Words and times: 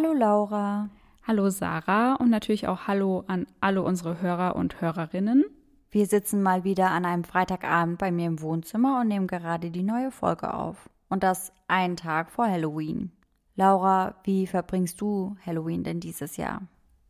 Hallo 0.00 0.12
Laura. 0.12 0.90
Hallo 1.26 1.50
Sarah 1.50 2.14
und 2.14 2.30
natürlich 2.30 2.68
auch 2.68 2.86
Hallo 2.86 3.24
an 3.26 3.48
alle 3.60 3.82
unsere 3.82 4.20
Hörer 4.20 4.54
und 4.54 4.80
Hörerinnen. 4.80 5.44
Wir 5.90 6.06
sitzen 6.06 6.40
mal 6.40 6.62
wieder 6.62 6.92
an 6.92 7.04
einem 7.04 7.24
Freitagabend 7.24 7.98
bei 7.98 8.12
mir 8.12 8.28
im 8.28 8.40
Wohnzimmer 8.40 9.00
und 9.00 9.08
nehmen 9.08 9.26
gerade 9.26 9.72
die 9.72 9.82
neue 9.82 10.12
Folge 10.12 10.54
auf. 10.54 10.88
Und 11.08 11.24
das 11.24 11.52
einen 11.66 11.96
Tag 11.96 12.30
vor 12.30 12.46
Halloween. 12.46 13.10
Laura, 13.56 14.14
wie 14.22 14.46
verbringst 14.46 15.00
du 15.00 15.34
Halloween 15.44 15.82
denn 15.82 15.98
dieses 15.98 16.36
Jahr? 16.36 16.62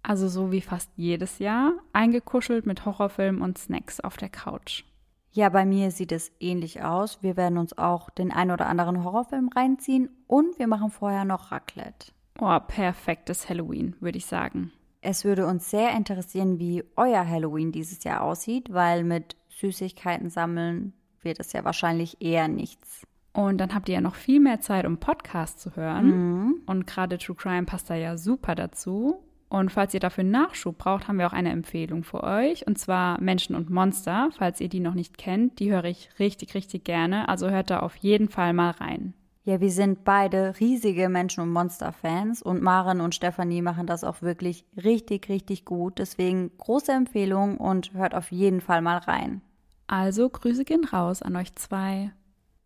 Also 0.03 0.27
so 0.27 0.51
wie 0.51 0.63
fast 0.63 0.89
jedes 0.97 1.41
Jahr, 1.41 1.73
eingekuschelt 1.93 2.65
mit 2.65 2.87
Horrorfilmen 2.87 3.43
und 3.43 3.59
Snacks 3.59 4.01
auf 4.01 4.17
der 4.17 4.31
Couch. 4.31 4.85
Ja, 5.31 5.51
bei 5.51 5.67
mir 5.67 5.91
sieht 5.91 6.11
es 6.11 6.33
ähnlich 6.41 6.83
aus. 6.83 7.23
Wir 7.23 7.37
werden 7.37 7.59
uns 7.59 7.77
auch 7.77 8.09
den 8.09 8.33
ein 8.33 8.51
oder 8.51 8.67
anderen 8.67 9.05
Horrorfilm 9.05 9.51
reinziehen 9.55 10.09
und 10.27 10.59
wir 10.59 10.69
machen 10.69 10.89
vorher 10.89 11.27
noch 11.27 11.53
Raclette. 11.53 12.13
Oh, 12.41 12.59
perfektes 12.61 13.49
Halloween, 13.49 13.97
würde 14.01 14.19
ich 14.19 14.27
sagen. 14.27 14.73
Es 15.01 15.25
würde 15.25 15.47
uns 15.47 15.71
sehr 15.71 15.95
interessieren, 15.97 16.59
wie 16.59 16.85
euer 16.97 17.27
Halloween 17.27 17.73
dieses 17.73 18.03
Jahr 18.05 18.23
aussieht, 18.23 18.73
weil 18.73 19.05
mit 19.05 19.37
Süßigkeiten 19.49 20.31
sammeln 20.31 20.93
wird 21.23 21.41
es 21.41 21.53
ja 21.53 21.65
wahrscheinlich 21.65 22.21
eher 22.21 22.49
nichts. 22.49 23.07
Und 23.33 23.59
dann 23.59 23.75
habt 23.75 23.89
ihr 23.89 23.97
ja 23.97 24.01
noch 24.01 24.15
viel 24.15 24.41
mehr 24.41 24.61
Zeit, 24.61 24.85
um 24.87 24.99
Podcasts 24.99 25.63
zu 25.63 25.77
hören. 25.77 26.07
Mhm. 26.07 26.55
Und 26.67 26.87
gerade 26.87 27.19
True 27.19 27.37
Crime 27.37 27.65
passt 27.65 27.91
da 27.91 27.95
ja 27.95 28.17
super 28.17 28.55
dazu. 28.55 29.23
Und 29.49 29.73
falls 29.73 29.95
ihr 29.95 30.01
dafür 30.01 30.25
Nachschub 30.25 30.77
braucht, 30.77 31.09
haben 31.09 31.19
wir 31.19 31.27
auch 31.27 31.33
eine 31.33 31.51
Empfehlung 31.51 32.05
für 32.05 32.23
euch. 32.23 32.67
Und 32.67 32.79
zwar 32.79 33.21
Menschen 33.21 33.55
und 33.55 33.71
Monster. 33.71 34.31
Falls 34.37 34.61
ihr 34.61 34.69
die 34.69 34.81
noch 34.81 34.95
nicht 34.95 35.19
kennt, 35.19 35.59
die 35.59 35.73
höre 35.73 35.85
ich 35.85 36.11
richtig, 36.19 36.55
richtig 36.55 36.85
gerne. 36.85 37.29
Also 37.29 37.49
hört 37.49 37.71
da 37.71 37.81
auf 37.81 37.97
jeden 37.97 38.29
Fall 38.29 38.53
mal 38.53 38.71
rein. 38.73 39.15
Ja, 39.49 39.63
wir 39.63 39.71
sind 39.71 40.05
beide 40.05 40.61
riesige 40.61 41.09
Menschen- 41.09 41.41
und 41.41 41.55
Monster-Fans 41.55 42.43
und 42.43 42.61
Maren 42.61 43.01
und 43.01 43.15
Stefanie 43.15 43.63
machen 43.63 43.87
das 43.87 44.05
auch 44.05 44.21
wirklich 44.21 44.67
richtig, 44.77 45.31
richtig 45.31 45.65
gut. 45.65 45.99
Deswegen 45.99 46.51
große 46.59 46.93
Empfehlung 46.93 47.57
und 47.57 47.95
hört 47.95 48.15
auf 48.15 48.31
jeden 48.31 48.61
Fall 48.61 48.83
mal 48.83 48.99
rein. 48.99 49.41
Also 49.87 50.29
Grüße 50.29 50.67
gehen 50.67 50.85
raus 50.85 51.23
an 51.23 51.35
euch 51.35 51.55
zwei. 51.55 52.13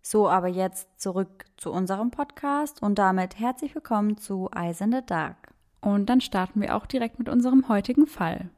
So, 0.01 0.29
aber 0.29 0.49
jetzt 0.49 1.01
zurück 1.01 1.45
zu 1.57 1.71
unserem 1.71 2.11
Podcast 2.11 2.83
und 2.83 2.99
damit 2.99 3.39
herzlich 3.39 3.77
willkommen 3.77 4.17
zu 4.17 4.51
Eyes 4.53 4.81
in 4.81 4.91
the 4.91 5.07
Dark. 5.07 5.55
Und 5.81 6.07
dann 6.07 6.21
starten 6.21 6.61
wir 6.61 6.75
auch 6.75 6.87
direkt 6.87 7.17
mit 7.21 7.29
unserem 7.29 7.69
heutigen 7.69 8.09
Fall. 8.09 8.51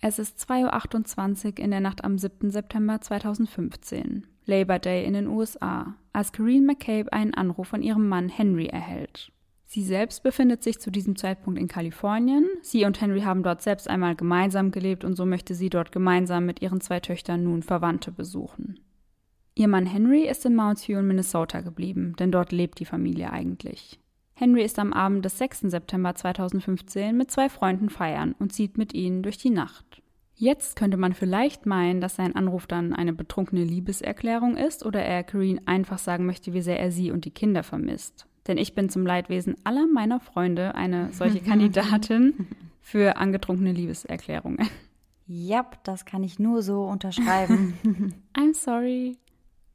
Es 0.00 0.18
ist 0.18 0.38
2.28 0.50 1.44
Uhr 1.44 1.58
in 1.58 1.72
der 1.72 1.80
Nacht 1.80 2.04
am 2.04 2.16
7. 2.16 2.50
September 2.50 3.02
2015, 3.02 4.26
Labor 4.46 4.78
Day 4.78 5.04
in 5.04 5.12
den 5.12 5.26
USA, 5.26 5.94
als 6.12 6.32
Corrine 6.32 6.66
McCabe 6.66 7.12
einen 7.12 7.34
Anruf 7.34 7.68
von 7.68 7.82
ihrem 7.82 8.08
Mann 8.08 8.28
Henry 8.28 8.66
erhält. 8.66 9.32
Sie 9.64 9.84
selbst 9.84 10.24
befindet 10.24 10.64
sich 10.64 10.80
zu 10.80 10.90
diesem 10.90 11.14
Zeitpunkt 11.14 11.60
in 11.60 11.68
Kalifornien. 11.68 12.48
Sie 12.60 12.84
und 12.84 13.00
Henry 13.00 13.20
haben 13.20 13.44
dort 13.44 13.62
selbst 13.62 13.88
einmal 13.88 14.16
gemeinsam 14.16 14.72
gelebt 14.72 15.04
und 15.04 15.14
so 15.14 15.24
möchte 15.24 15.54
sie 15.54 15.70
dort 15.70 15.92
gemeinsam 15.92 16.44
mit 16.44 16.60
ihren 16.60 16.80
zwei 16.80 16.98
Töchtern 16.98 17.44
nun 17.44 17.62
Verwandte 17.62 18.10
besuchen. 18.10 18.80
Ihr 19.54 19.68
Mann 19.68 19.86
Henry 19.86 20.26
ist 20.28 20.44
in 20.44 20.56
Mounds 20.56 20.88
View 20.88 20.98
in 20.98 21.06
Minnesota 21.06 21.60
geblieben, 21.60 22.14
denn 22.18 22.32
dort 22.32 22.50
lebt 22.50 22.80
die 22.80 22.84
Familie 22.84 23.30
eigentlich. 23.30 24.00
Henry 24.34 24.64
ist 24.64 24.78
am 24.78 24.92
Abend 24.92 25.24
des 25.24 25.38
6. 25.38 25.60
September 25.70 26.14
2015 26.14 27.16
mit 27.16 27.30
zwei 27.30 27.48
Freunden 27.48 27.90
feiern 27.90 28.34
und 28.38 28.52
zieht 28.52 28.78
mit 28.78 28.94
ihnen 28.94 29.22
durch 29.22 29.38
die 29.38 29.50
Nacht. 29.50 29.99
Jetzt 30.40 30.74
könnte 30.74 30.96
man 30.96 31.12
vielleicht 31.12 31.66
meinen, 31.66 32.00
dass 32.00 32.16
sein 32.16 32.34
Anruf 32.34 32.66
dann 32.66 32.94
eine 32.94 33.12
betrunkene 33.12 33.62
Liebeserklärung 33.62 34.56
ist 34.56 34.86
oder 34.86 35.02
er 35.02 35.22
Kareen 35.22 35.60
einfach 35.66 35.98
sagen 35.98 36.24
möchte, 36.24 36.54
wie 36.54 36.62
sehr 36.62 36.80
er 36.80 36.90
sie 36.90 37.10
und 37.10 37.26
die 37.26 37.30
Kinder 37.30 37.62
vermisst. 37.62 38.26
Denn 38.46 38.56
ich 38.56 38.74
bin 38.74 38.88
zum 38.88 39.04
Leidwesen 39.04 39.56
aller 39.64 39.86
meiner 39.86 40.18
Freunde 40.18 40.74
eine 40.74 41.12
solche 41.12 41.40
Kandidatin 41.44 42.46
für 42.80 43.18
angetrunkene 43.18 43.72
Liebeserklärungen. 43.72 44.66
Ja, 45.26 45.70
das 45.84 46.06
kann 46.06 46.22
ich 46.22 46.38
nur 46.38 46.62
so 46.62 46.84
unterschreiben. 46.84 47.74
I'm 48.34 48.54
sorry. 48.54 49.18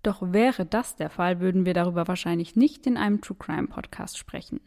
Doch 0.02 0.34
wäre 0.34 0.66
das 0.66 0.96
der 0.96 1.12
Fall, 1.12 1.42
würden 1.42 1.68
wir 1.68 1.76
darüber 1.76 2.08
wahrscheinlich 2.08 2.56
nicht 2.56 2.88
in 2.88 2.98
einem 2.98 3.22
True 3.22 3.38
Crime 3.38 3.68
Podcast 3.68 4.18
sprechen. 4.18 4.60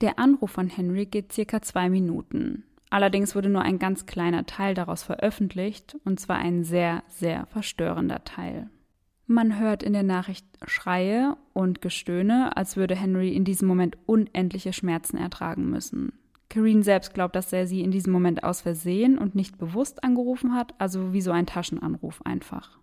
Der 0.00 0.18
Anruf 0.18 0.50
von 0.50 0.66
Henry 0.66 1.06
geht 1.06 1.32
circa 1.32 1.62
zwei 1.62 1.88
Minuten. 1.88 2.64
Allerdings 2.90 3.34
wurde 3.34 3.48
nur 3.48 3.62
ein 3.62 3.78
ganz 3.78 4.06
kleiner 4.06 4.46
Teil 4.46 4.74
daraus 4.74 5.02
veröffentlicht, 5.02 5.96
und 6.04 6.20
zwar 6.20 6.36
ein 6.36 6.64
sehr, 6.64 7.02
sehr 7.08 7.46
verstörender 7.46 8.24
Teil. 8.24 8.70
Man 9.26 9.58
hört 9.58 9.82
in 9.82 9.92
der 9.92 10.04
Nachricht 10.04 10.46
Schreie 10.66 11.36
und 11.52 11.82
Gestöhne, 11.82 12.56
als 12.56 12.76
würde 12.76 12.94
Henry 12.94 13.34
in 13.34 13.44
diesem 13.44 13.66
Moment 13.66 13.98
unendliche 14.06 14.72
Schmerzen 14.72 15.16
ertragen 15.16 15.68
müssen. 15.68 16.12
Kareen 16.48 16.84
selbst 16.84 17.12
glaubt, 17.12 17.34
dass 17.34 17.52
er 17.52 17.66
sie 17.66 17.80
in 17.80 17.90
diesem 17.90 18.12
Moment 18.12 18.44
aus 18.44 18.60
Versehen 18.60 19.18
und 19.18 19.34
nicht 19.34 19.58
bewusst 19.58 20.04
angerufen 20.04 20.54
hat, 20.54 20.74
also 20.78 21.12
wie 21.12 21.20
so 21.20 21.32
ein 21.32 21.46
Taschenanruf 21.46 22.22
einfach. 22.24 22.78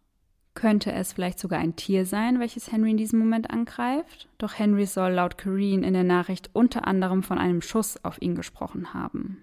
Könnte 0.54 0.92
es 0.92 1.14
vielleicht 1.14 1.40
sogar 1.40 1.60
ein 1.60 1.78
Tier 1.78 2.06
sein, 2.06 2.42
welches 2.42 2.72
Henry 2.72 2.92
in 2.92 2.98
diesem 2.98 3.20
Moment 3.20 3.50
angreift? 3.50 4.28
Doch 4.38 4.60
Henry 4.60 4.86
soll 4.86 5.14
laut 5.14 5.38
Kareen 5.38 5.84
in 5.84 5.94
der 5.94 6.04
Nachricht 6.04 6.50
unter 6.54 6.86
anderem 6.86 7.24
von 7.24 7.38
einem 7.38 7.62
Schuss 7.62 8.04
auf 8.04 8.22
ihn 8.22 8.36
gesprochen 8.36 8.94
haben. 8.94 9.38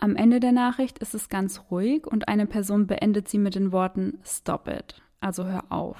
Am 0.00 0.14
Ende 0.14 0.38
der 0.38 0.52
Nachricht 0.52 1.00
ist 1.00 1.12
es 1.16 1.28
ganz 1.28 1.64
ruhig 1.72 2.06
und 2.06 2.28
eine 2.28 2.46
Person 2.46 2.86
beendet 2.86 3.28
sie 3.28 3.38
mit 3.38 3.56
den 3.56 3.72
Worten 3.72 4.18
Stop 4.24 4.68
it, 4.68 5.02
also 5.18 5.44
hör 5.44 5.64
auf. 5.70 5.96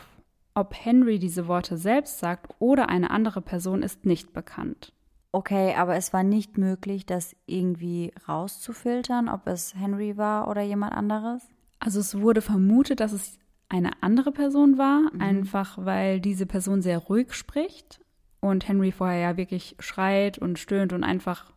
Ob 0.55 0.73
Henry 0.73 1.19
diese 1.19 1.49
Worte 1.49 1.77
selbst 1.77 2.21
sagt 2.21 2.55
oder 2.61 2.89
eine 2.89 3.11
andere 3.11 3.43
Person 3.43 3.83
ist 3.83 4.07
nicht 4.07 4.33
bekannt. 4.33 4.93
Okay, 5.33 5.75
aber 5.75 5.97
es 5.97 6.13
war 6.13 6.23
nicht 6.23 6.59
möglich, 6.59 7.07
das 7.07 7.35
irgendwie 7.47 8.13
rauszufiltern, 8.29 9.29
ob 9.29 9.49
es 9.49 9.75
Henry 9.75 10.17
war 10.17 10.47
oder 10.47 10.63
jemand 10.63 10.93
anderes? 10.93 11.49
Also 11.81 11.99
es 11.99 12.21
wurde 12.21 12.41
vermutet, 12.41 13.01
dass 13.01 13.13
es 13.13 13.41
eine 13.69 13.91
andere 14.01 14.31
Person 14.31 14.79
war, 14.79 15.13
mhm. 15.13 15.21
einfach 15.21 15.77
weil 15.77 16.21
diese 16.21 16.47
Person 16.47 16.83
sehr 16.83 16.99
ruhig 16.99 17.33
spricht 17.33 18.01
und 18.39 18.69
Henry 18.69 18.93
vorher 18.93 19.19
ja 19.19 19.37
wirklich 19.37 19.75
schreit 19.81 20.39
und 20.39 20.61
stöhnt 20.61 20.93
und 20.93 21.03
einfach 21.03 21.53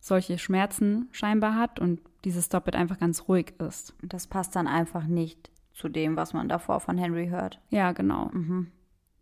solche 0.00 0.38
Schmerzen 0.38 1.08
scheinbar 1.12 1.54
hat 1.54 1.80
und 1.80 2.00
dieses 2.24 2.46
Stop-It 2.46 2.74
einfach 2.74 2.98
ganz 2.98 3.28
ruhig 3.28 3.54
ist. 3.58 3.94
Das 4.02 4.26
passt 4.26 4.56
dann 4.56 4.66
einfach 4.66 5.06
nicht 5.06 5.50
zu 5.72 5.88
dem, 5.88 6.16
was 6.16 6.32
man 6.32 6.48
davor 6.48 6.80
von 6.80 6.98
Henry 6.98 7.28
hört. 7.28 7.60
Ja, 7.70 7.92
genau. 7.92 8.30
Mhm. 8.32 8.68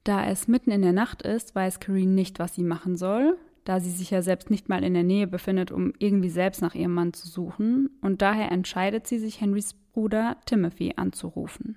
Da 0.04 0.24
es 0.26 0.48
mitten 0.48 0.70
in 0.70 0.82
der 0.82 0.92
Nacht 0.92 1.22
ist, 1.22 1.54
weiß 1.54 1.80
Kareen 1.80 2.14
nicht, 2.14 2.38
was 2.38 2.54
sie 2.54 2.62
machen 2.62 2.96
soll, 2.96 3.36
da 3.64 3.80
sie 3.80 3.90
sich 3.90 4.10
ja 4.10 4.22
selbst 4.22 4.50
nicht 4.50 4.68
mal 4.68 4.84
in 4.84 4.94
der 4.94 5.02
Nähe 5.02 5.26
befindet, 5.26 5.72
um 5.72 5.92
irgendwie 5.98 6.30
selbst 6.30 6.62
nach 6.62 6.74
ihrem 6.74 6.94
Mann 6.94 7.12
zu 7.12 7.26
suchen, 7.26 7.90
und 8.00 8.22
daher 8.22 8.52
entscheidet 8.52 9.06
sie 9.06 9.18
sich, 9.18 9.40
Henrys 9.40 9.74
Bruder 9.74 10.36
Timothy 10.46 10.94
anzurufen. 10.96 11.76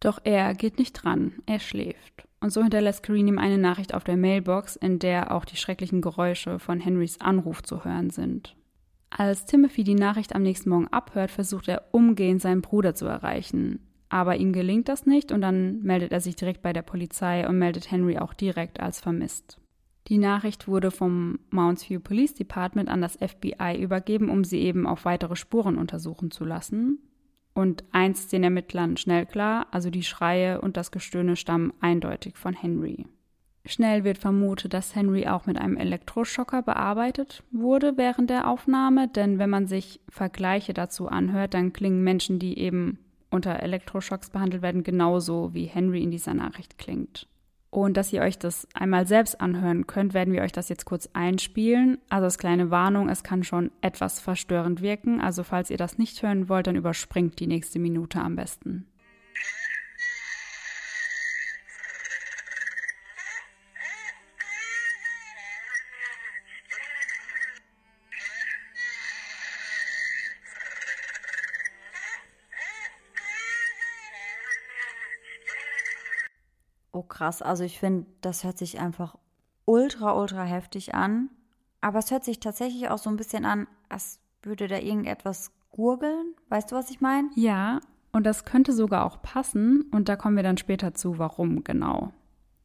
Doch 0.00 0.18
er 0.24 0.54
geht 0.54 0.78
nicht 0.78 0.94
dran, 0.94 1.34
er 1.46 1.60
schläft. 1.60 2.26
Und 2.42 2.50
so 2.52 2.60
hinterlässt 2.60 3.04
Kareen 3.04 3.28
ihm 3.28 3.38
eine 3.38 3.56
Nachricht 3.56 3.94
auf 3.94 4.02
der 4.02 4.16
Mailbox, 4.16 4.74
in 4.74 4.98
der 4.98 5.30
auch 5.30 5.44
die 5.44 5.56
schrecklichen 5.56 6.00
Geräusche 6.00 6.58
von 6.58 6.80
Henrys 6.80 7.20
Anruf 7.20 7.62
zu 7.62 7.84
hören 7.84 8.10
sind. 8.10 8.56
Als 9.10 9.46
Timothy 9.46 9.84
die 9.84 9.94
Nachricht 9.94 10.34
am 10.34 10.42
nächsten 10.42 10.70
Morgen 10.70 10.88
abhört, 10.88 11.30
versucht 11.30 11.68
er 11.68 11.84
umgehend 11.92 12.42
seinen 12.42 12.60
Bruder 12.60 12.96
zu 12.96 13.06
erreichen. 13.06 13.78
Aber 14.08 14.36
ihm 14.36 14.52
gelingt 14.52 14.88
das 14.88 15.06
nicht 15.06 15.30
und 15.30 15.40
dann 15.40 15.82
meldet 15.82 16.10
er 16.10 16.20
sich 16.20 16.34
direkt 16.34 16.62
bei 16.62 16.72
der 16.72 16.82
Polizei 16.82 17.48
und 17.48 17.58
meldet 17.58 17.92
Henry 17.92 18.18
auch 18.18 18.34
direkt 18.34 18.80
als 18.80 19.00
vermisst. 19.00 19.58
Die 20.08 20.18
Nachricht 20.18 20.66
wurde 20.66 20.90
vom 20.90 21.38
Mounds 21.50 21.88
View 21.88 22.00
Police 22.00 22.34
Department 22.34 22.88
an 22.88 23.00
das 23.00 23.16
FBI 23.16 23.80
übergeben, 23.80 24.28
um 24.28 24.42
sie 24.42 24.58
eben 24.58 24.84
auf 24.84 25.04
weitere 25.04 25.36
Spuren 25.36 25.78
untersuchen 25.78 26.32
zu 26.32 26.44
lassen. 26.44 26.98
Und 27.54 27.84
eins 27.92 28.28
den 28.28 28.44
Ermittlern 28.44 28.96
schnell 28.96 29.26
klar, 29.26 29.66
also 29.70 29.90
die 29.90 30.02
Schreie 30.02 30.60
und 30.60 30.76
das 30.76 30.90
Gestöhne 30.90 31.36
stammen 31.36 31.72
eindeutig 31.80 32.36
von 32.36 32.54
Henry. 32.54 33.06
Schnell 33.64 34.02
wird 34.02 34.18
vermutet, 34.18 34.74
dass 34.74 34.96
Henry 34.96 35.28
auch 35.28 35.46
mit 35.46 35.56
einem 35.56 35.76
Elektroschocker 35.76 36.62
bearbeitet 36.62 37.44
wurde 37.52 37.96
während 37.96 38.28
der 38.28 38.48
Aufnahme, 38.48 39.06
denn 39.06 39.38
wenn 39.38 39.50
man 39.50 39.66
sich 39.66 40.00
Vergleiche 40.08 40.74
dazu 40.74 41.06
anhört, 41.08 41.54
dann 41.54 41.72
klingen 41.72 42.02
Menschen, 42.02 42.40
die 42.40 42.58
eben 42.58 42.98
unter 43.30 43.60
Elektroschocks 43.60 44.30
behandelt 44.30 44.62
werden, 44.62 44.82
genauso 44.82 45.54
wie 45.54 45.66
Henry 45.66 46.02
in 46.02 46.10
dieser 46.10 46.34
Nachricht 46.34 46.76
klingt. 46.76 47.28
Und 47.72 47.96
dass 47.96 48.12
ihr 48.12 48.20
euch 48.20 48.38
das 48.38 48.68
einmal 48.74 49.06
selbst 49.06 49.40
anhören 49.40 49.86
könnt, 49.86 50.12
werden 50.12 50.34
wir 50.34 50.42
euch 50.42 50.52
das 50.52 50.68
jetzt 50.68 50.84
kurz 50.84 51.08
einspielen. 51.14 51.96
Also 52.10 52.26
als 52.26 52.36
kleine 52.36 52.70
Warnung, 52.70 53.08
es 53.08 53.22
kann 53.22 53.44
schon 53.44 53.70
etwas 53.80 54.20
verstörend 54.20 54.82
wirken. 54.82 55.22
Also 55.22 55.42
falls 55.42 55.70
ihr 55.70 55.78
das 55.78 55.96
nicht 55.96 56.22
hören 56.22 56.50
wollt, 56.50 56.66
dann 56.66 56.76
überspringt 56.76 57.40
die 57.40 57.46
nächste 57.46 57.78
Minute 57.78 58.20
am 58.20 58.36
besten. 58.36 58.91
Krass, 77.22 77.40
also 77.40 77.62
ich 77.62 77.78
finde, 77.78 78.06
das 78.20 78.42
hört 78.42 78.58
sich 78.58 78.80
einfach 78.80 79.16
ultra, 79.64 80.18
ultra 80.18 80.42
heftig 80.42 80.94
an. 80.94 81.30
Aber 81.80 82.00
es 82.00 82.10
hört 82.10 82.24
sich 82.24 82.40
tatsächlich 82.40 82.88
auch 82.88 82.98
so 82.98 83.10
ein 83.10 83.16
bisschen 83.16 83.44
an, 83.44 83.68
als 83.88 84.18
würde 84.42 84.66
da 84.66 84.78
irgendetwas 84.78 85.52
gurgeln. 85.70 86.34
Weißt 86.48 86.72
du, 86.72 86.76
was 86.76 86.90
ich 86.90 87.00
meine? 87.00 87.30
Ja, 87.36 87.78
und 88.12 88.26
das 88.26 88.44
könnte 88.44 88.72
sogar 88.72 89.04
auch 89.04 89.22
passen. 89.22 89.82
Und 89.92 90.08
da 90.08 90.16
kommen 90.16 90.34
wir 90.34 90.42
dann 90.42 90.56
später 90.56 90.94
zu, 90.94 91.18
warum 91.18 91.62
genau. 91.62 92.12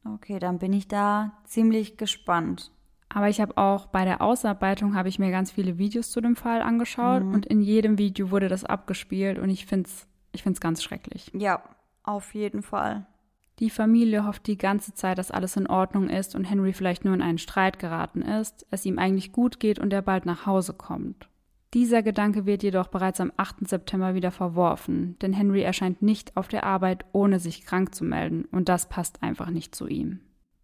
Okay, 0.03 0.39
dann 0.39 0.57
bin 0.57 0.73
ich 0.73 0.87
da 0.87 1.33
ziemlich 1.43 1.97
gespannt. 1.97 2.71
Aber 3.09 3.29
ich 3.29 3.39
habe 3.39 3.57
auch 3.57 3.85
bei 3.85 4.05
der 4.05 4.21
Ausarbeitung 4.21 4.95
habe 4.95 5.07
ich 5.07 5.19
mir 5.19 5.29
ganz 5.29 5.51
viele 5.51 5.77
Videos 5.77 6.11
zu 6.11 6.19
dem 6.19 6.35
Fall 6.35 6.63
angeschaut 6.63 7.23
mhm. 7.23 7.33
und 7.33 7.45
in 7.45 7.61
jedem 7.61 7.97
Video 7.99 8.31
wurde 8.31 8.49
das 8.49 8.65
abgespielt 8.65 9.37
und 9.39 9.49
ich 9.49 9.65
finde 9.65 9.87
es 9.87 10.07
ich 10.33 10.43
find's 10.43 10.59
ganz 10.59 10.83
schrecklich. 10.83 11.31
Ja, 11.33 11.63
auf 12.03 12.35
jeden 12.35 12.61
Fall. 12.61 13.07
Die 13.59 13.69
Familie 13.71 14.25
hofft 14.25 14.45
die 14.45 14.57
ganze 14.57 14.93
Zeit, 14.93 15.17
dass 15.17 15.31
alles 15.31 15.57
in 15.57 15.67
Ordnung 15.67 16.09
ist 16.09 16.35
und 16.35 16.43
Henry 16.43 16.73
vielleicht 16.73 17.05
nur 17.05 17.15
in 17.15 17.23
einen 17.23 17.39
Streit 17.39 17.79
geraten 17.79 18.21
ist, 18.21 18.67
es 18.69 18.85
ihm 18.85 18.99
eigentlich 18.99 19.31
gut 19.31 19.59
geht 19.59 19.79
und 19.79 19.91
er 19.91 20.03
bald 20.03 20.25
nach 20.25 20.45
Hause 20.45 20.73
kommt. 20.73 21.27
Dieser 21.73 22.01
Gedanke 22.01 22.45
wird 22.45 22.63
jedoch 22.63 22.87
bereits 22.87 23.19
am 23.19 23.31
8. 23.35 23.67
September 23.67 24.13
wieder 24.13 24.31
verworfen, 24.31 25.17
denn 25.21 25.33
Henry 25.33 25.61
erscheint 25.61 26.01
nicht 26.01 26.37
auf 26.37 26.47
der 26.47 26.63
Arbeit, 26.63 27.05
ohne 27.11 27.39
sich 27.39 27.65
krank 27.65 27.93
zu 27.93 28.05
melden, 28.05 28.45
und 28.51 28.69
das 28.69 28.89
passt 28.89 29.21
einfach 29.21 29.49
nicht 29.49 29.75
zu 29.75 29.87
ihm. 29.87 30.21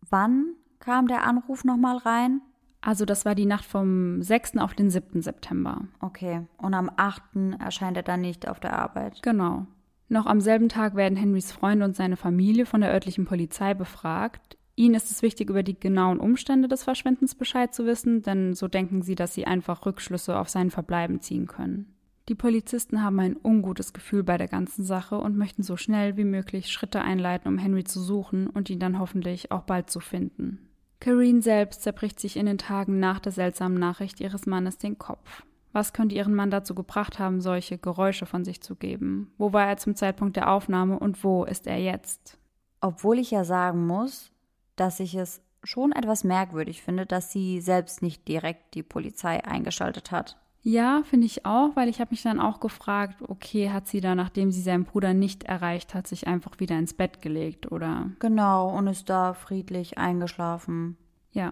Wann 0.10 0.54
kam 0.80 1.08
der 1.08 1.26
Anruf 1.26 1.66
nochmal 1.66 1.98
rein? 1.98 2.42
Also 2.80 3.06
das 3.06 3.26
war 3.26 3.36
die 3.36 3.46
Nacht 3.46 3.66
vom 3.66 4.22
6. 4.22 4.58
auf 4.58 4.74
den 4.74 4.90
7. 4.90 5.22
September. 5.22 5.88
Okay, 6.00 6.46
und 6.58 6.74
am 6.74 6.92
8. 6.96 7.22
erscheint 7.60 7.98
er 7.98 8.04
dann 8.04 8.22
nicht 8.22 8.48
auf 8.48 8.60
der 8.60 8.78
Arbeit. 8.78 9.22
Genau. 9.24 9.68
Noch 10.10 10.26
am 10.26 10.42
selben 10.42 10.70
Tag 10.70 10.96
werden 10.96 11.18
Henrys 11.18 11.52
Freunde 11.52 11.86
und 11.86 11.96
seine 11.96 12.18
Familie 12.18 12.66
von 12.66 12.82
der 12.82 12.92
örtlichen 12.92 13.26
Polizei 13.26 13.74
befragt. 13.74 14.58
Ihnen 14.76 14.96
ist 14.96 15.12
es 15.12 15.22
wichtig, 15.22 15.50
über 15.50 15.64
die 15.64 15.80
genauen 15.80 16.20
Umstände 16.20 16.68
des 16.68 16.84
Verschwindens 16.84 17.36
Bescheid 17.36 17.74
zu 17.74 17.86
wissen, 17.86 18.22
denn 18.22 18.54
so 18.54 18.68
denken 18.68 19.02
sie, 19.02 19.16
dass 19.16 19.34
sie 19.34 19.46
einfach 19.46 19.86
Rückschlüsse 19.86 20.38
auf 20.38 20.50
sein 20.50 20.72
Verbleiben 20.72 21.22
ziehen 21.22 21.48
können. 21.48 21.94
Die 22.30 22.36
Polizisten 22.36 23.04
haben 23.04 23.20
ein 23.20 23.36
ungutes 23.42 23.92
Gefühl 23.92 24.24
bei 24.24 24.38
der 24.38 24.48
ganzen 24.48 24.84
Sache 24.84 25.18
und 25.18 25.38
möchten 25.38 25.62
so 25.62 25.76
schnell 25.76 26.16
wie 26.16 26.24
möglich 26.24 26.72
Schritte 26.72 27.02
einleiten, 27.02 27.50
um 27.50 27.58
Henry 27.58 27.84
zu 27.84 28.00
suchen 28.00 28.48
und 28.48 28.70
ihn 28.70 28.80
dann 28.80 28.98
hoffentlich 28.98 29.52
auch 29.52 29.64
bald 29.64 29.90
zu 29.90 30.00
finden. 30.00 30.70
Kareen 31.02 31.42
selbst 31.42 31.82
zerbricht 31.82 32.20
sich 32.20 32.38
in 32.38 32.46
den 32.46 32.58
Tagen 32.58 32.98
nach 33.00 33.20
der 33.20 33.34
seltsamen 33.34 33.78
Nachricht 33.78 34.22
ihres 34.22 34.46
Mannes 34.46 34.78
den 34.78 34.98
Kopf. 34.98 35.44
Was 35.74 35.92
könnte 35.92 36.16
ihren 36.16 36.36
Mann 36.36 36.52
dazu 36.52 36.76
gebracht 36.76 37.20
haben, 37.20 37.42
solche 37.42 37.78
Geräusche 37.78 38.26
von 38.26 38.46
sich 38.46 38.62
zu 38.62 38.76
geben? 38.76 39.34
Wo 39.38 39.52
war 39.52 39.68
er 39.68 39.78
zum 39.78 39.96
Zeitpunkt 39.96 40.38
der 40.38 40.52
Aufnahme 40.52 41.00
und 41.00 41.24
wo 41.24 41.44
ist 41.44 41.68
er 41.68 41.80
jetzt? 41.80 42.38
Obwohl 42.80 43.18
ich 43.18 43.32
ja 43.32 43.44
sagen 43.44 43.86
muss, 43.86 44.32
dass 44.76 45.00
ich 45.00 45.16
es 45.16 45.42
schon 45.64 45.92
etwas 45.92 46.24
merkwürdig 46.24 46.82
finde, 46.84 47.06
dass 47.06 47.32
sie 47.32 47.60
selbst 47.60 48.02
nicht 48.02 48.28
direkt 48.28 48.76
die 48.76 48.84
Polizei 48.84 49.44
eingeschaltet 49.44 50.12
hat. 50.12 50.38
Ja, 50.62 51.02
finde 51.04 51.26
ich 51.26 51.46
auch, 51.46 51.76
weil 51.76 51.90
ich 51.90 52.00
habe 52.00 52.12
mich 52.12 52.22
dann 52.22 52.40
auch 52.40 52.62
gefragt, 52.62 53.22
okay, 53.28 53.70
hat 53.72 53.88
sie 53.88 54.00
da, 54.00 54.16
nachdem 54.16 54.52
sie 54.52 54.62
seinen 54.62 54.86
Bruder 54.86 55.14
nicht 55.14 55.44
erreicht 55.44 55.94
hat, 55.94 56.08
sich 56.08 56.26
einfach 56.26 56.60
wieder 56.60 56.78
ins 56.78 56.94
Bett 56.94 57.22
gelegt, 57.22 57.72
oder? 57.72 58.12
Genau, 58.20 58.70
und 58.70 58.88
ist 58.88 59.10
da 59.10 59.34
friedlich 59.34 59.98
eingeschlafen. 59.98 60.98
Ja, 61.34 61.52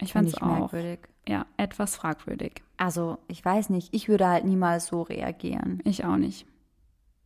ich 0.00 0.12
fand 0.12 0.28
es 0.28 0.40
auch. 0.40 0.46
Merkwürdig. 0.46 1.00
Ja, 1.28 1.46
etwas 1.56 1.96
fragwürdig. 1.96 2.62
Also, 2.76 3.18
ich 3.28 3.44
weiß 3.44 3.70
nicht, 3.70 3.92
ich 3.92 4.08
würde 4.08 4.28
halt 4.28 4.44
niemals 4.44 4.86
so 4.86 5.02
reagieren. 5.02 5.80
Ich 5.84 6.04
auch 6.04 6.16
nicht. 6.16 6.46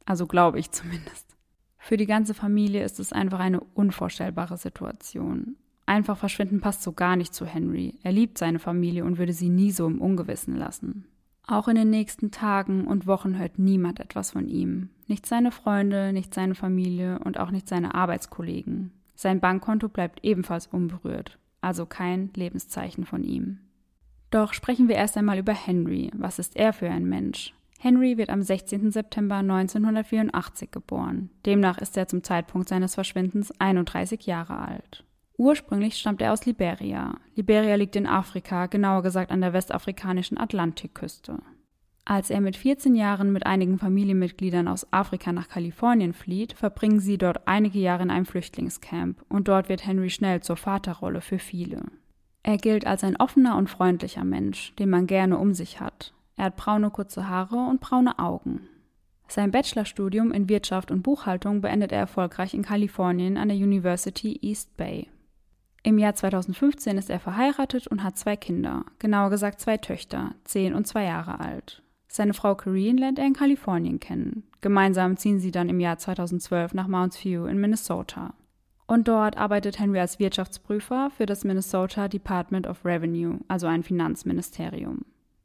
Also 0.07 0.27
glaube 0.27 0.59
ich 0.59 0.71
zumindest. 0.73 1.37
Für 1.79 1.97
die 1.97 2.07
ganze 2.07 2.35
Familie 2.35 2.85
ist 2.85 3.01
es 3.01 3.13
einfach 3.13 3.41
eine 3.41 3.61
unvorstellbare 3.61 4.57
Situation. 4.57 5.57
Einfach 5.87 6.17
verschwinden 6.17 6.61
passt 6.61 6.83
so 6.83 6.93
gar 6.93 7.17
nicht 7.17 7.35
zu 7.35 7.47
Henry. 7.47 7.99
Er 8.03 8.13
liebt 8.13 8.39
seine 8.39 8.59
Familie 8.59 9.05
und 9.05 9.19
würde 9.19 9.33
sie 9.33 9.49
nie 9.49 9.73
so 9.73 9.87
im 9.87 10.01
Ungewissen 10.01 10.57
lassen. 10.57 11.07
Auch 11.47 11.67
in 11.67 11.75
den 11.75 11.91
nächsten 11.91 12.31
Tagen 12.31 12.87
und 12.87 13.09
Wochen 13.09 13.37
hört 13.39 13.59
niemand 13.59 13.99
etwas 13.99 14.31
von 14.31 14.47
ihm. 14.47 14.91
Nicht 15.09 15.27
seine 15.27 15.51
Freunde, 15.51 16.13
nicht 16.13 16.33
seine 16.33 16.55
Familie 16.55 17.19
und 17.19 17.41
auch 17.41 17.51
nicht 17.51 17.69
seine 17.69 17.95
Arbeitskollegen. 17.95 18.93
Sein 19.17 19.41
Bankkonto 19.41 19.89
bleibt 19.89 20.21
ebenfalls 20.23 20.69
unberührt, 20.69 21.39
also 21.61 21.87
kein 21.87 22.31
Lebenszeichen 22.37 23.05
von 23.05 23.25
ihm. 23.25 23.59
Doch 24.31 24.55
sprechen 24.55 24.89
wir 24.89 24.97
erst 24.97 25.17
einmal 25.17 25.39
über 25.39 25.53
Henry. 25.53 26.11
Was 26.15 26.39
ist 26.39 26.57
er 26.57 26.73
für 26.73 26.89
ein 26.89 27.05
Mensch? 27.05 27.53
Henry 27.81 28.19
wird 28.19 28.31
am 28.31 28.43
16. 28.43 28.93
September 28.93 29.37
1984 29.37 30.71
geboren. 30.71 31.31
Demnach 31.47 31.79
ist 31.79 31.97
er 31.97 32.07
zum 32.07 32.23
Zeitpunkt 32.23 32.69
seines 32.69 32.95
Verschwindens 32.95 33.53
31 33.59 34.27
Jahre 34.27 34.59
alt. 34.59 35.05
Ursprünglich 35.39 35.97
stammt 35.97 36.21
er 36.21 36.35
aus 36.35 36.45
Liberia. 36.45 37.15
Liberia 37.35 37.75
liegt 37.77 37.97
in 37.97 38.07
Afrika, 38.07 38.67
genauer 38.67 39.03
gesagt 39.03 39.33
an 39.33 39.41
der 39.41 39.55
westafrikanischen 39.55 40.37
Atlantikküste. 40.37 41.39
Als 42.05 42.29
er 42.29 42.41
mit 42.43 42.57
14 42.57 42.95
Jahren 42.95 43.33
mit 43.33 43.47
einigen 43.47 43.79
Familienmitgliedern 43.79 44.69
aus 44.69 44.93
Afrika 44.93 45.33
nach 45.33 45.49
Kalifornien 45.49 46.13
flieht, 46.13 46.53
verbringen 46.53 47.01
sie 47.01 47.17
dort 47.17 47.49
einige 47.49 47.79
Jahre 47.79 48.03
in 48.03 48.11
einem 48.11 48.27
Flüchtlingscamp 48.27 49.25
und 49.29 49.49
dort 49.49 49.69
wird 49.71 49.87
Henry 49.87 50.11
schnell 50.11 50.43
zur 50.43 50.57
Vaterrolle 50.57 51.23
für 51.23 51.39
viele. 51.39 51.85
Er 52.43 52.57
gilt 52.57 52.87
als 52.87 53.05
ein 53.05 53.17
offener 53.17 53.57
und 53.57 53.69
freundlicher 53.69 54.25
Mensch, 54.25 54.75
den 54.77 54.91
man 54.91 55.07
gerne 55.07 55.39
um 55.39 55.53
sich 55.53 55.81
hat. 55.81 56.15
Er 56.37 56.47
hat 56.47 56.57
braune 56.57 56.91
kurze 56.91 57.29
Haare 57.29 57.57
und 57.57 57.81
braune 57.81 58.19
Augen. 58.19 58.69
Sein 59.29 59.51
Bachelorstudium 59.51 60.33
in 60.33 60.49
Wirtschaft 60.49 60.91
und 60.91 61.03
Buchhaltung 61.03 61.61
beendet 61.61 61.93
er 61.93 62.01
erfolgreich 62.01 62.55
in 62.55 62.63
Kalifornien 62.63 63.37
an 63.37 63.49
der 63.49 63.57
University 63.57 64.39
East 64.43 64.77
Bay. 64.77 65.09
Im 65.83 65.99
Jahr 65.99 66.15
2015 66.15 66.99
ist 66.99 67.11
er 67.11 67.21
verheiratet 67.21 67.87
und 67.87 68.03
hat 68.03 68.19
zwei 68.19 68.37
Kinder, 68.37 68.85
genauer 68.99 69.31
gesagt 69.31 69.61
zwei 69.61 69.77
Töchter, 69.77 70.35
zehn 70.45 70.75
und 70.75 70.87
zwei 70.87 71.05
Jahre 71.05 71.41
alt. 71.41 71.83
Seine 72.09 72.35
Frau 72.35 72.57
Corinne 72.57 73.01
lernt 73.01 73.19
er 73.19 73.27
in 73.27 73.35
Kalifornien 73.35 74.01
kennen. 74.01 74.43
Gemeinsam 74.61 75.17
ziehen 75.17 75.39
sie 75.39 75.53
dann 75.53 75.69
im 75.69 75.79
Jahr 75.79 75.97
2012 75.97 76.75
nach 76.75 76.89
Mounts 76.89 77.25
View 77.25 77.47
in 77.47 77.61
Minnesota. 77.61 78.35
Und 78.91 79.07
dort 79.07 79.39
arbeitet 79.39 79.79
Henry 79.79 80.01
als 80.01 80.19
Wirtschaftsprüfer 80.19 81.13
für 81.17 81.25
das 81.25 81.45
Minnesota 81.45 82.09
Department 82.09 82.67
of 82.67 82.85
Revenue, 82.85 83.39
also 83.47 83.69
ein 83.69 83.85
Finanzministerium. 83.85 85.05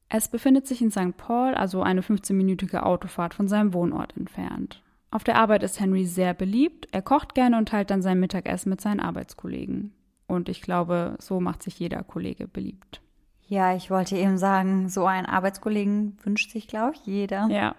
Es 0.10 0.30
befindet 0.30 0.66
sich 0.66 0.82
in 0.82 0.90
St. 0.90 1.16
Paul, 1.16 1.54
also 1.54 1.84
eine 1.84 2.02
15-minütige 2.02 2.80
Autofahrt 2.80 3.36
von 3.36 3.48
seinem 3.48 3.76
Wohnort 3.76 4.18
entfernt. 4.18 4.82
Auf 5.12 5.24
der 5.24 5.36
Arbeit 5.36 5.62
ist 5.62 5.80
Henry 5.80 6.08
sehr 6.08 6.34
beliebt, 6.34 6.88
er 6.92 7.04
kocht 7.04 7.36
gerne 7.36 7.60
und 7.60 7.70
teilt 7.70 7.92
dann 7.92 8.02
sein 8.02 8.20
Mittagessen 8.20 8.72
mit 8.72 8.82
seinen 8.82 9.00
Arbeitskollegen. 9.00 9.94
Und 10.26 10.50
ich 10.50 10.64
glaube, 10.64 11.16
so 11.20 11.40
macht 11.40 11.62
sich 11.62 11.78
jeder 11.78 12.02
Kollege 12.02 12.48
beliebt. 12.48 13.00
Ja, 13.48 13.76
ich 13.76 13.92
wollte 13.92 14.18
eben 14.18 14.40
sagen, 14.40 14.90
so 14.90 15.06
einen 15.06 15.28
Arbeitskollegen 15.28 16.18
wünscht 16.24 16.50
sich, 16.50 16.68
glaube 16.68 16.94
ich, 16.96 17.06
jeder. 17.06 17.48
Ja, 17.52 17.76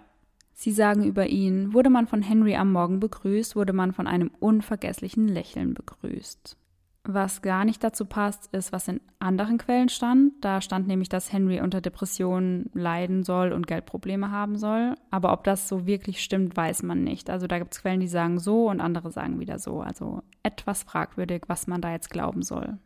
Sie 0.58 0.72
sagen 0.72 1.04
über 1.04 1.26
ihn, 1.26 1.74
wurde 1.74 1.90
man 1.90 2.06
von 2.06 2.22
Henry 2.22 2.56
am 2.56 2.72
Morgen 2.72 2.98
begrüßt, 2.98 3.56
wurde 3.56 3.74
man 3.74 3.92
von 3.92 4.06
einem 4.06 4.30
unvergesslichen 4.40 5.28
Lächeln 5.28 5.74
begrüßt. 5.74 6.56
Was 7.04 7.42
gar 7.42 7.66
nicht 7.66 7.84
dazu 7.84 8.06
passt, 8.06 8.46
ist, 8.54 8.72
was 8.72 8.88
in 8.88 9.02
anderen 9.18 9.58
Quellen 9.58 9.90
stand. 9.90 10.32
Da 10.40 10.62
stand 10.62 10.88
nämlich, 10.88 11.10
dass 11.10 11.30
Henry 11.30 11.60
unter 11.60 11.82
Depressionen 11.82 12.70
leiden 12.72 13.22
soll 13.22 13.52
und 13.52 13.66
Geldprobleme 13.66 14.30
haben 14.30 14.56
soll. 14.56 14.94
Aber 15.10 15.34
ob 15.34 15.44
das 15.44 15.68
so 15.68 15.86
wirklich 15.86 16.22
stimmt, 16.22 16.56
weiß 16.56 16.82
man 16.84 17.04
nicht. 17.04 17.28
Also 17.28 17.46
da 17.46 17.58
gibt 17.58 17.74
es 17.74 17.82
Quellen, 17.82 18.00
die 18.00 18.08
sagen 18.08 18.38
so 18.38 18.70
und 18.70 18.80
andere 18.80 19.12
sagen 19.12 19.38
wieder 19.38 19.58
so. 19.58 19.82
Also 19.82 20.22
etwas 20.42 20.84
fragwürdig, 20.84 21.42
was 21.48 21.66
man 21.66 21.82
da 21.82 21.92
jetzt 21.92 22.08
glauben 22.08 22.40
soll. 22.40 22.78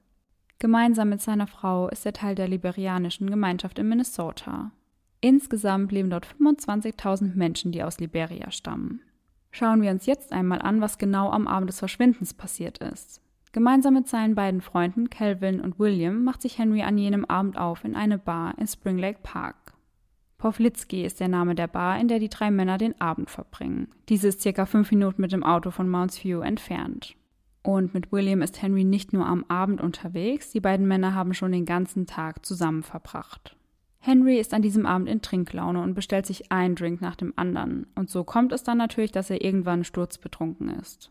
Gemeinsam 0.58 1.08
mit 1.08 1.22
seiner 1.22 1.46
Frau 1.46 1.88
ist 1.88 2.04
er 2.04 2.12
Teil 2.12 2.34
der 2.34 2.48
liberianischen 2.48 3.30
Gemeinschaft 3.30 3.78
in 3.78 3.88
Minnesota. 3.88 4.72
Insgesamt 5.20 5.92
leben 5.92 6.10
dort 6.10 6.26
25.000 6.26 7.34
Menschen, 7.34 7.72
die 7.72 7.82
aus 7.82 7.98
Liberia 7.98 8.50
stammen. 8.50 9.02
Schauen 9.50 9.82
wir 9.82 9.90
uns 9.90 10.06
jetzt 10.06 10.32
einmal 10.32 10.62
an, 10.62 10.80
was 10.80 10.98
genau 10.98 11.30
am 11.30 11.46
Abend 11.46 11.68
des 11.68 11.78
Verschwindens 11.78 12.34
passiert 12.34 12.78
ist. 12.78 13.20
Gemeinsam 13.52 13.94
mit 13.94 14.06
seinen 14.06 14.36
beiden 14.36 14.60
Freunden 14.60 15.10
Calvin 15.10 15.60
und 15.60 15.78
William 15.78 16.22
macht 16.22 16.40
sich 16.40 16.58
Henry 16.58 16.82
an 16.82 16.96
jenem 16.96 17.24
Abend 17.24 17.58
auf 17.58 17.84
in 17.84 17.96
eine 17.96 18.16
Bar 18.16 18.54
in 18.58 18.68
Spring 18.68 18.96
Lake 18.96 19.18
Park. 19.22 19.56
Powlitzki 20.38 21.04
ist 21.04 21.20
der 21.20 21.28
Name 21.28 21.54
der 21.54 21.66
Bar, 21.66 21.98
in 21.98 22.08
der 22.08 22.20
die 22.20 22.30
drei 22.30 22.50
Männer 22.50 22.78
den 22.78 22.98
Abend 23.00 23.28
verbringen. 23.28 23.88
Diese 24.08 24.28
ist 24.28 24.40
circa 24.40 24.66
fünf 24.66 24.90
Minuten 24.90 25.20
mit 25.20 25.32
dem 25.32 25.42
Auto 25.42 25.70
von 25.70 25.88
Mounts 25.88 26.22
View 26.24 26.40
entfernt. 26.40 27.16
Und 27.62 27.92
mit 27.92 28.10
William 28.10 28.40
ist 28.40 28.62
Henry 28.62 28.84
nicht 28.84 29.12
nur 29.12 29.26
am 29.26 29.44
Abend 29.48 29.82
unterwegs, 29.82 30.50
die 30.50 30.60
beiden 30.60 30.88
Männer 30.88 31.14
haben 31.14 31.34
schon 31.34 31.52
den 31.52 31.66
ganzen 31.66 32.06
Tag 32.06 32.46
zusammen 32.46 32.82
verbracht. 32.82 33.56
Henry 34.02 34.38
ist 34.38 34.54
an 34.54 34.62
diesem 34.62 34.86
Abend 34.86 35.08
in 35.08 35.20
Trinklaune 35.20 35.82
und 35.82 35.94
bestellt 35.94 36.24
sich 36.24 36.50
einen 36.50 36.74
Drink 36.74 37.02
nach 37.02 37.16
dem 37.16 37.34
anderen. 37.36 37.86
Und 37.94 38.08
so 38.08 38.24
kommt 38.24 38.52
es 38.52 38.62
dann 38.62 38.78
natürlich, 38.78 39.12
dass 39.12 39.28
er 39.28 39.44
irgendwann 39.44 39.84
sturzbetrunken 39.84 40.70
ist. 40.80 41.10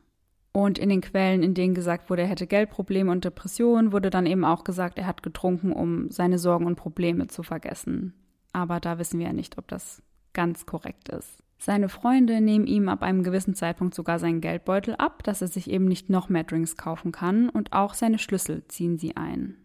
Und 0.51 0.79
in 0.79 0.89
den 0.89 1.01
Quellen, 1.01 1.43
in 1.43 1.53
denen 1.53 1.75
gesagt 1.75 2.09
wurde, 2.09 2.23
er 2.23 2.27
hätte 2.27 2.47
Geldprobleme 2.47 3.11
und 3.11 3.23
Depressionen, 3.23 3.91
wurde 3.91 4.09
dann 4.09 4.25
eben 4.25 4.43
auch 4.43 4.63
gesagt, 4.63 4.97
er 4.97 5.05
hat 5.05 5.21
getrunken, 5.21 5.71
um 5.71 6.09
seine 6.09 6.39
Sorgen 6.39 6.65
und 6.65 6.75
Probleme 6.77 7.27
zu 7.27 7.43
vergessen. 7.43 8.15
Aber 8.53 8.79
da 8.79 8.97
wissen 8.97 9.19
wir 9.19 9.27
ja 9.27 9.33
nicht, 9.33 9.59
ob 9.59 9.67
das 9.67 10.01
ganz 10.33 10.65
korrekt 10.65 11.09
ist. 11.09 11.43
Seine 11.59 11.89
Freunde 11.89 12.41
nehmen 12.41 12.65
ihm 12.65 12.89
ab 12.89 13.03
einem 13.03 13.21
gewissen 13.21 13.53
Zeitpunkt 13.53 13.93
sogar 13.93 14.17
seinen 14.17 14.41
Geldbeutel 14.41 14.95
ab, 14.95 15.23
dass 15.23 15.41
er 15.41 15.49
sich 15.49 15.69
eben 15.69 15.85
nicht 15.85 16.09
noch 16.09 16.29
mehr 16.29 16.45
Drinks 16.45 16.77
kaufen 16.77 17.11
kann, 17.11 17.49
und 17.49 17.73
auch 17.73 17.93
seine 17.93 18.17
Schlüssel 18.17 18.63
ziehen 18.67 18.97
sie 18.97 19.15
ein. 19.15 19.57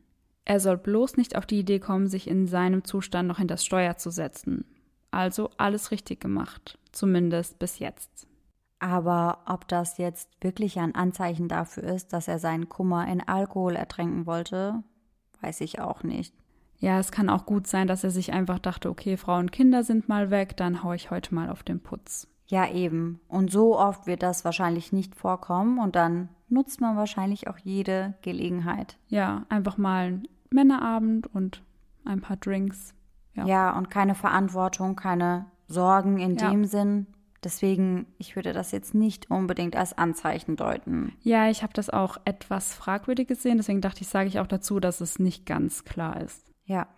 Er 0.44 0.60
soll 0.60 0.76
bloß 0.76 1.16
nicht 1.16 1.36
auf 1.36 1.46
die 1.46 1.60
Idee 1.60 1.78
kommen, 1.78 2.06
sich 2.06 2.28
in 2.28 2.46
seinem 2.46 2.84
Zustand 2.84 3.28
noch 3.28 3.38
hinter 3.38 3.54
das 3.54 3.64
Steuer 3.64 3.96
zu 3.96 4.10
setzen. 4.10 4.64
Also 5.10 5.50
alles 5.56 5.90
richtig 5.90 6.20
gemacht, 6.20 6.78
zumindest 6.92 7.58
bis 7.58 7.78
jetzt. 7.78 8.26
Aber 8.78 9.38
ob 9.46 9.66
das 9.68 9.96
jetzt 9.96 10.28
wirklich 10.42 10.78
ein 10.78 10.94
Anzeichen 10.94 11.48
dafür 11.48 11.84
ist, 11.84 12.12
dass 12.12 12.28
er 12.28 12.38
seinen 12.38 12.68
Kummer 12.68 13.08
in 13.08 13.22
Alkohol 13.26 13.76
ertränken 13.76 14.26
wollte, 14.26 14.82
weiß 15.40 15.62
ich 15.62 15.80
auch 15.80 16.02
nicht. 16.02 16.34
Ja, 16.78 16.98
es 16.98 17.12
kann 17.12 17.30
auch 17.30 17.46
gut 17.46 17.66
sein, 17.66 17.86
dass 17.86 18.04
er 18.04 18.10
sich 18.10 18.32
einfach 18.32 18.58
dachte, 18.58 18.90
okay, 18.90 19.16
Frau 19.16 19.38
und 19.38 19.52
Kinder 19.52 19.84
sind 19.84 20.08
mal 20.08 20.30
weg, 20.30 20.56
dann 20.56 20.82
hau 20.82 20.92
ich 20.92 21.10
heute 21.10 21.34
mal 21.34 21.48
auf 21.48 21.62
den 21.62 21.80
Putz. 21.80 22.28
Ja, 22.46 22.70
eben. 22.70 23.20
Und 23.28 23.50
so 23.50 23.78
oft 23.78 24.06
wird 24.06 24.22
das 24.22 24.44
wahrscheinlich 24.44 24.92
nicht 24.92 25.14
vorkommen 25.14 25.78
und 25.78 25.96
dann 25.96 26.28
nutzt 26.48 26.80
man 26.80 26.96
wahrscheinlich 26.96 27.48
auch 27.48 27.56
jede 27.56 28.14
Gelegenheit. 28.20 28.98
Ja, 29.08 29.46
einfach 29.48 29.78
mal 29.78 30.20
Männerabend 30.50 31.26
und 31.26 31.62
ein 32.04 32.20
paar 32.20 32.36
Drinks. 32.36 32.94
Ja, 33.34 33.46
ja 33.46 33.76
und 33.78 33.90
keine 33.90 34.14
Verantwortung, 34.14 34.96
keine 34.96 35.46
Sorgen 35.66 36.18
in 36.18 36.36
ja. 36.36 36.50
dem 36.50 36.64
Sinn. 36.64 37.06
Deswegen, 37.42 38.06
ich 38.16 38.36
würde 38.36 38.54
das 38.54 38.72
jetzt 38.72 38.94
nicht 38.94 39.30
unbedingt 39.30 39.76
als 39.76 39.96
Anzeichen 39.96 40.56
deuten. 40.56 41.12
Ja, 41.20 41.50
ich 41.50 41.62
habe 41.62 41.74
das 41.74 41.90
auch 41.90 42.16
etwas 42.24 42.74
fragwürdig 42.74 43.28
gesehen, 43.28 43.58
deswegen 43.58 43.82
dachte 43.82 44.00
ich, 44.00 44.08
sage 44.08 44.28
ich 44.28 44.40
auch 44.40 44.46
dazu, 44.46 44.80
dass 44.80 45.02
es 45.02 45.18
nicht 45.18 45.44
ganz 45.44 45.84
klar 45.84 46.22
ist. 46.22 46.50
Ja. 46.64 46.88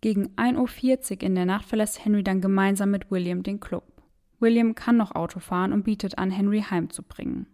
Gegen 0.00 0.28
1.40 0.36 1.16
Uhr 1.16 1.22
in 1.22 1.34
der 1.34 1.44
Nacht 1.44 1.66
verlässt 1.66 2.02
Henry 2.02 2.24
dann 2.24 2.40
gemeinsam 2.40 2.90
mit 2.90 3.10
William 3.10 3.42
den 3.42 3.60
Club. 3.60 3.84
William 4.38 4.74
kann 4.74 4.96
noch 4.96 5.14
Auto 5.14 5.38
fahren 5.38 5.74
und 5.74 5.84
bietet 5.84 6.16
an, 6.16 6.30
Henry 6.30 6.62
heimzubringen. 6.62 7.46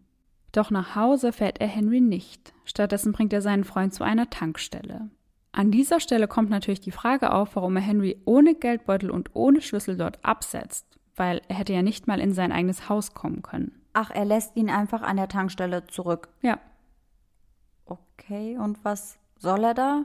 Doch 0.53 0.71
nach 0.71 0.95
Hause 0.95 1.33
fährt 1.33 1.61
er 1.61 1.67
Henry 1.67 2.01
nicht. 2.01 2.55
Stattdessen 2.65 3.11
bringt 3.13 3.33
er 3.33 3.43
seinen 3.43 3.65
Freund 3.65 3.93
zu 3.93 4.05
einer 4.05 4.31
Tankstelle. 4.31 5.11
An 5.57 5.71
dieser 5.71 6.01
Stelle 6.01 6.29
kommt 6.29 6.51
natürlich 6.51 6.81
die 6.81 6.93
Frage 6.93 7.33
auf, 7.33 7.57
warum 7.57 7.77
er 7.77 7.83
Henry 7.83 8.21
ohne 8.25 8.55
Geldbeutel 8.55 9.11
und 9.11 9.35
ohne 9.35 9.61
Schlüssel 9.61 9.97
dort 9.97 10.25
absetzt 10.25 10.97
weil 11.17 11.41
er 11.49 11.57
hätte 11.57 11.73
ja 11.73 11.83
nicht 11.83 12.07
mal 12.07 12.21
in 12.21 12.33
sein 12.33 12.53
eigenes 12.53 12.89
Haus 12.89 13.15
kommen 13.15 13.43
können. 13.43 13.73
Ach, 13.95 14.11
er 14.11 14.25
lässt 14.25 14.57
ihn 14.57 14.71
einfach 14.71 15.03
an 15.03 15.17
der 15.17 15.29
Tankstelle 15.29 15.87
zurück. 15.87 16.29
Ja. 16.43 16.59
Okay, 17.87 18.59
und 18.59 18.85
was 18.85 19.19
soll 19.39 19.65
er 19.65 19.75
da? 19.75 20.05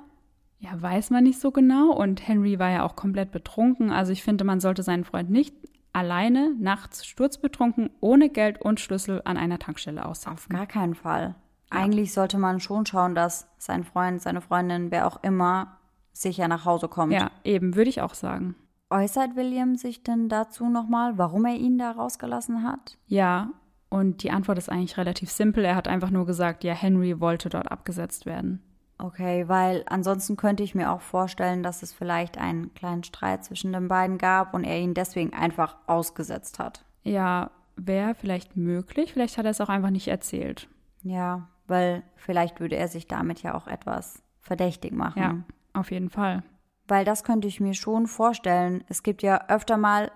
Ja, 0.59 0.81
weiß 0.81 1.09
man 1.09 1.23
nicht 1.23 1.39
so 1.39 1.51
genau. 1.51 1.91
Und 1.91 2.25
Henry 2.27 2.57
war 2.59 2.69
ja 2.69 2.83
auch 2.83 2.95
komplett 2.95 3.31
betrunken. 3.31 3.91
Also 3.91 4.11
ich 4.11 4.23
finde, 4.23 4.43
man 4.43 4.59
sollte 4.59 4.83
seinen 4.83 5.03
Freund 5.03 5.29
nicht 5.29 5.55
alleine 5.91 6.55
nachts 6.57 7.05
sturzbetrunken 7.05 7.89
ohne 7.99 8.29
Geld 8.29 8.61
und 8.61 8.79
Schlüssel 8.79 9.21
an 9.25 9.37
einer 9.37 9.59
Tankstelle 9.59 10.05
aussetzen. 10.05 10.33
Auf 10.33 10.47
gar 10.47 10.67
keinen 10.67 10.95
Fall. 10.95 11.35
Eigentlich 11.71 12.13
sollte 12.13 12.37
man 12.37 12.59
schon 12.59 12.85
schauen, 12.85 13.15
dass 13.15 13.47
sein 13.57 13.83
Freund, 13.83 14.21
seine 14.21 14.41
Freundin, 14.41 14.91
wer 14.91 15.07
auch 15.07 15.23
immer, 15.23 15.77
sicher 16.13 16.47
nach 16.47 16.65
Hause 16.65 16.87
kommt. 16.87 17.13
Ja, 17.13 17.31
eben, 17.43 17.75
würde 17.75 17.89
ich 17.89 18.01
auch 18.01 18.13
sagen. 18.13 18.55
Äußert 18.89 19.35
William 19.35 19.75
sich 19.75 20.03
denn 20.03 20.27
dazu 20.27 20.67
nochmal, 20.67 21.17
warum 21.17 21.45
er 21.45 21.55
ihn 21.55 21.77
da 21.77 21.91
rausgelassen 21.91 22.63
hat? 22.63 22.97
Ja, 23.07 23.51
und 23.89 24.23
die 24.23 24.31
Antwort 24.31 24.57
ist 24.57 24.69
eigentlich 24.69 24.97
relativ 24.97 25.31
simpel. 25.31 25.65
Er 25.65 25.75
hat 25.75 25.87
einfach 25.87 26.09
nur 26.09 26.25
gesagt, 26.25 26.63
ja, 26.63 26.73
Henry 26.73 27.19
wollte 27.19 27.49
dort 27.49 27.71
abgesetzt 27.71 28.25
werden. 28.25 28.61
Okay, 28.97 29.47
weil 29.47 29.83
ansonsten 29.87 30.37
könnte 30.37 30.63
ich 30.63 30.75
mir 30.75 30.91
auch 30.91 31.01
vorstellen, 31.01 31.63
dass 31.63 31.81
es 31.81 31.91
vielleicht 31.91 32.37
einen 32.37 32.73
kleinen 32.73 33.03
Streit 33.03 33.43
zwischen 33.43 33.73
den 33.73 33.87
beiden 33.87 34.17
gab 34.17 34.53
und 34.53 34.63
er 34.63 34.79
ihn 34.79 34.93
deswegen 34.93 35.33
einfach 35.33 35.75
ausgesetzt 35.87 36.59
hat. 36.59 36.85
Ja, 37.03 37.49
wäre 37.75 38.13
vielleicht 38.13 38.55
möglich. 38.55 39.13
Vielleicht 39.13 39.37
hat 39.37 39.45
er 39.45 39.51
es 39.51 39.61
auch 39.61 39.69
einfach 39.69 39.89
nicht 39.89 40.07
erzählt. 40.07 40.67
Ja, 41.01 41.47
weil 41.71 42.03
vielleicht 42.15 42.59
würde 42.59 42.75
er 42.75 42.87
sich 42.87 43.07
damit 43.07 43.41
ja 43.41 43.55
auch 43.55 43.65
etwas 43.65 44.21
verdächtig 44.39 44.93
machen. 44.93 45.19
Ja, 45.19 45.37
auf 45.73 45.89
jeden 45.89 46.11
Fall 46.11 46.43
weil 46.91 47.05
das 47.05 47.23
könnte 47.23 47.47
ich 47.47 47.61
mir 47.61 47.73
schon 47.73 48.05
vorstellen. 48.05 48.83
Es 48.89 49.01
gibt 49.01 49.23
ja 49.23 49.47
öfter 49.47 49.77
mal 49.77 50.11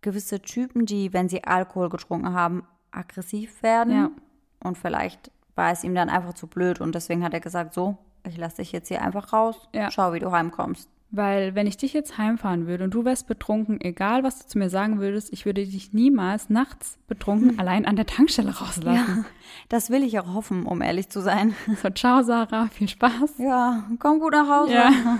gewisse 0.00 0.40
Typen, 0.40 0.86
die, 0.86 1.12
wenn 1.12 1.28
sie 1.28 1.42
Alkohol 1.42 1.88
getrunken 1.88 2.32
haben, 2.32 2.62
aggressiv 2.92 3.64
werden. 3.64 3.92
Ja. 3.92 4.10
Und 4.62 4.78
vielleicht 4.78 5.32
war 5.56 5.72
es 5.72 5.82
ihm 5.82 5.92
dann 5.92 6.08
einfach 6.08 6.34
zu 6.34 6.46
blöd 6.46 6.80
und 6.80 6.94
deswegen 6.94 7.24
hat 7.24 7.34
er 7.34 7.40
gesagt, 7.40 7.74
so, 7.74 7.98
ich 8.24 8.36
lasse 8.36 8.58
dich 8.58 8.70
jetzt 8.70 8.86
hier 8.86 9.02
einfach 9.02 9.32
raus, 9.32 9.68
ja. 9.74 9.90
schau, 9.90 10.12
wie 10.12 10.20
du 10.20 10.30
heimkommst. 10.30 10.88
Weil 11.12 11.56
wenn 11.56 11.66
ich 11.66 11.76
dich 11.76 11.92
jetzt 11.92 12.18
heimfahren 12.18 12.68
würde 12.68 12.84
und 12.84 12.94
du 12.94 13.04
wärst 13.04 13.26
betrunken, 13.26 13.80
egal 13.80 14.22
was 14.22 14.40
du 14.40 14.46
zu 14.46 14.58
mir 14.58 14.70
sagen 14.70 15.00
würdest, 15.00 15.32
ich 15.32 15.44
würde 15.44 15.66
dich 15.66 15.92
niemals 15.92 16.50
nachts 16.50 16.98
betrunken 17.08 17.58
allein 17.58 17.84
an 17.84 17.96
der 17.96 18.06
Tankstelle 18.06 18.56
rauslassen. 18.56 19.16
Ja, 19.16 19.24
das 19.68 19.90
will 19.90 20.04
ich 20.04 20.18
auch 20.20 20.32
hoffen, 20.32 20.66
um 20.66 20.82
ehrlich 20.82 21.08
zu 21.08 21.20
sein. 21.20 21.54
So, 21.82 21.90
ciao 21.90 22.22
Sarah, 22.22 22.68
viel 22.68 22.88
Spaß. 22.88 23.38
Ja, 23.38 23.84
komm 23.98 24.20
gut 24.20 24.32
nach 24.32 24.48
Hause. 24.48 24.72
Ja. 24.72 25.18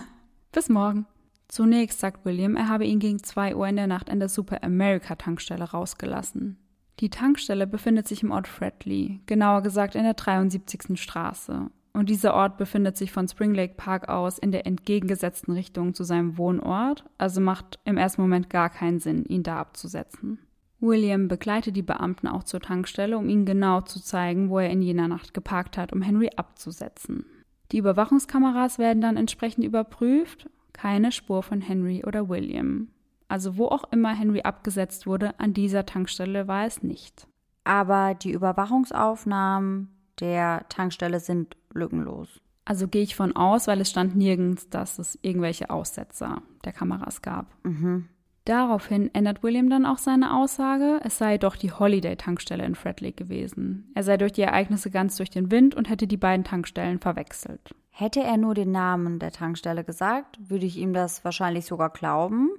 Bis 0.52 0.68
morgen. 0.68 1.06
Zunächst 1.48 1.98
sagt 1.98 2.24
William, 2.24 2.54
er 2.54 2.68
habe 2.68 2.86
ihn 2.86 3.00
gegen 3.00 3.22
2 3.22 3.56
Uhr 3.56 3.66
in 3.66 3.74
der 3.74 3.88
Nacht 3.88 4.08
an 4.08 4.20
der 4.20 4.28
Super 4.28 4.62
America 4.62 5.16
Tankstelle 5.16 5.64
rausgelassen. 5.64 6.56
Die 7.00 7.10
Tankstelle 7.10 7.66
befindet 7.66 8.06
sich 8.06 8.22
im 8.22 8.30
Ort 8.30 8.46
Fredley, 8.46 9.20
genauer 9.26 9.62
gesagt 9.62 9.96
in 9.96 10.04
der 10.04 10.14
73. 10.14 11.00
Straße. 11.00 11.70
Und 11.92 12.08
dieser 12.08 12.34
Ort 12.34 12.56
befindet 12.56 12.96
sich 12.96 13.10
von 13.10 13.26
Spring 13.26 13.54
Lake 13.54 13.74
Park 13.76 14.08
aus 14.08 14.38
in 14.38 14.52
der 14.52 14.66
entgegengesetzten 14.66 15.52
Richtung 15.52 15.94
zu 15.94 16.04
seinem 16.04 16.38
Wohnort, 16.38 17.04
also 17.18 17.40
macht 17.40 17.80
im 17.84 17.96
ersten 17.96 18.22
Moment 18.22 18.48
gar 18.48 18.70
keinen 18.70 19.00
Sinn, 19.00 19.24
ihn 19.24 19.42
da 19.42 19.58
abzusetzen. 19.58 20.38
William 20.80 21.28
begleitet 21.28 21.76
die 21.76 21.82
Beamten 21.82 22.26
auch 22.26 22.44
zur 22.44 22.60
Tankstelle, 22.60 23.18
um 23.18 23.28
ihnen 23.28 23.44
genau 23.44 23.82
zu 23.82 24.00
zeigen, 24.00 24.48
wo 24.48 24.58
er 24.58 24.70
in 24.70 24.82
jener 24.82 25.08
Nacht 25.08 25.34
geparkt 25.34 25.76
hat, 25.76 25.92
um 25.92 26.00
Henry 26.00 26.30
abzusetzen. 26.36 27.26
Die 27.72 27.78
Überwachungskameras 27.78 28.78
werden 28.78 29.02
dann 29.02 29.16
entsprechend 29.16 29.64
überprüft. 29.64 30.48
Keine 30.72 31.12
Spur 31.12 31.42
von 31.42 31.60
Henry 31.60 32.04
oder 32.04 32.28
William. 32.28 32.88
Also 33.28 33.56
wo 33.56 33.66
auch 33.66 33.84
immer 33.92 34.14
Henry 34.14 34.42
abgesetzt 34.42 35.06
wurde, 35.06 35.38
an 35.38 35.52
dieser 35.52 35.86
Tankstelle 35.86 36.48
war 36.48 36.64
es 36.66 36.82
nicht. 36.82 37.28
Aber 37.64 38.14
die 38.14 38.32
Überwachungsaufnahmen 38.32 39.88
der 40.18 40.66
Tankstelle 40.68 41.20
sind 41.20 41.56
lückenlos. 41.72 42.40
Also 42.64 42.86
gehe 42.86 43.02
ich 43.02 43.16
von 43.16 43.34
aus, 43.34 43.66
weil 43.66 43.80
es 43.80 43.90
stand 43.90 44.16
nirgends, 44.16 44.68
dass 44.68 44.98
es 44.98 45.18
irgendwelche 45.22 45.70
Aussetzer 45.70 46.42
der 46.64 46.72
Kameras 46.72 47.22
gab. 47.22 47.46
Mhm. 47.64 48.08
Daraufhin 48.44 49.14
ändert 49.14 49.42
William 49.42 49.68
dann 49.68 49.86
auch 49.86 49.98
seine 49.98 50.34
Aussage, 50.34 51.00
es 51.04 51.18
sei 51.18 51.36
doch 51.36 51.56
die 51.56 51.72
Holiday-Tankstelle 51.72 52.64
in 52.64 52.74
Fredley 52.74 53.12
gewesen. 53.12 53.90
Er 53.94 54.02
sei 54.02 54.16
durch 54.16 54.32
die 54.32 54.42
Ereignisse 54.42 54.90
ganz 54.90 55.16
durch 55.16 55.30
den 55.30 55.50
Wind 55.50 55.74
und 55.74 55.88
hätte 55.88 56.06
die 56.06 56.16
beiden 56.16 56.44
Tankstellen 56.44 56.98
verwechselt. 56.98 57.74
Hätte 57.90 58.22
er 58.22 58.38
nur 58.38 58.54
den 58.54 58.72
Namen 58.72 59.18
der 59.18 59.30
Tankstelle 59.30 59.84
gesagt, 59.84 60.38
würde 60.48 60.66
ich 60.66 60.78
ihm 60.78 60.94
das 60.94 61.24
wahrscheinlich 61.24 61.66
sogar 61.66 61.90
glauben. 61.90 62.50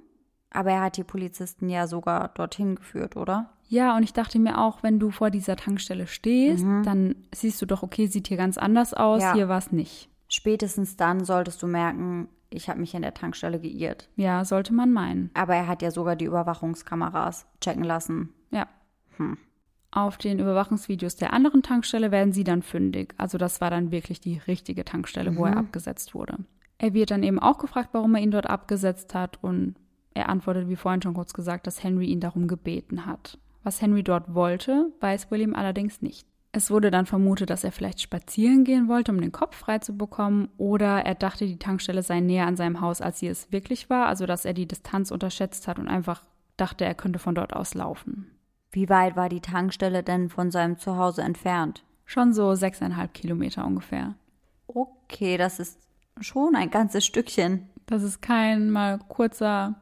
Aber 0.52 0.70
er 0.70 0.82
hat 0.82 0.96
die 0.96 1.04
Polizisten 1.04 1.68
ja 1.68 1.86
sogar 1.86 2.28
dorthin 2.28 2.76
geführt, 2.76 3.16
oder? 3.16 3.50
Ja, 3.68 3.96
und 3.96 4.02
ich 4.02 4.12
dachte 4.12 4.38
mir 4.38 4.58
auch, 4.58 4.82
wenn 4.82 4.98
du 4.98 5.10
vor 5.10 5.30
dieser 5.30 5.56
Tankstelle 5.56 6.06
stehst, 6.06 6.64
mhm. 6.64 6.82
dann 6.82 7.16
siehst 7.34 7.60
du 7.62 7.66
doch, 7.66 7.82
okay, 7.82 8.06
sieht 8.06 8.28
hier 8.28 8.36
ganz 8.36 8.58
anders 8.58 8.92
aus, 8.92 9.22
ja. 9.22 9.32
hier 9.32 9.48
war 9.48 9.58
es 9.58 9.72
nicht. 9.72 10.10
Spätestens 10.28 10.96
dann 10.96 11.24
solltest 11.24 11.62
du 11.62 11.66
merken, 11.66 12.28
ich 12.50 12.68
habe 12.68 12.80
mich 12.80 12.94
in 12.94 13.02
der 13.02 13.14
Tankstelle 13.14 13.58
geirrt. 13.58 14.08
Ja, 14.16 14.44
sollte 14.44 14.74
man 14.74 14.92
meinen. 14.92 15.30
Aber 15.34 15.54
er 15.54 15.68
hat 15.68 15.82
ja 15.82 15.90
sogar 15.90 16.16
die 16.16 16.26
Überwachungskameras 16.26 17.46
checken 17.60 17.84
lassen. 17.84 18.34
Ja. 18.50 18.68
Hm. 19.16 19.38
Auf 19.90 20.16
den 20.16 20.38
Überwachungsvideos 20.38 21.16
der 21.16 21.32
anderen 21.32 21.62
Tankstelle 21.62 22.10
werden 22.10 22.32
sie 22.32 22.44
dann 22.44 22.62
fündig. 22.62 23.14
Also 23.18 23.36
das 23.36 23.60
war 23.60 23.70
dann 23.70 23.90
wirklich 23.90 24.20
die 24.20 24.40
richtige 24.46 24.84
Tankstelle, 24.84 25.32
mhm. 25.32 25.36
wo 25.36 25.44
er 25.44 25.52
mhm. 25.52 25.58
abgesetzt 25.58 26.14
wurde. 26.14 26.38
Er 26.78 26.94
wird 26.94 27.10
dann 27.10 27.22
eben 27.22 27.38
auch 27.38 27.58
gefragt, 27.58 27.90
warum 27.92 28.14
er 28.14 28.22
ihn 28.22 28.30
dort 28.30 28.48
abgesetzt 28.48 29.14
hat 29.14 29.38
und 29.42 29.76
er 30.14 30.28
antwortet, 30.28 30.68
wie 30.68 30.76
vorhin 30.76 31.02
schon 31.02 31.14
kurz 31.14 31.32
gesagt, 31.32 31.66
dass 31.66 31.82
Henry 31.82 32.06
ihn 32.06 32.20
darum 32.20 32.48
gebeten 32.48 33.06
hat. 33.06 33.38
Was 33.62 33.80
Henry 33.80 34.02
dort 34.02 34.34
wollte, 34.34 34.92
weiß 35.00 35.30
William 35.30 35.54
allerdings 35.54 36.02
nicht. 36.02 36.26
Es 36.54 36.70
wurde 36.70 36.90
dann 36.90 37.06
vermutet, 37.06 37.48
dass 37.48 37.64
er 37.64 37.72
vielleicht 37.72 38.02
spazieren 38.02 38.64
gehen 38.64 38.86
wollte, 38.86 39.10
um 39.10 39.20
den 39.20 39.32
Kopf 39.32 39.56
frei 39.56 39.78
zu 39.78 39.96
bekommen, 39.96 40.50
oder 40.58 41.04
er 41.06 41.14
dachte, 41.14 41.46
die 41.46 41.58
Tankstelle 41.58 42.02
sei 42.02 42.20
näher 42.20 42.46
an 42.46 42.56
seinem 42.56 42.82
Haus, 42.82 43.00
als 43.00 43.20
sie 43.20 43.28
es 43.28 43.50
wirklich 43.50 43.88
war, 43.88 44.06
also 44.06 44.26
dass 44.26 44.44
er 44.44 44.52
die 44.52 44.66
Distanz 44.66 45.10
unterschätzt 45.10 45.66
hat 45.66 45.78
und 45.78 45.88
einfach 45.88 46.22
dachte, 46.58 46.84
er 46.84 46.94
könnte 46.94 47.18
von 47.18 47.34
dort 47.34 47.54
aus 47.54 47.72
laufen. 47.72 48.30
Wie 48.70 48.90
weit 48.90 49.16
war 49.16 49.30
die 49.30 49.40
Tankstelle 49.40 50.02
denn 50.02 50.28
von 50.28 50.50
seinem 50.50 50.78
Zuhause 50.78 51.22
entfernt? 51.22 51.84
Schon 52.04 52.34
so 52.34 52.54
sechseinhalb 52.54 53.14
Kilometer 53.14 53.64
ungefähr. 53.66 54.14
Okay, 54.66 55.38
das 55.38 55.58
ist 55.58 55.78
schon 56.20 56.54
ein 56.54 56.70
ganzes 56.70 57.06
Stückchen. 57.06 57.68
Das 57.86 58.02
ist 58.02 58.20
kein 58.20 58.70
mal 58.70 58.98
kurzer 59.08 59.80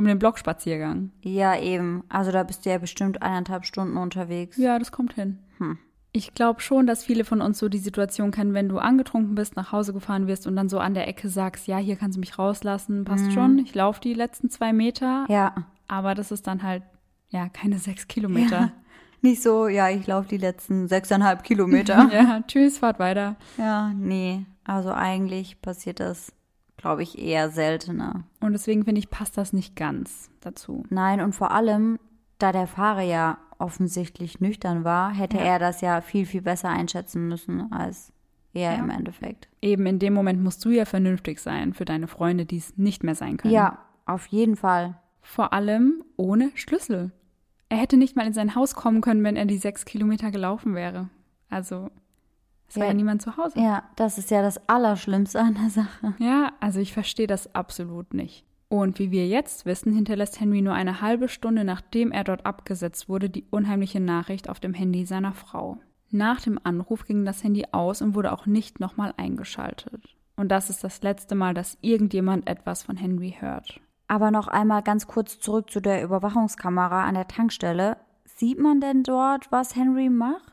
um 0.00 0.06
den 0.06 0.18
Blockspaziergang. 0.18 1.12
Ja, 1.22 1.56
eben. 1.58 2.02
Also 2.08 2.32
da 2.32 2.42
bist 2.42 2.64
du 2.64 2.70
ja 2.70 2.78
bestimmt 2.78 3.22
eineinhalb 3.22 3.66
Stunden 3.66 3.98
unterwegs. 3.98 4.56
Ja, 4.56 4.78
das 4.78 4.90
kommt 4.90 5.12
hin. 5.12 5.38
Hm. 5.58 5.78
Ich 6.12 6.34
glaube 6.34 6.60
schon, 6.60 6.86
dass 6.86 7.04
viele 7.04 7.24
von 7.24 7.40
uns 7.40 7.58
so 7.58 7.68
die 7.68 7.78
Situation 7.78 8.30
kennen, 8.32 8.54
wenn 8.54 8.68
du 8.68 8.78
angetrunken 8.78 9.34
bist, 9.34 9.54
nach 9.56 9.70
Hause 9.70 9.92
gefahren 9.92 10.26
wirst 10.26 10.46
und 10.46 10.56
dann 10.56 10.68
so 10.68 10.80
an 10.80 10.94
der 10.94 11.06
Ecke 11.06 11.28
sagst, 11.28 11.68
ja, 11.68 11.76
hier 11.76 11.96
kannst 11.96 12.16
du 12.16 12.20
mich 12.20 12.38
rauslassen, 12.38 13.04
passt 13.04 13.26
mhm. 13.26 13.30
schon, 13.30 13.58
ich 13.58 13.74
laufe 13.74 14.00
die 14.00 14.14
letzten 14.14 14.50
zwei 14.50 14.72
Meter. 14.72 15.26
Ja. 15.28 15.54
Aber 15.86 16.14
das 16.14 16.32
ist 16.32 16.46
dann 16.46 16.62
halt, 16.62 16.82
ja, 17.28 17.48
keine 17.48 17.78
sechs 17.78 18.08
Kilometer. 18.08 18.60
Ja. 18.60 18.72
Nicht 19.20 19.42
so, 19.42 19.68
ja, 19.68 19.90
ich 19.90 20.06
laufe 20.06 20.28
die 20.28 20.38
letzten 20.38 20.88
sechseinhalb 20.88 21.44
Kilometer. 21.44 22.10
ja, 22.12 22.40
tschüss, 22.46 22.78
fahrt 22.78 22.98
weiter. 22.98 23.36
Ja, 23.58 23.92
nee. 23.94 24.46
Also 24.64 24.92
eigentlich 24.92 25.60
passiert 25.60 26.00
das 26.00 26.32
glaube 26.80 27.02
ich, 27.02 27.18
eher 27.18 27.50
seltener. 27.50 28.24
Und 28.40 28.52
deswegen 28.52 28.84
finde 28.84 28.98
ich, 29.00 29.10
passt 29.10 29.36
das 29.36 29.52
nicht 29.52 29.76
ganz 29.76 30.30
dazu. 30.40 30.84
Nein, 30.90 31.20
und 31.20 31.34
vor 31.34 31.50
allem, 31.50 31.98
da 32.38 32.52
der 32.52 32.66
Fahrer 32.66 33.02
ja 33.02 33.38
offensichtlich 33.58 34.40
nüchtern 34.40 34.84
war, 34.84 35.12
hätte 35.14 35.36
Ja. 35.36 35.42
er 35.44 35.58
das 35.58 35.80
ja 35.82 36.00
viel, 36.00 36.26
viel 36.26 36.42
besser 36.42 36.70
einschätzen 36.70 37.28
müssen 37.28 37.70
als 37.72 38.12
er 38.54 38.72
Ja. 38.72 38.78
im 38.78 38.90
Endeffekt. 38.90 39.48
Eben 39.62 39.86
in 39.86 39.98
dem 39.98 40.14
Moment 40.14 40.42
musst 40.42 40.64
du 40.64 40.70
ja 40.70 40.84
vernünftig 40.84 41.40
sein 41.40 41.74
für 41.74 41.84
deine 41.84 42.08
Freunde, 42.08 42.46
die 42.46 42.56
es 42.56 42.76
nicht 42.76 43.04
mehr 43.04 43.14
sein 43.14 43.36
können. 43.36 43.54
Ja, 43.54 43.78
auf 44.06 44.26
jeden 44.26 44.56
Fall. 44.56 44.98
Vor 45.22 45.52
allem 45.52 46.02
ohne 46.16 46.50
Schlüssel. 46.54 47.12
Er 47.68 47.76
hätte 47.76 47.96
nicht 47.96 48.16
mal 48.16 48.26
in 48.26 48.32
sein 48.32 48.54
Haus 48.56 48.74
kommen 48.74 49.00
können, 49.02 49.22
wenn 49.22 49.36
er 49.36 49.44
die 49.44 49.58
sechs 49.58 49.84
Kilometer 49.84 50.30
gelaufen 50.30 50.74
wäre. 50.74 51.08
Also, 51.50 51.90
es 52.70 52.76
war 52.76 52.84
Ja. 52.84 52.90
ja 52.90 52.94
niemand 52.94 53.20
zu 53.20 53.36
Hause. 53.36 53.58
Ja, 53.60 53.82
das 53.96 54.16
ist 54.16 54.30
ja 54.30 54.40
das 54.42 54.68
Allerschlimmste 54.68 55.40
an 55.40 55.54
der 55.54 55.70
Sache. 55.70 56.14
Ja, 56.18 56.52
also 56.60 56.80
ich 56.80 56.92
verstehe 56.92 57.26
das 57.26 57.54
absolut 57.54 58.14
nicht. 58.14 58.44
Und 58.68 59.00
wie 59.00 59.10
wir 59.10 59.26
jetzt 59.26 59.66
wissen, 59.66 59.92
hinterlässt 59.92 60.40
Henry 60.40 60.62
nur 60.62 60.74
eine 60.74 61.00
halbe 61.00 61.28
Stunde 61.28 61.64
nachdem 61.64 62.12
er 62.12 62.22
dort 62.22 62.46
abgesetzt 62.46 63.08
wurde 63.08 63.28
die 63.28 63.44
unheimliche 63.50 63.98
Nachricht 63.98 64.48
auf 64.48 64.60
dem 64.60 64.72
Handy 64.74 65.04
seiner 65.04 65.32
Frau. 65.32 65.78
Nach 66.12 66.40
dem 66.40 66.58
Anruf 66.62 67.04
ging 67.04 67.24
das 67.24 67.42
Handy 67.42 67.66
aus 67.72 68.00
und 68.02 68.14
wurde 68.14 68.32
auch 68.32 68.46
nicht 68.46 68.78
nochmal 68.80 69.12
eingeschaltet. 69.16 70.14
Und 70.36 70.48
das 70.48 70.70
ist 70.70 70.82
das 70.84 71.02
letzte 71.02 71.34
Mal, 71.34 71.52
dass 71.54 71.78
irgendjemand 71.82 72.48
etwas 72.48 72.84
von 72.84 72.96
Henry 72.96 73.36
hört. 73.40 73.80
Aber 74.06 74.30
noch 74.30 74.48
einmal 74.48 74.82
ganz 74.82 75.06
kurz 75.06 75.38
zurück 75.40 75.70
zu 75.70 75.80
der 75.80 76.02
Überwachungskamera 76.02 77.04
an 77.04 77.14
der 77.14 77.28
Tankstelle. 77.28 77.96
Sieht 78.24 78.58
man 78.58 78.80
denn 78.80 79.02
dort, 79.02 79.50
was 79.52 79.76
Henry 79.76 80.08
macht? 80.08 80.49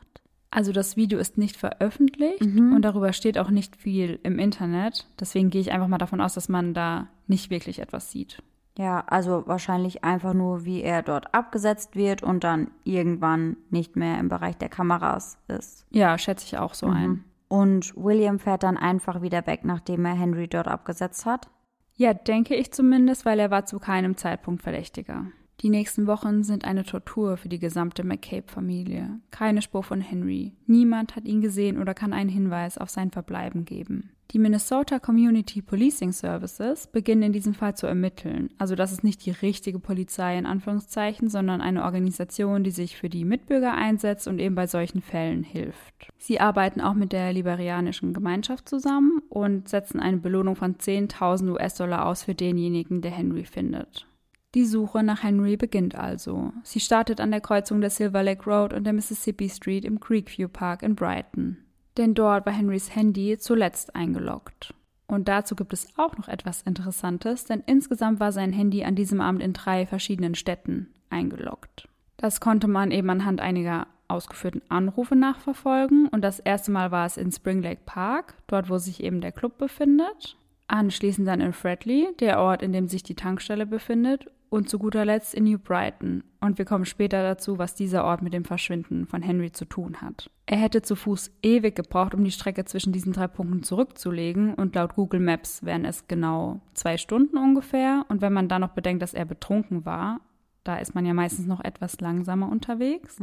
Also 0.50 0.72
das 0.72 0.96
Video 0.96 1.18
ist 1.18 1.36
nicht 1.36 1.56
veröffentlicht 1.56 2.40
und 2.40 2.80
darüber 2.82 3.12
steht 3.12 3.38
auch 3.38 3.50
nicht 3.50 3.76
viel 3.76 4.18
im 4.22 4.38
Internet. 4.38 5.06
Deswegen 5.20 5.50
gehe 5.50 5.60
ich 5.60 5.72
einfach 5.72 5.88
mal 5.88 5.98
davon 5.98 6.20
aus, 6.20 6.34
dass 6.34 6.48
man 6.48 6.72
da 6.72 7.08
nicht 7.26 7.50
wirklich 7.50 7.80
etwas 7.80 8.10
sieht. 8.10 8.42
Ja, 8.78 9.04
also 9.08 9.42
wahrscheinlich 9.46 10.04
einfach 10.04 10.34
nur, 10.34 10.64
wie 10.64 10.82
er 10.82 11.02
dort 11.02 11.34
abgesetzt 11.34 11.96
wird 11.96 12.22
und 12.22 12.44
dann 12.44 12.70
irgendwann 12.84 13.56
nicht 13.70 13.96
mehr 13.96 14.18
im 14.20 14.28
Bereich 14.28 14.56
der 14.56 14.68
Kameras 14.68 15.36
ist. 15.48 15.84
Ja, 15.90 16.16
schätze 16.16 16.46
ich 16.46 16.58
auch 16.58 16.74
so 16.74 16.86
ein. 16.86 17.24
Und 17.48 17.94
William 17.96 18.38
fährt 18.38 18.62
dann 18.62 18.76
einfach 18.76 19.20
wieder 19.20 19.46
weg, 19.46 19.64
nachdem 19.64 20.04
er 20.04 20.14
Henry 20.14 20.46
dort 20.46 20.68
abgesetzt 20.68 21.26
hat. 21.26 21.50
Ja, 21.96 22.14
denke 22.14 22.54
ich 22.54 22.72
zumindest, 22.72 23.24
weil 23.24 23.40
er 23.40 23.50
war 23.50 23.66
zu 23.66 23.80
keinem 23.80 24.16
Zeitpunkt 24.16 24.62
Verdächtiger. 24.62 25.26
Die 25.60 25.70
nächsten 25.70 26.06
Wochen 26.06 26.44
sind 26.44 26.64
eine 26.64 26.84
Tortur 26.84 27.36
für 27.36 27.48
die 27.48 27.58
gesamte 27.58 28.04
McCabe-Familie. 28.04 29.18
Keine 29.32 29.60
Spur 29.60 29.82
von 29.82 30.00
Henry. 30.00 30.52
Niemand 30.66 31.16
hat 31.16 31.24
ihn 31.24 31.40
gesehen 31.40 31.78
oder 31.78 31.94
kann 31.94 32.12
einen 32.12 32.30
Hinweis 32.30 32.78
auf 32.78 32.90
sein 32.90 33.10
Verbleiben 33.10 33.64
geben. 33.64 34.10
Die 34.30 34.38
Minnesota 34.38 34.98
Community 34.98 35.62
Policing 35.62 36.12
Services 36.12 36.86
beginnen 36.86 37.22
in 37.22 37.32
diesem 37.32 37.54
Fall 37.54 37.74
zu 37.74 37.86
ermitteln. 37.86 38.50
Also 38.58 38.74
das 38.74 38.92
ist 38.92 39.02
nicht 39.02 39.24
die 39.24 39.30
richtige 39.30 39.78
Polizei 39.80 40.36
in 40.36 40.44
Anführungszeichen, 40.44 41.30
sondern 41.30 41.62
eine 41.62 41.82
Organisation, 41.82 42.62
die 42.62 42.70
sich 42.70 42.96
für 42.96 43.08
die 43.08 43.24
Mitbürger 43.24 43.74
einsetzt 43.74 44.28
und 44.28 44.38
eben 44.38 44.54
bei 44.54 44.66
solchen 44.66 45.00
Fällen 45.00 45.42
hilft. 45.42 46.10
Sie 46.18 46.40
arbeiten 46.40 46.82
auch 46.82 46.94
mit 46.94 47.12
der 47.12 47.32
liberianischen 47.32 48.12
Gemeinschaft 48.12 48.68
zusammen 48.68 49.22
und 49.30 49.68
setzen 49.68 49.98
eine 49.98 50.18
Belohnung 50.18 50.56
von 50.56 50.76
10.000 50.76 51.50
US-Dollar 51.50 52.06
aus 52.06 52.22
für 52.22 52.34
denjenigen, 52.34 53.00
der 53.00 53.12
Henry 53.12 53.44
findet. 53.44 54.06
Die 54.54 54.64
Suche 54.64 55.02
nach 55.02 55.22
Henry 55.22 55.58
beginnt 55.58 55.94
also. 55.94 56.52
Sie 56.62 56.80
startet 56.80 57.20
an 57.20 57.30
der 57.30 57.42
Kreuzung 57.42 57.82
der 57.82 57.90
Silver 57.90 58.22
Lake 58.22 58.48
Road 58.48 58.72
und 58.72 58.84
der 58.84 58.94
Mississippi 58.94 59.48
Street 59.50 59.84
im 59.84 60.00
Creekview 60.00 60.48
Park 60.48 60.82
in 60.82 60.94
Brighton. 60.94 61.58
Denn 61.98 62.14
dort 62.14 62.46
war 62.46 62.52
Henrys 62.52 62.94
Handy 62.94 63.36
zuletzt 63.38 63.94
eingeloggt. 63.94 64.72
Und 65.06 65.28
dazu 65.28 65.54
gibt 65.54 65.72
es 65.72 65.88
auch 65.98 66.16
noch 66.16 66.28
etwas 66.28 66.62
Interessantes, 66.62 67.44
denn 67.44 67.62
insgesamt 67.66 68.20
war 68.20 68.32
sein 68.32 68.52
Handy 68.52 68.84
an 68.84 68.94
diesem 68.94 69.20
Abend 69.20 69.42
in 69.42 69.52
drei 69.52 69.86
verschiedenen 69.86 70.34
Städten 70.34 70.88
eingeloggt. 71.10 71.88
Das 72.16 72.40
konnte 72.40 72.68
man 72.68 72.90
eben 72.90 73.10
anhand 73.10 73.40
einiger 73.40 73.86
ausgeführten 74.08 74.62
Anrufe 74.70 75.14
nachverfolgen 75.14 76.08
und 76.08 76.22
das 76.22 76.40
erste 76.40 76.70
Mal 76.70 76.90
war 76.90 77.04
es 77.04 77.18
in 77.18 77.32
Spring 77.32 77.62
Lake 77.62 77.82
Park, 77.84 78.34
dort 78.46 78.70
wo 78.70 78.78
sich 78.78 79.02
eben 79.02 79.20
der 79.20 79.32
Club 79.32 79.58
befindet. 79.58 80.36
Anschließend 80.66 81.28
dann 81.28 81.40
in 81.40 81.52
Fredley, 81.52 82.08
der 82.20 82.40
Ort, 82.40 82.62
in 82.62 82.72
dem 82.72 82.88
sich 82.88 83.02
die 83.02 83.14
Tankstelle 83.14 83.66
befindet, 83.66 84.30
und 84.50 84.68
zu 84.68 84.78
guter 84.78 85.04
Letzt 85.04 85.34
in 85.34 85.44
New 85.44 85.58
Brighton. 85.58 86.24
Und 86.40 86.58
wir 86.58 86.64
kommen 86.64 86.84
später 86.84 87.22
dazu, 87.22 87.58
was 87.58 87.74
dieser 87.74 88.04
Ort 88.04 88.22
mit 88.22 88.32
dem 88.32 88.44
Verschwinden 88.44 89.06
von 89.06 89.22
Henry 89.22 89.52
zu 89.52 89.64
tun 89.64 90.00
hat. 90.00 90.30
Er 90.46 90.56
hätte 90.58 90.82
zu 90.82 90.96
Fuß 90.96 91.30
ewig 91.42 91.74
gebraucht, 91.76 92.14
um 92.14 92.24
die 92.24 92.30
Strecke 92.30 92.64
zwischen 92.64 92.92
diesen 92.92 93.12
drei 93.12 93.26
Punkten 93.26 93.62
zurückzulegen 93.62 94.54
und 94.54 94.74
laut 94.74 94.94
Google 94.94 95.20
Maps 95.20 95.64
wären 95.64 95.84
es 95.84 96.06
genau 96.08 96.60
zwei 96.74 96.96
Stunden 96.96 97.36
ungefähr. 97.36 98.06
Und 98.08 98.22
wenn 98.22 98.32
man 98.32 98.48
dann 98.48 98.60
noch 98.62 98.70
bedenkt, 98.70 99.02
dass 99.02 99.14
er 99.14 99.24
betrunken 99.24 99.84
war, 99.84 100.20
da 100.64 100.76
ist 100.76 100.94
man 100.94 101.04
ja 101.06 101.14
meistens 101.14 101.46
noch 101.46 101.62
etwas 101.64 102.00
langsamer 102.00 102.48
unterwegs. 102.50 103.18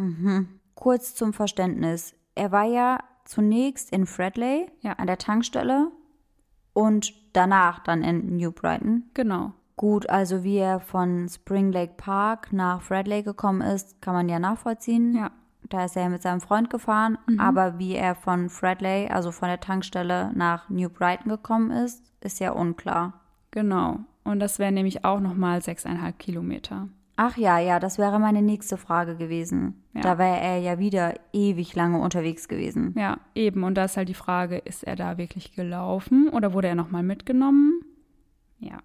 Kurz 0.76 1.16
zum 1.16 1.32
Verständnis. 1.34 2.16
Er 2.36 2.52
war 2.52 2.66
ja 2.66 3.00
zunächst 3.24 3.92
in 3.92 4.06
Fredley 4.06 4.68
Ja. 4.82 4.94
an 4.94 5.08
der 5.08 5.18
Tankstelle 5.18 5.90
und 6.74 7.14
danach 7.34 7.80
dann 7.80 8.04
in 8.04 8.36
New 8.36 8.52
Brighton. 8.52 9.04
Genau. 9.14 9.54
Gut, 9.78 10.10
also 10.10 10.44
wie 10.44 10.58
er 10.58 10.80
von 10.80 11.28
Spring 11.28 11.72
Lake 11.72 11.94
Park 11.98 12.54
nach 12.54 12.82
Fredley 12.82 13.24
gekommen 13.24 13.62
ist, 13.62 14.02
kann 14.02 14.14
man 14.14 14.30
ja 14.30 14.40
nachvollziehen. 14.40 15.16
Ja. 15.16 15.32
Da 15.70 15.86
ist 15.86 15.98
er 15.98 16.10
mit 16.10 16.22
seinem 16.22 16.42
Freund 16.42 16.70
gefahren, 16.70 17.18
aber 17.40 17.80
wie 17.80 17.96
er 17.96 18.14
von 18.14 18.50
Fredley, 18.50 19.08
also 19.08 19.32
von 19.32 19.48
der 19.48 19.60
Tankstelle 19.60 20.32
nach 20.36 20.70
New 20.70 20.90
Brighton 20.90 21.30
gekommen 21.30 21.72
ist, 21.72 22.04
ist 22.22 22.40
ja 22.40 22.52
unklar. 22.52 23.14
Genau. 23.52 24.00
Und 24.24 24.40
das 24.40 24.60
wären 24.60 24.76
nämlich 24.76 25.04
auch 25.06 25.20
nochmal 25.20 25.62
sechseinhalb 25.62 26.20
Kilometer. 26.20 26.88
Ach 27.18 27.38
ja, 27.38 27.60
ja, 27.60 27.80
das 27.80 27.98
wäre 27.98 28.20
meine 28.20 28.42
nächste 28.42 28.78
Frage 28.78 29.16
gewesen. 29.16 29.84
Ja. 29.94 30.02
Da 30.02 30.18
wäre 30.18 30.38
er 30.38 30.58
ja 30.58 30.80
wieder 30.80 31.14
ewig 31.32 31.74
lange 31.74 32.00
unterwegs 32.00 32.48
gewesen. 32.48 32.94
Ja, 32.98 33.20
eben. 33.34 33.64
Und 33.64 33.76
da 33.76 33.86
ist 33.86 33.96
halt 33.96 34.10
die 34.10 34.14
Frage, 34.14 34.58
ist 34.58 34.84
er 34.84 34.96
da 34.96 35.18
wirklich 35.18 35.54
gelaufen 35.54 36.30
oder 36.30 36.54
wurde 36.54 36.68
er 36.68 36.76
nochmal 36.76 37.04
mitgenommen? 37.04 37.82
Ja. 38.60 38.80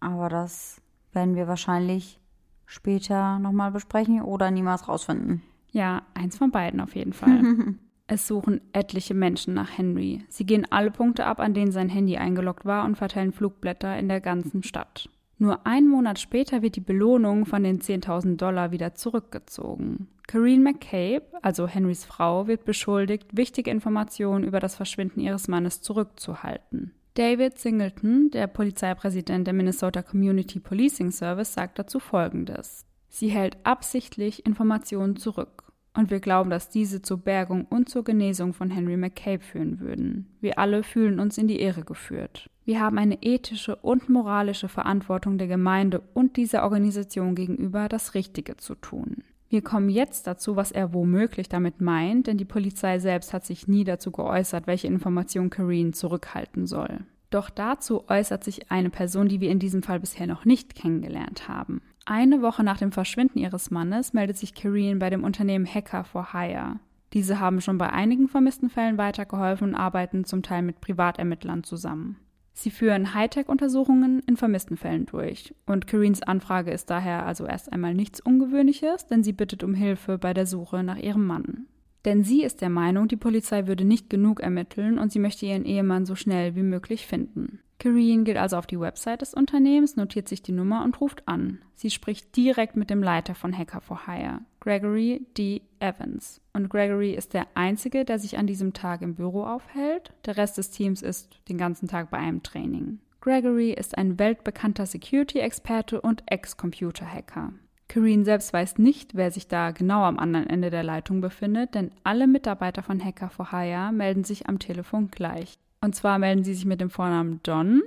Aber 0.00 0.28
das 0.28 0.80
werden 1.12 1.34
wir 1.34 1.48
wahrscheinlich 1.48 2.20
später 2.66 3.38
nochmal 3.38 3.70
besprechen 3.70 4.22
oder 4.22 4.50
niemals 4.50 4.88
rausfinden. 4.88 5.42
Ja, 5.70 6.02
eins 6.14 6.38
von 6.38 6.50
beiden 6.50 6.80
auf 6.80 6.94
jeden 6.94 7.12
Fall. 7.12 7.42
es 8.06 8.26
suchen 8.26 8.60
etliche 8.72 9.14
Menschen 9.14 9.54
nach 9.54 9.76
Henry. 9.76 10.24
Sie 10.28 10.46
gehen 10.46 10.66
alle 10.70 10.90
Punkte 10.90 11.26
ab, 11.26 11.40
an 11.40 11.54
denen 11.54 11.72
sein 11.72 11.88
Handy 11.88 12.16
eingeloggt 12.16 12.64
war 12.64 12.84
und 12.84 12.96
verteilen 12.96 13.32
Flugblätter 13.32 13.98
in 13.98 14.08
der 14.08 14.20
ganzen 14.20 14.62
Stadt. 14.62 15.08
Nur 15.38 15.66
einen 15.66 15.88
Monat 15.88 16.18
später 16.18 16.62
wird 16.62 16.76
die 16.76 16.80
Belohnung 16.80 17.44
von 17.44 17.62
den 17.62 17.80
10.000 17.80 18.36
Dollar 18.36 18.70
wieder 18.72 18.94
zurückgezogen. 18.94 20.08
Kareen 20.26 20.62
McCabe, 20.62 21.26
also 21.42 21.68
Henrys 21.68 22.04
Frau, 22.04 22.46
wird 22.46 22.64
beschuldigt, 22.64 23.36
wichtige 23.36 23.70
Informationen 23.70 24.44
über 24.44 24.60
das 24.60 24.76
Verschwinden 24.76 25.20
ihres 25.20 25.46
Mannes 25.46 25.82
zurückzuhalten. 25.82 26.92
David 27.16 27.58
Singleton, 27.58 28.30
der 28.30 28.46
Polizeipräsident 28.46 29.46
der 29.46 29.54
Minnesota 29.54 30.02
Community 30.02 30.60
Policing 30.60 31.10
Service, 31.10 31.54
sagt 31.54 31.78
dazu 31.78 31.98
Folgendes. 31.98 32.84
Sie 33.08 33.28
hält 33.28 33.56
absichtlich 33.64 34.44
Informationen 34.44 35.16
zurück. 35.16 35.72
Und 35.94 36.10
wir 36.10 36.20
glauben, 36.20 36.50
dass 36.50 36.68
diese 36.68 37.00
zur 37.00 37.16
Bergung 37.16 37.64
und 37.64 37.88
zur 37.88 38.04
Genesung 38.04 38.52
von 38.52 38.70
Henry 38.70 38.98
McCabe 38.98 39.42
führen 39.42 39.80
würden. 39.80 40.36
Wir 40.42 40.58
alle 40.58 40.82
fühlen 40.82 41.18
uns 41.18 41.38
in 41.38 41.48
die 41.48 41.62
Irre 41.62 41.84
geführt. 41.84 42.50
Wir 42.66 42.80
haben 42.80 42.98
eine 42.98 43.22
ethische 43.22 43.76
und 43.76 44.10
moralische 44.10 44.68
Verantwortung 44.68 45.38
der 45.38 45.46
Gemeinde 45.46 46.02
und 46.12 46.36
dieser 46.36 46.64
Organisation 46.64 47.34
gegenüber, 47.34 47.88
das 47.88 48.12
Richtige 48.12 48.58
zu 48.58 48.74
tun. 48.74 49.24
Wir 49.56 49.64
kommen 49.64 49.88
jetzt 49.88 50.26
dazu, 50.26 50.54
was 50.54 50.70
er 50.70 50.92
womöglich 50.92 51.48
damit 51.48 51.80
meint, 51.80 52.26
denn 52.26 52.36
die 52.36 52.44
Polizei 52.44 52.98
selbst 52.98 53.32
hat 53.32 53.46
sich 53.46 53.66
nie 53.66 53.84
dazu 53.84 54.10
geäußert, 54.10 54.66
welche 54.66 54.86
Information 54.86 55.48
Kareen 55.48 55.94
zurückhalten 55.94 56.66
soll. 56.66 57.06
Doch 57.30 57.48
dazu 57.48 58.06
äußert 58.06 58.44
sich 58.44 58.70
eine 58.70 58.90
Person, 58.90 59.28
die 59.28 59.40
wir 59.40 59.50
in 59.50 59.58
diesem 59.58 59.82
Fall 59.82 59.98
bisher 59.98 60.26
noch 60.26 60.44
nicht 60.44 60.74
kennengelernt 60.74 61.48
haben. 61.48 61.80
Eine 62.04 62.42
Woche 62.42 62.64
nach 62.64 62.76
dem 62.76 62.92
Verschwinden 62.92 63.38
ihres 63.38 63.70
Mannes 63.70 64.12
meldet 64.12 64.36
sich 64.36 64.54
Kareen 64.54 64.98
bei 64.98 65.08
dem 65.08 65.24
Unternehmen 65.24 65.64
Hacker 65.64 66.04
for 66.04 66.34
Hire. 66.34 66.78
Diese 67.14 67.40
haben 67.40 67.62
schon 67.62 67.78
bei 67.78 67.90
einigen 67.90 68.28
vermissten 68.28 68.68
Fällen 68.68 68.98
weitergeholfen 68.98 69.68
und 69.68 69.74
arbeiten 69.74 70.26
zum 70.26 70.42
Teil 70.42 70.60
mit 70.60 70.82
Privatermittlern 70.82 71.64
zusammen. 71.64 72.18
Sie 72.58 72.70
führen 72.70 73.12
Hightech-Untersuchungen 73.12 74.20
in 74.26 74.38
vermissten 74.38 74.78
Fällen 74.78 75.04
durch. 75.04 75.54
Und 75.66 75.86
Kareens 75.86 76.22
Anfrage 76.22 76.70
ist 76.70 76.88
daher 76.88 77.26
also 77.26 77.44
erst 77.44 77.70
einmal 77.70 77.92
nichts 77.92 78.18
Ungewöhnliches, 78.18 79.06
denn 79.06 79.22
sie 79.22 79.34
bittet 79.34 79.62
um 79.62 79.74
Hilfe 79.74 80.16
bei 80.16 80.32
der 80.32 80.46
Suche 80.46 80.82
nach 80.82 80.96
ihrem 80.96 81.26
Mann. 81.26 81.66
Denn 82.06 82.24
sie 82.24 82.42
ist 82.42 82.62
der 82.62 82.70
Meinung, 82.70 83.08
die 83.08 83.16
Polizei 83.16 83.66
würde 83.66 83.84
nicht 83.84 84.08
genug 84.08 84.40
ermitteln 84.40 84.98
und 84.98 85.12
sie 85.12 85.18
möchte 85.18 85.44
ihren 85.44 85.66
Ehemann 85.66 86.06
so 86.06 86.14
schnell 86.14 86.56
wie 86.56 86.62
möglich 86.62 87.06
finden. 87.06 87.60
Kareen 87.78 88.24
geht 88.24 88.38
also 88.38 88.56
auf 88.56 88.66
die 88.66 88.80
Website 88.80 89.20
des 89.20 89.34
Unternehmens, 89.34 89.96
notiert 89.96 90.26
sich 90.26 90.40
die 90.40 90.52
Nummer 90.52 90.82
und 90.82 90.98
ruft 91.02 91.28
an. 91.28 91.58
Sie 91.74 91.90
spricht 91.90 92.34
direkt 92.36 92.74
mit 92.74 92.88
dem 92.88 93.02
Leiter 93.02 93.34
von 93.34 93.56
Hacker 93.56 93.82
for 93.82 94.06
Hire, 94.06 94.40
Gregory 94.66 95.24
D. 95.38 95.62
Evans. 95.78 96.40
Und 96.52 96.68
Gregory 96.70 97.12
ist 97.14 97.34
der 97.34 97.46
Einzige, 97.54 98.04
der 98.04 98.18
sich 98.18 98.36
an 98.36 98.48
diesem 98.48 98.72
Tag 98.72 99.00
im 99.00 99.14
Büro 99.14 99.44
aufhält. 99.44 100.12
Der 100.24 100.36
Rest 100.36 100.58
des 100.58 100.70
Teams 100.70 101.02
ist 101.02 101.38
den 101.48 101.56
ganzen 101.56 101.86
Tag 101.86 102.10
bei 102.10 102.18
einem 102.18 102.42
Training. 102.42 102.98
Gregory 103.20 103.70
ist 103.70 103.96
ein 103.96 104.18
weltbekannter 104.18 104.84
Security-Experte 104.86 106.00
und 106.00 106.24
Ex-Computer-Hacker. 106.26 107.52
Kareen 107.86 108.24
selbst 108.24 108.52
weiß 108.52 108.78
nicht, 108.78 109.14
wer 109.14 109.30
sich 109.30 109.46
da 109.46 109.70
genau 109.70 110.02
am 110.02 110.18
anderen 110.18 110.48
Ende 110.48 110.70
der 110.70 110.82
Leitung 110.82 111.20
befindet, 111.20 111.76
denn 111.76 111.92
alle 112.02 112.26
Mitarbeiter 112.26 112.82
von 112.82 113.00
Hacker 113.04 113.30
for 113.30 113.52
Hire 113.52 113.92
melden 113.92 114.24
sich 114.24 114.48
am 114.48 114.58
Telefon 114.58 115.12
gleich. 115.12 115.54
Und 115.80 115.94
zwar 115.94 116.18
melden 116.18 116.42
sie 116.42 116.54
sich 116.54 116.64
mit 116.64 116.80
dem 116.80 116.90
Vornamen 116.90 117.38
Don 117.44 117.84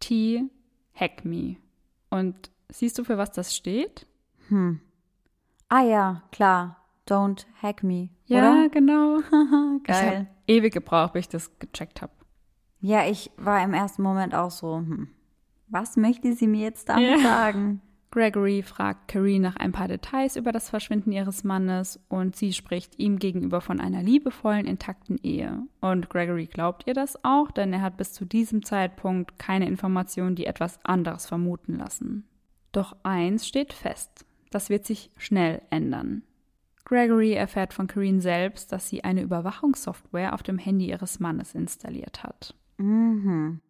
T. 0.00 0.44
Hackme. 0.94 1.56
Und 2.10 2.50
siehst 2.68 2.98
du, 2.98 3.04
für 3.04 3.16
was 3.16 3.32
das 3.32 3.56
steht? 3.56 4.06
Hm. 4.48 4.80
Ah 5.68 5.82
ja, 5.82 6.22
klar. 6.32 6.76
Don't 7.08 7.46
hack 7.62 7.82
me. 7.82 8.08
Ja, 8.26 8.38
oder? 8.38 8.68
genau. 8.68 9.18
Geil. 9.84 9.84
Ich 9.86 9.92
habe 9.92 10.26
ewig 10.46 10.74
gebraucht, 10.74 11.12
bis 11.12 11.20
ich 11.22 11.28
das 11.28 11.58
gecheckt 11.58 12.02
habe. 12.02 12.12
Ja, 12.80 13.06
ich 13.06 13.30
war 13.36 13.62
im 13.62 13.74
ersten 13.74 14.02
Moment 14.02 14.34
auch 14.34 14.50
so, 14.50 14.76
hm, 14.76 15.08
was 15.68 15.96
möchte 15.96 16.32
sie 16.34 16.46
mir 16.46 16.62
jetzt 16.62 16.88
damit 16.88 17.10
Ja. 17.10 17.18
sagen? 17.18 17.80
Gregory 18.12 18.62
fragt 18.62 19.08
Carrie 19.08 19.38
nach 19.38 19.56
ein 19.56 19.72
paar 19.72 19.88
Details 19.88 20.36
über 20.36 20.50
das 20.52 20.70
Verschwinden 20.70 21.12
ihres 21.12 21.44
Mannes 21.44 22.00
und 22.08 22.34
sie 22.34 22.52
spricht 22.52 22.98
ihm 22.98 23.18
gegenüber 23.18 23.60
von 23.60 23.80
einer 23.80 24.02
liebevollen, 24.02 24.66
intakten 24.66 25.18
Ehe. 25.22 25.62
Und 25.80 26.08
Gregory 26.08 26.46
glaubt 26.46 26.84
ihr 26.86 26.94
das 26.94 27.22
auch, 27.24 27.50
denn 27.50 27.72
er 27.72 27.82
hat 27.82 27.96
bis 27.96 28.12
zu 28.12 28.24
diesem 28.24 28.64
Zeitpunkt 28.64 29.38
keine 29.38 29.66
Informationen, 29.66 30.34
die 30.34 30.46
etwas 30.46 30.78
anderes 30.84 31.26
vermuten 31.26 31.74
lassen. 31.76 32.24
Doch 32.72 32.96
eins 33.02 33.46
steht 33.46 33.72
fest, 33.72 34.24
das 34.50 34.70
wird 34.70 34.84
sich 34.84 35.10
schnell 35.18 35.62
ändern. 35.70 36.22
Gregory 36.84 37.32
erfährt 37.32 37.74
von 37.74 37.88
Kareen 37.88 38.20
selbst, 38.20 38.70
dass 38.70 38.88
sie 38.88 39.02
eine 39.02 39.22
Überwachungssoftware 39.22 40.34
auf 40.34 40.42
dem 40.42 40.58
Handy 40.58 40.88
ihres 40.88 41.18
Mannes 41.18 41.54
installiert 41.54 42.22
hat. 42.22 42.54
Mhm. 42.78 43.60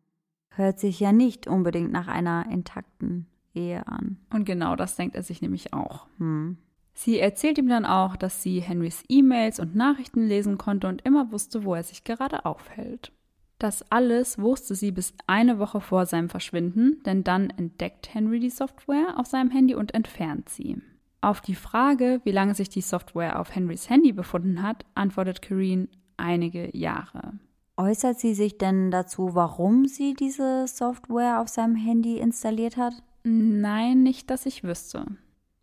Hört 0.50 0.78
sich 0.78 1.00
ja 1.00 1.12
nicht 1.12 1.46
unbedingt 1.46 1.92
nach 1.92 2.08
einer 2.08 2.46
intakten 2.50 3.26
Ehe 3.54 3.86
an. 3.86 4.18
Und 4.32 4.44
genau 4.44 4.76
das 4.76 4.96
denkt 4.96 5.16
er 5.16 5.22
sich 5.22 5.40
nämlich 5.42 5.72
auch. 5.72 6.06
Hm. 6.18 6.58
Sie 6.92 7.18
erzählt 7.18 7.58
ihm 7.58 7.68
dann 7.68 7.84
auch, 7.84 8.16
dass 8.16 8.42
sie 8.42 8.60
Henrys 8.60 9.04
E-Mails 9.08 9.60
und 9.60 9.74
Nachrichten 9.74 10.26
lesen 10.26 10.56
konnte 10.56 10.88
und 10.88 11.02
immer 11.02 11.30
wusste, 11.30 11.64
wo 11.64 11.74
er 11.74 11.82
sich 11.82 12.04
gerade 12.04 12.46
aufhält. 12.46 13.12
Das 13.58 13.90
alles 13.90 14.38
wusste 14.38 14.74
sie 14.74 14.92
bis 14.92 15.14
eine 15.26 15.58
Woche 15.58 15.80
vor 15.80 16.04
seinem 16.04 16.28
Verschwinden, 16.28 17.02
denn 17.06 17.24
dann 17.24 17.50
entdeckt 17.50 18.12
Henry 18.12 18.38
die 18.38 18.50
Software 18.50 19.18
auf 19.18 19.26
seinem 19.26 19.50
Handy 19.50 19.74
und 19.74 19.94
entfernt 19.94 20.48
sie. 20.48 20.82
Auf 21.22 21.40
die 21.40 21.54
Frage, 21.54 22.20
wie 22.24 22.32
lange 22.32 22.54
sich 22.54 22.68
die 22.68 22.82
Software 22.82 23.40
auf 23.40 23.54
Henrys 23.54 23.88
Handy 23.88 24.12
befunden 24.12 24.62
hat, 24.62 24.84
antwortet 24.94 25.40
Kareen 25.40 25.88
einige 26.18 26.76
Jahre. 26.76 27.32
Äußert 27.78 28.20
sie 28.20 28.34
sich 28.34 28.58
denn 28.58 28.90
dazu, 28.90 29.34
warum 29.34 29.86
sie 29.86 30.14
diese 30.14 30.66
Software 30.66 31.40
auf 31.40 31.48
seinem 31.48 31.76
Handy 31.76 32.18
installiert 32.18 32.76
hat? 32.76 32.94
Nein, 33.24 34.02
nicht, 34.02 34.30
dass 34.30 34.46
ich 34.46 34.64
wüsste. 34.64 35.04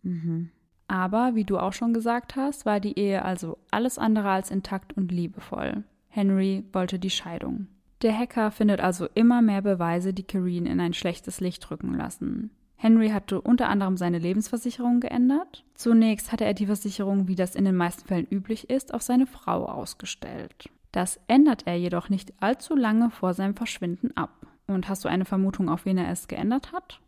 Mhm. 0.01 0.49
Aber, 0.87 1.33
wie 1.33 1.45
du 1.45 1.57
auch 1.57 1.73
schon 1.73 1.93
gesagt 1.93 2.35
hast, 2.35 2.65
war 2.65 2.79
die 2.79 2.99
Ehe 2.99 3.23
also 3.23 3.57
alles 3.71 3.97
andere 3.97 4.29
als 4.29 4.51
intakt 4.51 4.97
und 4.97 5.11
liebevoll. 5.11 5.83
Henry 6.09 6.65
wollte 6.71 6.99
die 6.99 7.09
Scheidung. 7.09 7.67
Der 8.03 8.17
Hacker 8.17 8.51
findet 8.51 8.81
also 8.81 9.07
immer 9.13 9.41
mehr 9.41 9.61
Beweise, 9.61 10.13
die 10.13 10.23
Kareen 10.23 10.65
in 10.65 10.81
ein 10.81 10.93
schlechtes 10.93 11.39
Licht 11.39 11.71
rücken 11.71 11.93
lassen. 11.93 12.51
Henry 12.75 13.11
hatte 13.11 13.39
unter 13.39 13.69
anderem 13.69 13.95
seine 13.95 14.19
Lebensversicherung 14.19 14.99
geändert. 14.99 15.63
Zunächst 15.73 16.33
hatte 16.33 16.43
er 16.43 16.53
die 16.53 16.65
Versicherung, 16.65 17.29
wie 17.29 17.35
das 17.35 17.55
in 17.55 17.63
den 17.63 17.77
meisten 17.77 18.05
Fällen 18.05 18.27
üblich 18.29 18.69
ist, 18.69 18.93
auf 18.93 19.01
seine 19.01 19.25
Frau 19.25 19.65
ausgestellt. 19.67 20.69
Das 20.91 21.17
ändert 21.27 21.65
er 21.65 21.77
jedoch 21.77 22.09
nicht 22.09 22.33
allzu 22.41 22.75
lange 22.75 23.09
vor 23.09 23.33
seinem 23.33 23.55
Verschwinden 23.55 24.11
ab. 24.17 24.47
Und 24.67 24.89
hast 24.89 25.05
du 25.05 25.09
eine 25.09 25.23
Vermutung, 25.23 25.69
auf 25.69 25.85
wen 25.85 25.97
er 25.97 26.11
es 26.11 26.27
geändert 26.27 26.73
hat? 26.73 26.99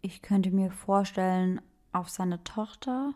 Ich 0.00 0.22
könnte 0.22 0.50
mir 0.50 0.70
vorstellen, 0.70 1.60
auf 1.92 2.08
seine 2.08 2.42
Tochter? 2.42 3.12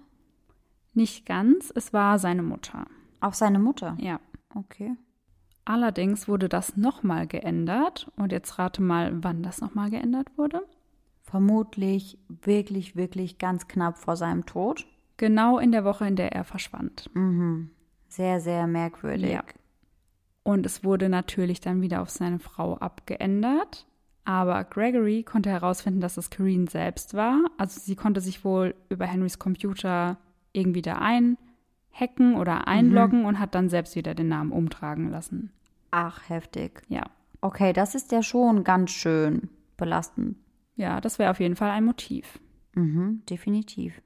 Nicht 0.92 1.24
ganz, 1.24 1.72
es 1.74 1.94
war 1.94 2.18
seine 2.18 2.42
Mutter. 2.42 2.85
Auf 3.20 3.35
seine 3.35 3.59
Mutter? 3.59 3.96
Ja. 3.98 4.20
Okay. 4.55 4.96
Allerdings 5.66 6.29
wurde 6.29 6.48
das 6.48 6.76
nochmal 6.76 7.26
geändert. 7.26 8.11
Und 8.16 8.33
jetzt 8.33 8.59
rate 8.59 8.81
mal, 8.81 9.12
wann 9.22 9.42
das 9.42 9.61
nochmal 9.61 9.90
geändert 9.90 10.29
wurde. 10.38 10.62
Vermutlich 11.22 12.18
wirklich, 12.29 12.94
wirklich 12.94 13.37
ganz 13.37 13.66
knapp 13.66 13.98
vor 13.98 14.16
seinem 14.16 14.46
Tod. 14.46 14.87
Genau 15.16 15.59
in 15.59 15.72
der 15.72 15.85
Woche, 15.85 16.07
in 16.07 16.14
der 16.14 16.33
er 16.33 16.44
verschwand. 16.44 17.11
Mhm. 17.14 17.70
Sehr, 18.07 18.40
sehr 18.40 18.68
merkwürdig. 18.68 19.33
Ja. 19.33 19.42
Und 20.44 20.64
es 20.64 20.85
wurde 20.85 21.09
natürlich 21.09 21.61
dann 21.61 21.83
wieder 21.83 22.00
auf 22.00 22.11
seine 22.11 22.38
Frau 22.38 22.76
abgeändert. 22.76 23.87
Aber 24.24 24.62
Gregory 24.62 25.24
konnte 25.24 25.50
herausfinden, 25.50 26.00
dass 26.00 26.16
es 26.16 26.31
Kareen 26.31 26.68
selbst 26.68 27.14
war. 27.14 27.40
Also 27.59 27.81
sie 27.81 27.96
konnte 27.96 28.20
sich 28.20 28.44
wohl 28.44 28.76
über 28.88 29.07
Henrys 29.07 29.40
Computer 29.40 30.18
irgendwie 30.52 30.83
da 30.83 30.98
einhacken 30.98 32.37
oder 32.37 32.68
einloggen 32.68 33.24
und 33.24 33.40
hat 33.40 33.57
dann 33.57 33.68
selbst 33.68 33.96
wieder 33.96 34.14
den 34.14 34.29
Namen 34.29 34.52
umtragen 34.52 35.11
lassen. 35.11 35.50
Ach, 35.98 36.28
heftig. 36.28 36.82
Ja. 36.88 37.04
Okay, 37.40 37.72
das 37.72 37.94
ist 37.94 38.12
ja 38.12 38.22
schon 38.22 38.64
ganz 38.64 38.90
schön 38.90 39.48
belastend. 39.78 40.37
Ja, 40.74 41.00
das 41.00 41.18
wäre 41.18 41.30
auf 41.30 41.40
jeden 41.40 41.56
Fall 41.56 41.70
ein 41.70 41.87
Motiv. 41.87 42.38
Mhm, 42.74 43.22
definitiv. 43.30 44.02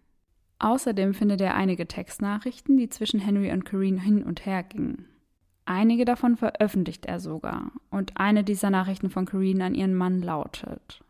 Außerdem 0.60 1.14
findet 1.14 1.40
er 1.40 1.56
einige 1.56 1.88
Textnachrichten, 1.88 2.76
die 2.76 2.90
zwischen 2.90 3.18
Henry 3.18 3.50
und 3.50 3.64
Kareen 3.64 3.98
hin 3.98 4.22
und 4.22 4.46
her 4.46 4.62
gingen. 4.62 5.06
Einige 5.64 6.04
davon 6.04 6.36
veröffentlicht 6.36 7.06
er 7.06 7.18
sogar, 7.18 7.72
und 7.90 8.16
eine 8.18 8.44
dieser 8.44 8.70
Nachrichten 8.70 9.10
von 9.10 9.26
Kareen 9.26 9.60
an 9.60 9.74
ihren 9.74 9.96
Mann 9.96 10.22
lautet: 10.22 11.00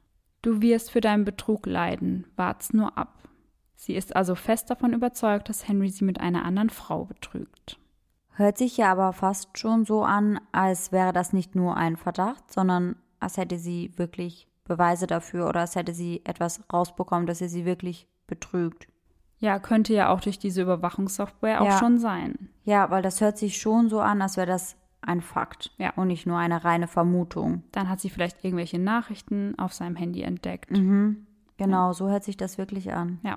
Du 0.41 0.63
wirst 0.63 0.91
für 0.91 1.03
deinen 1.03 1.27
Betrug 1.27 1.67
leiden, 1.67 2.27
wart's 2.37 2.73
nur 2.73 2.97
ab. 2.97 3.29
Sie 3.75 3.95
ist 3.95 4.17
also 4.17 4.35
fest 4.35 4.71
davon 4.71 4.95
überzeugt, 4.95 5.51
dass 5.51 5.69
Henry 5.69 5.91
sie 5.91 6.07
mit 6.07 6.21
einer 6.21 6.47
anderen 6.47 6.71
Frau 6.71 7.05
betrügt. 7.05 7.80
Hört 8.41 8.57
sich 8.57 8.79
ja 8.79 8.91
aber 8.91 9.13
fast 9.13 9.59
schon 9.59 9.85
so 9.85 10.03
an, 10.03 10.41
als 10.51 10.93
wäre 10.93 11.13
das 11.13 11.35
nicht 11.35 11.55
nur 11.55 11.77
ein 11.77 11.97
Verdacht, 11.99 12.51
sondern 12.51 12.97
als 13.21 13.37
hätte 13.37 13.59
sie 13.59 13.93
wirklich 13.97 14.49
Beweise 14.65 15.07
dafür 15.07 15.47
oder 15.47 15.61
als 15.61 15.75
hätte 15.77 15.93
sie 15.93 16.23
etwas 16.25 16.63
rausbekommen, 16.73 17.27
dass 17.27 17.43
er 17.43 17.51
sie 17.51 17.67
wirklich 17.67 18.09
betrügt. 18.27 18.89
Ja, 19.41 19.59
könnte 19.59 19.93
ja 19.93 20.09
auch 20.09 20.21
durch 20.21 20.39
diese 20.39 20.63
Überwachungssoftware 20.63 21.61
auch 21.61 21.67
Ja. 21.67 21.79
schon 21.79 21.99
sein. 21.99 22.49
Ja, 22.65 22.91
weil 22.91 23.03
das 23.03 23.21
hört 23.21 23.37
sich 23.37 23.59
schon 23.61 23.91
so 23.91 24.01
an, 24.01 24.23
als 24.23 24.39
wäre 24.39 24.47
das 24.47 24.77
ein 25.03 25.21
Fakt 25.21 25.73
Ja. 25.77 25.93
und 25.97 26.07
nicht 26.09 26.27
nur 26.27 26.39
eine 26.39 26.65
reine 26.65 26.89
Vermutung. 26.89 27.65
Dann 27.73 27.91
hat 27.91 28.01
sie 28.01 28.09
vielleicht 28.09 28.43
irgendwelche 28.43 28.79
Nachrichten 28.79 29.55
auf 29.59 29.75
seinem 29.75 29.97
Handy 29.97 30.23
entdeckt. 30.23 30.71
Mhm. 30.71 31.27
Genau, 31.59 31.93
so 31.93 32.09
hört 32.09 32.25
sich 32.25 32.39
das 32.39 32.57
wirklich 32.57 32.93
an. 32.95 33.19
Ja. 33.23 33.37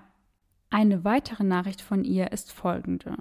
Eine 0.69 1.03
weitere 1.03 1.43
Nachricht 1.43 1.81
von 1.81 2.05
ihr 2.05 2.31
ist 2.31 2.53
folgende. 2.53 3.17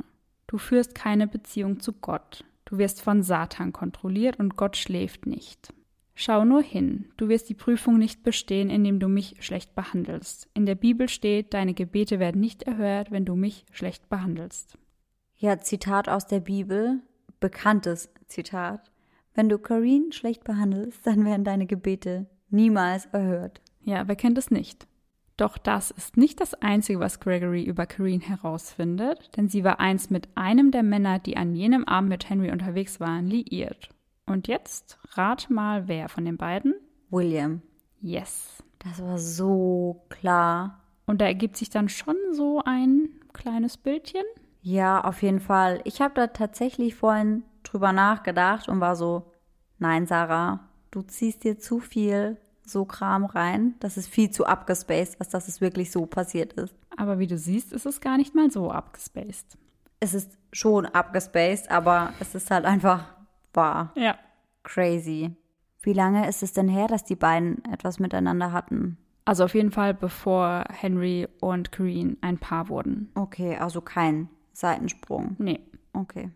Du 0.53 0.59
führst 0.59 0.95
keine 0.95 1.27
Beziehung 1.27 1.81
zu 1.81 1.95
Gott. 1.95 2.45
Du 2.67 2.77
wirst 2.77 3.01
von 3.01 3.23
Satan 3.23 3.73
kontrolliert 3.73 4.39
und 4.39 4.55
Gott 4.55 4.77
schläft 4.77 5.25
nicht. 5.25 5.73
Schau 6.15 6.45
nur 6.45 6.61
hin, 6.61 7.07
du 7.17 7.31
wirst 7.31 7.49
die 7.49 7.55
Prüfung 7.55 7.97
nicht 7.97 8.23
bestehen, 8.23 8.69
indem 8.69 9.01
du 9.01 9.09
mich 9.09 9.37
schlecht 9.41 9.75
behandelst. 9.75 10.51
In 10.53 10.67
der 10.67 10.75
Bibel 10.75 11.09
steht, 11.09 11.55
deine 11.55 11.73
Gebete 11.73 12.19
werden 12.19 12.43
nicht 12.43 12.65
erhört, 12.65 13.11
wenn 13.11 13.25
du 13.25 13.35
mich 13.35 13.65
schlecht 13.73 14.11
behandelst. 14.11 14.77
Ja, 15.39 15.59
Zitat 15.59 16.11
aus 16.11 16.27
der 16.27 16.41
Bibel, 16.41 17.01
bekanntes 17.41 18.11
Zitat. 18.27 18.91
Wenn 19.33 19.49
du 19.49 19.59
Kareen 19.59 20.13
schlecht 20.13 20.45
behandelst, 20.45 21.07
dann 21.07 21.25
werden 21.25 21.45
deine 21.45 21.65
Gebete 21.65 22.27
niemals 22.51 23.07
erhört. 23.07 23.63
Ja, 23.85 24.07
wer 24.07 24.17
kennt 24.17 24.37
es 24.37 24.51
nicht? 24.51 24.87
Doch 25.37 25.59
das 25.59 25.91
ist 25.91 26.17
nicht 26.17 26.41
das 26.41 26.55
Einzige, 26.55 27.01
was 27.01 27.21
Gregory 27.21 27.65
über 27.65 27.87
Kareen 27.87 28.21
herausfindet, 28.21 29.37
denn 29.37 29.49
sie 29.49 29.65
war 29.65 29.81
einst 29.81 30.11
mit 30.11 30.29
einem 30.37 30.71
der 30.71 30.83
Männer, 30.83 31.19
die 31.19 31.37
an 31.37 31.55
jenem 31.55 31.85
Abend 31.85 32.11
mit 32.11 32.29
Henry 32.29 32.51
unterwegs 32.51 33.01
waren, 33.01 33.27
liiert. 33.27 33.89
Und 34.27 34.47
jetzt 34.49 34.99
rat 35.15 35.51
mal, 35.51 35.89
wer 35.89 36.09
von 36.09 36.25
den 36.25 36.37
beiden? 36.37 36.75
William. 37.11 37.63
Yes. 38.01 38.63
Das 38.79 39.03
war 39.03 39.19
so 39.19 40.05
klar. 40.09 40.81
Und 41.07 41.21
da 41.21 41.27
ergibt 41.27 41.57
sich 41.57 41.71
dann 41.71 41.89
schon 41.89 42.17
so 42.33 42.63
ein 42.65 43.09
kleines 43.33 43.77
Bildchen. 43.77 44.25
Ja, 44.61 45.03
auf 45.03 45.23
jeden 45.23 45.41
Fall. 45.41 45.81
Ich 45.85 46.01
habe 46.01 46.15
da 46.15 46.29
tatsächlich 46.29 46.95
vorhin 46.95 47.45
drüber 47.63 47.93
nachgedacht 47.93 48.69
und 48.69 48.81
war 48.81 48.97
so, 48.97 49.33
nein, 49.79 50.07
Sarah, 50.07 50.61
du 50.91 51.03
ziehst 51.03 51.45
dir 51.45 51.59
zu 51.59 51.81
viel 51.81 52.37
so 52.65 52.85
Kram 52.85 53.25
rein. 53.25 53.75
Das 53.81 53.97
ist 53.97 54.09
viel 54.09 54.31
zu 54.31 54.47
abgespaced, 54.47 55.21
als 55.21 55.31
dass 55.31 55.49
es 55.49 55.61
wirklich 55.61 55.91
so 55.91 56.07
passiert 56.07 56.53
ist. 56.55 56.75
Aber 56.97 57.19
wie 57.19 57.27
du 57.27 57.39
siehst, 57.39 57.73
ist 57.73 57.87
es 57.87 58.01
gar 58.01 58.17
nicht 58.17 58.35
mal 58.35 58.51
so 58.51 58.71
abgespaced. 58.71 59.59
Es 60.01 60.15
ist 60.15 60.37
schon 60.53 60.87
abgespaced, 60.87 61.71
aber 61.71 62.13
es 62.21 62.35
ist 62.35 62.51
halt 62.51 62.65
einfach 62.65 63.07
wahr. 63.55 63.93
Ja. 63.97 64.17
Crazy. 64.63 65.37
Wie 65.83 65.93
lange 65.93 66.29
ist 66.29 66.43
es 66.43 66.53
denn 66.53 66.69
her, 66.69 66.87
dass 66.87 67.05
die 67.05 67.17
beiden 67.17 67.65
etwas 67.73 67.99
miteinander 67.99 68.53
hatten? 68.53 68.99
Also 69.25 69.45
auf 69.45 69.55
jeden 69.55 69.71
Fall 69.71 69.95
bevor 69.95 70.65
Henry 70.71 71.29
und 71.41 71.73
Kareen 71.73 72.17
ein 72.21 72.39
Paar 72.39 72.69
wurden. 72.69 73.11
Okay, 73.15 73.57
also 73.57 73.81
kein 73.81 74.29
Seitensprung. 74.53 75.37
Nee. 75.39 75.61
Okay. 75.93 76.31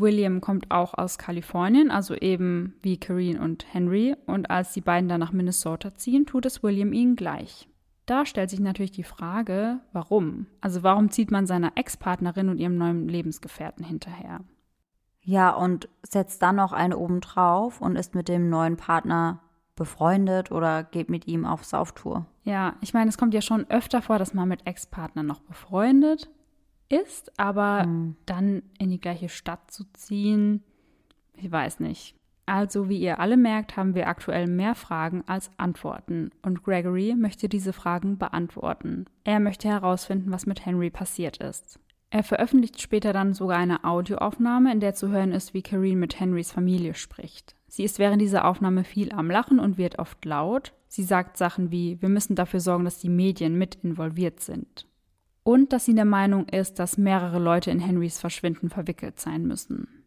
William 0.00 0.40
kommt 0.40 0.70
auch 0.70 0.94
aus 0.94 1.18
Kalifornien, 1.18 1.90
also 1.90 2.14
eben 2.14 2.74
wie 2.82 2.98
Kareen 2.98 3.38
und 3.38 3.72
Henry. 3.72 4.14
Und 4.26 4.50
als 4.50 4.72
die 4.72 4.80
beiden 4.80 5.08
dann 5.08 5.20
nach 5.20 5.32
Minnesota 5.32 5.94
ziehen, 5.94 6.26
tut 6.26 6.46
es 6.46 6.62
William 6.62 6.92
ihnen 6.92 7.16
gleich. 7.16 7.68
Da 8.06 8.24
stellt 8.24 8.48
sich 8.48 8.60
natürlich 8.60 8.92
die 8.92 9.02
Frage, 9.02 9.80
warum? 9.92 10.46
Also 10.60 10.82
warum 10.82 11.10
zieht 11.10 11.30
man 11.30 11.46
seiner 11.46 11.72
Ex-Partnerin 11.74 12.48
und 12.48 12.58
ihrem 12.58 12.78
neuen 12.78 13.08
Lebensgefährten 13.08 13.84
hinterher? 13.84 14.40
Ja, 15.20 15.50
und 15.50 15.88
setzt 16.02 16.40
dann 16.40 16.56
noch 16.56 16.72
eine 16.72 16.96
obendrauf 16.96 17.82
und 17.82 17.96
ist 17.96 18.14
mit 18.14 18.28
dem 18.28 18.48
neuen 18.48 18.78
Partner 18.78 19.42
befreundet 19.76 20.50
oder 20.50 20.84
geht 20.84 21.10
mit 21.10 21.26
ihm 21.26 21.44
auf 21.44 21.64
Sauftour. 21.64 22.24
Ja, 22.44 22.76
ich 22.80 22.94
meine, 22.94 23.10
es 23.10 23.18
kommt 23.18 23.34
ja 23.34 23.42
schon 23.42 23.68
öfter 23.68 24.00
vor, 24.00 24.18
dass 24.18 24.32
man 24.32 24.48
mit 24.48 24.66
Ex-Partnern 24.66 25.26
noch 25.26 25.40
befreundet 25.40 26.30
ist, 26.88 27.38
aber 27.38 27.82
Hm. 27.82 28.16
dann 28.26 28.62
in 28.78 28.90
die 28.90 29.00
gleiche 29.00 29.28
Stadt 29.28 29.70
zu 29.70 29.84
ziehen, 29.92 30.62
ich 31.34 31.50
weiß 31.50 31.80
nicht. 31.80 32.14
Also, 32.46 32.88
wie 32.88 32.98
ihr 32.98 33.20
alle 33.20 33.36
merkt, 33.36 33.76
haben 33.76 33.94
wir 33.94 34.08
aktuell 34.08 34.46
mehr 34.46 34.74
Fragen 34.74 35.22
als 35.26 35.50
Antworten. 35.58 36.30
Und 36.40 36.62
Gregory 36.62 37.14
möchte 37.14 37.46
diese 37.46 37.74
Fragen 37.74 38.16
beantworten. 38.16 39.04
Er 39.24 39.38
möchte 39.38 39.68
herausfinden, 39.68 40.30
was 40.32 40.46
mit 40.46 40.64
Henry 40.64 40.88
passiert 40.88 41.36
ist. 41.38 41.78
Er 42.08 42.22
veröffentlicht 42.22 42.80
später 42.80 43.12
dann 43.12 43.34
sogar 43.34 43.58
eine 43.58 43.84
Audioaufnahme, 43.84 44.72
in 44.72 44.80
der 44.80 44.94
zu 44.94 45.10
hören 45.10 45.32
ist, 45.32 45.52
wie 45.52 45.60
Kareen 45.60 45.98
mit 45.98 46.18
Henrys 46.18 46.50
Familie 46.50 46.94
spricht. 46.94 47.54
Sie 47.66 47.84
ist 47.84 47.98
während 47.98 48.22
dieser 48.22 48.46
Aufnahme 48.46 48.82
viel 48.82 49.12
am 49.12 49.30
Lachen 49.30 49.58
und 49.60 49.76
wird 49.76 49.98
oft 49.98 50.24
laut. 50.24 50.72
Sie 50.88 51.02
sagt 51.02 51.36
Sachen 51.36 51.70
wie, 51.70 52.00
wir 52.00 52.08
müssen 52.08 52.34
dafür 52.34 52.60
sorgen, 52.60 52.86
dass 52.86 52.98
die 52.98 53.10
Medien 53.10 53.58
mit 53.58 53.74
involviert 53.74 54.40
sind. 54.40 54.86
Und 55.48 55.72
dass 55.72 55.86
sie 55.86 55.94
der 55.94 56.04
Meinung 56.04 56.46
ist, 56.46 56.78
dass 56.78 56.98
mehrere 56.98 57.38
Leute 57.38 57.70
in 57.70 57.80
Henrys 57.80 58.20
Verschwinden 58.20 58.68
verwickelt 58.68 59.18
sein 59.18 59.46
müssen. 59.46 60.04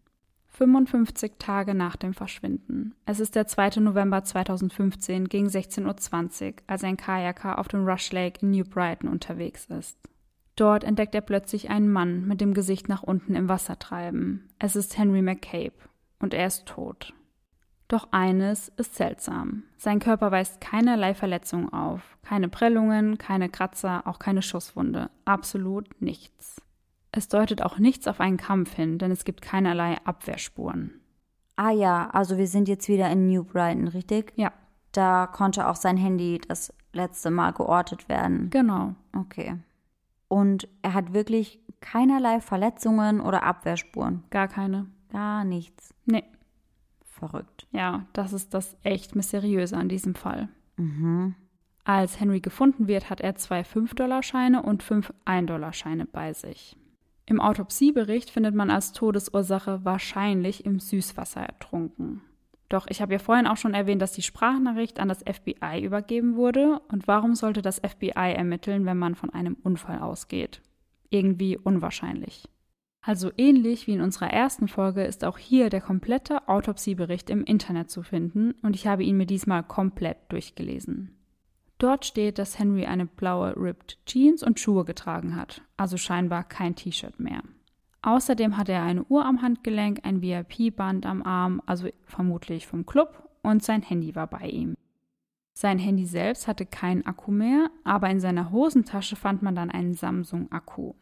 55 0.49 1.39
Tage 1.39 1.73
nach 1.73 1.95
dem 1.95 2.13
Verschwinden. 2.13 2.93
Es 3.07 3.19
ist 3.19 3.33
der 3.33 3.47
2. 3.47 3.79
November 3.79 4.23
2015 4.23 5.29
gegen 5.29 5.47
16.20 5.47 6.45
Uhr, 6.45 6.53
als 6.67 6.83
ein 6.83 6.95
Kajaker 6.95 7.57
auf 7.57 7.67
dem 7.67 7.87
Rush 7.87 8.11
Lake 8.11 8.41
in 8.43 8.51
New 8.51 8.63
Brighton 8.63 9.09
unterwegs 9.09 9.65
ist. 9.65 9.97
Dort 10.55 10.83
entdeckt 10.83 11.15
er 11.15 11.21
plötzlich 11.21 11.71
einen 11.71 11.91
Mann 11.91 12.27
mit 12.27 12.39
dem 12.39 12.53
Gesicht 12.53 12.87
nach 12.87 13.01
unten 13.01 13.33
im 13.33 13.49
Wasser 13.49 13.79
treiben. 13.79 14.47
Es 14.59 14.75
ist 14.75 14.95
Henry 14.95 15.23
McCabe 15.23 15.73
und 16.19 16.35
er 16.35 16.45
ist 16.45 16.67
tot. 16.67 17.15
Doch 17.91 18.07
eines 18.11 18.69
ist 18.69 18.95
seltsam. 18.95 19.63
Sein 19.75 19.99
Körper 19.99 20.31
weist 20.31 20.61
keinerlei 20.61 21.13
Verletzungen 21.13 21.73
auf. 21.73 22.01
Keine 22.23 22.47
Prellungen, 22.47 23.17
keine 23.17 23.49
Kratzer, 23.49 24.07
auch 24.07 24.17
keine 24.17 24.41
Schusswunde. 24.41 25.09
Absolut 25.25 26.01
nichts. 26.01 26.61
Es 27.11 27.27
deutet 27.27 27.61
auch 27.61 27.79
nichts 27.79 28.07
auf 28.07 28.21
einen 28.21 28.37
Kampf 28.37 28.73
hin, 28.75 28.97
denn 28.97 29.11
es 29.11 29.25
gibt 29.25 29.41
keinerlei 29.41 29.97
Abwehrspuren. 30.05 31.01
Ah 31.57 31.71
ja, 31.71 32.09
also 32.11 32.37
wir 32.37 32.47
sind 32.47 32.69
jetzt 32.69 32.87
wieder 32.87 33.09
in 33.11 33.27
New 33.27 33.43
Brighton, 33.43 33.89
richtig? 33.89 34.31
Ja, 34.37 34.53
Da 34.93 35.27
konnte 35.27 35.67
auch 35.67 35.75
sein 35.75 35.97
Handy 35.97 36.39
das 36.47 36.73
letzte 36.93 37.29
Mal 37.29 37.51
geortet 37.51 38.07
werden. 38.07 38.49
genau. 38.51 38.95
Okay. 39.13 39.57
Und 40.29 40.69
er 40.81 40.93
hat 40.93 41.11
wirklich 41.11 41.59
keinerlei 41.81 42.39
Verletzungen 42.39 43.19
oder 43.19 43.43
Abwehrspuren. 43.43 44.23
Gar 44.29 44.47
keine. 44.47 44.85
Gar 45.11 45.43
nichts. 45.43 45.93
Nee. 46.05 46.23
Verrückt. 47.21 47.67
Ja, 47.71 48.07
das 48.13 48.33
ist 48.33 48.55
das 48.55 48.75
echt 48.81 49.15
Mysteriöse 49.15 49.77
an 49.77 49.89
diesem 49.89 50.15
Fall. 50.15 50.49
Mhm. 50.77 51.35
Als 51.83 52.19
Henry 52.19 52.39
gefunden 52.39 52.87
wird, 52.87 53.11
hat 53.11 53.21
er 53.21 53.35
zwei 53.35 53.61
5-Dollar-Scheine 53.61 54.63
und 54.63 54.81
fünf 54.81 55.13
1-Dollar-Scheine 55.27 56.05
bei 56.05 56.33
sich. 56.33 56.75
Im 57.27 57.39
Autopsiebericht 57.39 58.31
findet 58.31 58.55
man 58.55 58.71
als 58.71 58.91
Todesursache 58.91 59.85
wahrscheinlich 59.85 60.65
im 60.65 60.79
Süßwasser 60.79 61.41
ertrunken. 61.41 62.21
Doch 62.69 62.87
ich 62.89 63.03
habe 63.03 63.13
ja 63.13 63.19
vorhin 63.19 63.45
auch 63.45 63.57
schon 63.57 63.75
erwähnt, 63.75 64.01
dass 64.01 64.13
die 64.13 64.23
Sprachnachricht 64.23 64.99
an 64.99 65.07
das 65.07 65.19
FBI 65.23 65.83
übergeben 65.83 66.35
wurde. 66.35 66.81
Und 66.87 67.07
warum 67.07 67.35
sollte 67.35 67.61
das 67.61 67.79
FBI 67.79 68.33
ermitteln, 68.33 68.85
wenn 68.85 68.97
man 68.97 69.13
von 69.13 69.29
einem 69.29 69.57
Unfall 69.61 69.99
ausgeht? 69.99 70.63
Irgendwie 71.11 71.55
unwahrscheinlich. 71.55 72.49
Also 73.01 73.31
ähnlich 73.35 73.87
wie 73.87 73.93
in 73.93 74.01
unserer 74.01 74.31
ersten 74.31 74.67
Folge 74.67 75.03
ist 75.03 75.25
auch 75.25 75.39
hier 75.39 75.69
der 75.69 75.81
komplette 75.81 76.47
Autopsiebericht 76.47 77.31
im 77.31 77.43
Internet 77.43 77.89
zu 77.89 78.03
finden 78.03 78.51
und 78.61 78.75
ich 78.75 78.85
habe 78.85 79.03
ihn 79.03 79.17
mir 79.17 79.25
diesmal 79.25 79.63
komplett 79.63 80.17
durchgelesen. 80.29 81.17
Dort 81.79 82.05
steht, 82.05 82.37
dass 82.37 82.59
Henry 82.59 82.85
eine 82.85 83.07
blaue 83.07 83.55
Ripped 83.57 83.97
Jeans 84.05 84.43
und 84.43 84.59
Schuhe 84.59 84.85
getragen 84.85 85.35
hat, 85.35 85.63
also 85.77 85.97
scheinbar 85.97 86.43
kein 86.43 86.75
T-Shirt 86.75 87.19
mehr. 87.19 87.41
Außerdem 88.03 88.55
hatte 88.55 88.71
er 88.71 88.83
eine 88.83 89.03
Uhr 89.05 89.25
am 89.25 89.41
Handgelenk, 89.41 90.01
ein 90.03 90.21
VIP-Band 90.21 91.07
am 91.07 91.23
Arm, 91.23 91.59
also 91.65 91.87
vermutlich 92.05 92.67
vom 92.67 92.85
Club, 92.85 93.27
und 93.41 93.63
sein 93.63 93.81
Handy 93.81 94.15
war 94.15 94.27
bei 94.27 94.47
ihm. 94.47 94.75
Sein 95.53 95.79
Handy 95.79 96.05
selbst 96.05 96.47
hatte 96.47 96.67
keinen 96.67 97.05
Akku 97.05 97.31
mehr, 97.31 97.71
aber 97.83 98.09
in 98.11 98.19
seiner 98.19 98.51
Hosentasche 98.51 99.15
fand 99.15 99.41
man 99.41 99.55
dann 99.55 99.71
einen 99.71 99.95
Samsung-Akku. 99.95 100.93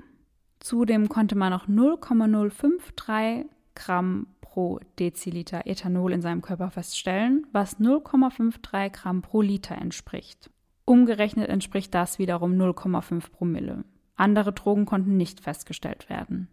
Zudem 0.60 1.10
konnte 1.10 1.36
man 1.36 1.52
noch 1.52 1.68
0,053 1.68 3.46
Gramm 3.76 4.28
pro 4.42 4.80
Deziliter 5.00 5.66
Ethanol 5.66 6.12
in 6.12 6.22
seinem 6.22 6.42
Körper 6.42 6.70
feststellen, 6.70 7.48
was 7.52 7.80
0,53 7.80 8.90
Gramm 8.90 9.22
pro 9.22 9.42
Liter 9.42 9.76
entspricht. 9.76 10.50
Umgerechnet 10.86 11.50
entspricht 11.50 11.94
das 11.94 12.20
wiederum 12.20 12.54
0,5 12.54 13.32
Promille. 13.32 13.86
Andere 14.16 14.52
Drogen 14.52 14.86
konnten 14.86 15.18
nicht 15.18 15.40
festgestellt 15.40 16.10
werden. 16.10 16.50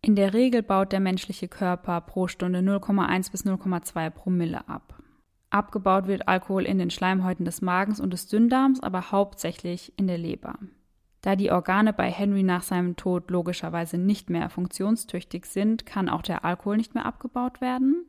In 0.00 0.16
der 0.16 0.34
Regel 0.34 0.62
baut 0.62 0.92
der 0.92 1.00
menschliche 1.00 1.48
Körper 1.48 2.02
pro 2.02 2.28
Stunde 2.28 2.58
0,1 2.58 3.32
bis 3.32 3.46
0,2 3.46 4.10
Promille 4.10 4.68
ab. 4.68 5.02
Abgebaut 5.48 6.06
wird 6.06 6.28
Alkohol 6.28 6.66
in 6.66 6.78
den 6.78 6.90
Schleimhäuten 6.90 7.44
des 7.44 7.62
Magens 7.62 8.00
und 8.00 8.12
des 8.12 8.26
Dünndarms, 8.26 8.80
aber 8.80 9.12
hauptsächlich 9.12 9.92
in 9.96 10.06
der 10.06 10.18
Leber. 10.18 10.58
Da 11.24 11.36
die 11.36 11.50
Organe 11.50 11.94
bei 11.94 12.10
Henry 12.10 12.42
nach 12.42 12.62
seinem 12.62 12.96
Tod 12.96 13.30
logischerweise 13.30 13.96
nicht 13.96 14.28
mehr 14.28 14.50
funktionstüchtig 14.50 15.46
sind, 15.46 15.86
kann 15.86 16.10
auch 16.10 16.20
der 16.20 16.44
Alkohol 16.44 16.76
nicht 16.76 16.94
mehr 16.94 17.06
abgebaut 17.06 17.62
werden. 17.62 18.04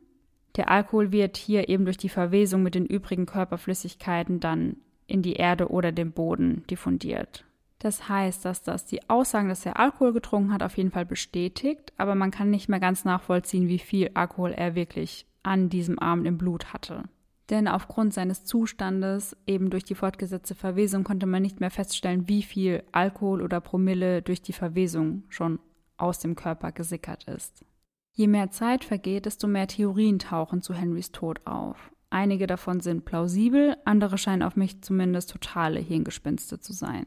Der 0.56 0.70
Alkohol 0.70 1.12
wird 1.12 1.38
hier 1.38 1.70
eben 1.70 1.86
durch 1.86 1.96
die 1.96 2.10
Verwesung 2.10 2.62
mit 2.62 2.74
den 2.74 2.84
übrigen 2.84 3.24
Körperflüssigkeiten 3.24 4.38
dann 4.38 4.76
in 5.06 5.22
die 5.22 5.32
Erde 5.32 5.70
oder 5.70 5.92
den 5.92 6.12
Boden 6.12 6.64
diffundiert. 6.68 7.46
Das 7.78 8.06
heißt, 8.06 8.44
dass 8.44 8.62
das 8.62 8.84
die 8.84 9.08
Aussagen, 9.08 9.48
dass 9.48 9.64
er 9.64 9.80
Alkohol 9.80 10.12
getrunken 10.12 10.52
hat, 10.52 10.62
auf 10.62 10.76
jeden 10.76 10.90
Fall 10.90 11.06
bestätigt, 11.06 11.94
aber 11.96 12.14
man 12.16 12.30
kann 12.30 12.50
nicht 12.50 12.68
mehr 12.68 12.80
ganz 12.80 13.06
nachvollziehen, 13.06 13.66
wie 13.66 13.78
viel 13.78 14.10
Alkohol 14.12 14.52
er 14.52 14.74
wirklich 14.74 15.24
an 15.42 15.70
diesem 15.70 15.98
Abend 15.98 16.26
im 16.26 16.36
Blut 16.36 16.74
hatte. 16.74 17.04
Denn 17.50 17.68
aufgrund 17.68 18.12
seines 18.12 18.44
Zustandes, 18.44 19.36
eben 19.46 19.70
durch 19.70 19.84
die 19.84 19.94
fortgesetzte 19.94 20.54
Verwesung, 20.54 21.04
konnte 21.04 21.26
man 21.26 21.42
nicht 21.42 21.60
mehr 21.60 21.70
feststellen, 21.70 22.28
wie 22.28 22.42
viel 22.42 22.82
Alkohol 22.90 23.40
oder 23.40 23.60
Promille 23.60 24.22
durch 24.22 24.42
die 24.42 24.52
Verwesung 24.52 25.22
schon 25.28 25.60
aus 25.96 26.18
dem 26.18 26.34
Körper 26.34 26.72
gesickert 26.72 27.24
ist. 27.24 27.64
Je 28.12 28.26
mehr 28.26 28.50
Zeit 28.50 28.84
vergeht, 28.84 29.26
desto 29.26 29.46
mehr 29.46 29.68
Theorien 29.68 30.18
tauchen 30.18 30.62
zu 30.62 30.74
Henrys 30.74 31.12
Tod 31.12 31.46
auf. 31.46 31.92
Einige 32.10 32.46
davon 32.46 32.80
sind 32.80 33.04
plausibel, 33.04 33.76
andere 33.84 34.16
scheinen 34.16 34.42
auf 34.42 34.56
mich 34.56 34.82
zumindest 34.82 35.30
totale 35.30 35.80
Hirngespinste 35.80 36.58
zu 36.60 36.72
sein. 36.72 37.06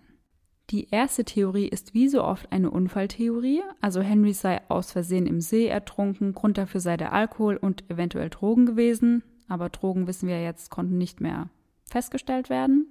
Die 0.70 0.90
erste 0.90 1.26
Theorie 1.26 1.68
ist 1.68 1.96
wie 1.96 2.08
so 2.08 2.24
oft 2.24 2.52
eine 2.52 2.70
Unfalltheorie, 2.70 3.64
also 3.82 4.02
Henry 4.02 4.34
sei 4.34 4.62
aus 4.70 4.92
Versehen 4.92 5.26
im 5.26 5.42
See 5.42 5.66
ertrunken, 5.66 6.34
Grund 6.34 6.60
dafür 6.60 6.80
sei 6.80 6.96
der 6.96 7.12
Alkohol 7.12 7.58
und 7.58 7.90
eventuell 7.90 8.30
Drogen 8.30 8.68
gewesen, 8.68 9.24
aber 9.50 9.70
Drogen 9.70 10.08
wissen 10.08 10.30
wir 10.30 10.42
jetzt 10.42 10.70
konnten 10.70 10.98
nicht 10.98 11.22
mehr 11.22 11.50
festgestellt 11.86 12.50
werden. 12.50 12.88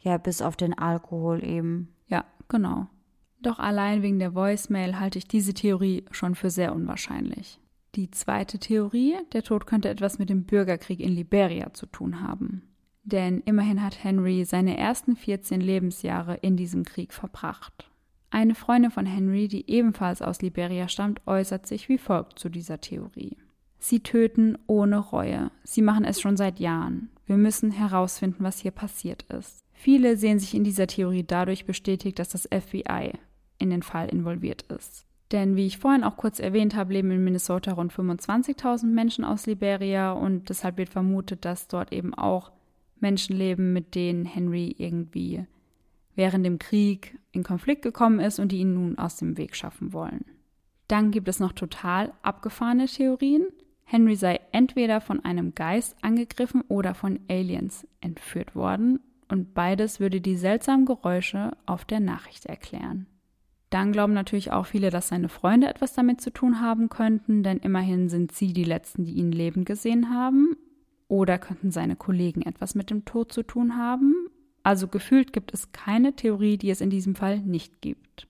Ja, 0.00 0.18
bis 0.18 0.40
auf 0.40 0.56
den 0.56 0.78
Alkohol 0.78 1.44
eben. 1.44 1.88
Ja, 2.06 2.24
genau. 2.48 2.86
Doch 3.40 3.58
allein 3.58 4.02
wegen 4.02 4.18
der 4.18 4.34
Voicemail 4.34 4.98
halte 4.98 5.18
ich 5.18 5.28
diese 5.28 5.54
Theorie 5.54 6.04
schon 6.10 6.34
für 6.34 6.50
sehr 6.50 6.74
unwahrscheinlich. 6.74 7.60
Die 7.94 8.10
zweite 8.10 8.58
Theorie, 8.58 9.16
der 9.32 9.42
Tod 9.42 9.66
könnte 9.66 9.88
etwas 9.88 10.18
mit 10.18 10.28
dem 10.28 10.44
Bürgerkrieg 10.44 11.00
in 11.00 11.12
Liberia 11.12 11.72
zu 11.72 11.86
tun 11.86 12.20
haben. 12.20 12.62
Denn 13.04 13.40
immerhin 13.40 13.82
hat 13.82 14.02
Henry 14.02 14.44
seine 14.44 14.76
ersten 14.76 15.16
14 15.16 15.60
Lebensjahre 15.60 16.34
in 16.36 16.56
diesem 16.56 16.84
Krieg 16.84 17.12
verbracht. 17.12 17.90
Eine 18.30 18.54
Freundin 18.54 18.90
von 18.90 19.06
Henry, 19.06 19.48
die 19.48 19.70
ebenfalls 19.70 20.20
aus 20.20 20.42
Liberia 20.42 20.88
stammt, 20.88 21.26
äußert 21.26 21.66
sich 21.66 21.88
wie 21.88 21.98
folgt 21.98 22.38
zu 22.38 22.48
dieser 22.48 22.80
Theorie. 22.80 23.36
Sie 23.78 24.00
töten 24.00 24.58
ohne 24.66 24.98
Reue. 24.98 25.50
Sie 25.64 25.82
machen 25.82 26.04
es 26.04 26.20
schon 26.20 26.36
seit 26.36 26.60
Jahren. 26.60 27.10
Wir 27.26 27.36
müssen 27.36 27.70
herausfinden, 27.70 28.44
was 28.44 28.60
hier 28.60 28.70
passiert 28.70 29.22
ist. 29.24 29.64
Viele 29.72 30.16
sehen 30.16 30.38
sich 30.38 30.54
in 30.54 30.64
dieser 30.64 30.86
Theorie 30.86 31.24
dadurch 31.24 31.66
bestätigt, 31.66 32.18
dass 32.18 32.30
das 32.30 32.48
FBI 32.50 33.12
in 33.58 33.70
den 33.70 33.82
Fall 33.82 34.08
involviert 34.08 34.62
ist. 34.62 35.06
Denn 35.32 35.56
wie 35.56 35.66
ich 35.66 35.78
vorhin 35.78 36.04
auch 36.04 36.16
kurz 36.16 36.38
erwähnt 36.38 36.76
habe, 36.76 36.92
leben 36.92 37.10
in 37.10 37.24
Minnesota 37.24 37.72
rund 37.72 37.92
25.000 37.92 38.86
Menschen 38.86 39.24
aus 39.24 39.46
Liberia 39.46 40.12
und 40.12 40.48
deshalb 40.48 40.78
wird 40.78 40.88
vermutet, 40.88 41.44
dass 41.44 41.66
dort 41.66 41.92
eben 41.92 42.14
auch 42.14 42.52
Menschen 43.00 43.36
leben, 43.36 43.72
mit 43.72 43.94
denen 43.94 44.24
Henry 44.24 44.74
irgendwie 44.78 45.44
während 46.14 46.46
dem 46.46 46.58
Krieg 46.58 47.18
in 47.32 47.42
Konflikt 47.42 47.82
gekommen 47.82 48.20
ist 48.20 48.38
und 48.38 48.52
die 48.52 48.58
ihn 48.58 48.74
nun 48.74 48.98
aus 48.98 49.16
dem 49.16 49.36
Weg 49.36 49.54
schaffen 49.54 49.92
wollen. 49.92 50.24
Dann 50.88 51.10
gibt 51.10 51.28
es 51.28 51.40
noch 51.40 51.52
total 51.52 52.12
abgefahrene 52.22 52.86
Theorien. 52.86 53.46
Henry 53.88 54.16
sei 54.16 54.40
entweder 54.50 55.00
von 55.00 55.24
einem 55.24 55.54
Geist 55.54 55.96
angegriffen 56.02 56.62
oder 56.68 56.94
von 56.94 57.20
Aliens 57.28 57.86
entführt 58.00 58.56
worden 58.56 58.98
und 59.28 59.54
beides 59.54 60.00
würde 60.00 60.20
die 60.20 60.36
seltsamen 60.36 60.86
Geräusche 60.86 61.56
auf 61.66 61.84
der 61.84 62.00
Nachricht 62.00 62.46
erklären. 62.46 63.06
Dann 63.70 63.92
glauben 63.92 64.12
natürlich 64.12 64.52
auch 64.52 64.66
viele, 64.66 64.90
dass 64.90 65.08
seine 65.08 65.28
Freunde 65.28 65.68
etwas 65.68 65.92
damit 65.92 66.20
zu 66.20 66.30
tun 66.30 66.60
haben 66.60 66.88
könnten, 66.88 67.42
denn 67.42 67.58
immerhin 67.58 68.08
sind 68.08 68.32
sie 68.32 68.52
die 68.52 68.64
Letzten, 68.64 69.04
die 69.04 69.14
ihn 69.14 69.32
lebend 69.32 69.66
gesehen 69.66 70.10
haben. 70.10 70.56
Oder 71.08 71.38
könnten 71.38 71.70
seine 71.70 71.94
Kollegen 71.94 72.42
etwas 72.42 72.74
mit 72.74 72.90
dem 72.90 73.04
Tod 73.04 73.32
zu 73.32 73.44
tun 73.44 73.76
haben. 73.76 74.14
Also 74.64 74.88
gefühlt 74.88 75.32
gibt 75.32 75.54
es 75.54 75.70
keine 75.70 76.14
Theorie, 76.14 76.58
die 76.58 76.70
es 76.70 76.80
in 76.80 76.90
diesem 76.90 77.14
Fall 77.14 77.38
nicht 77.38 77.80
gibt. 77.80 78.26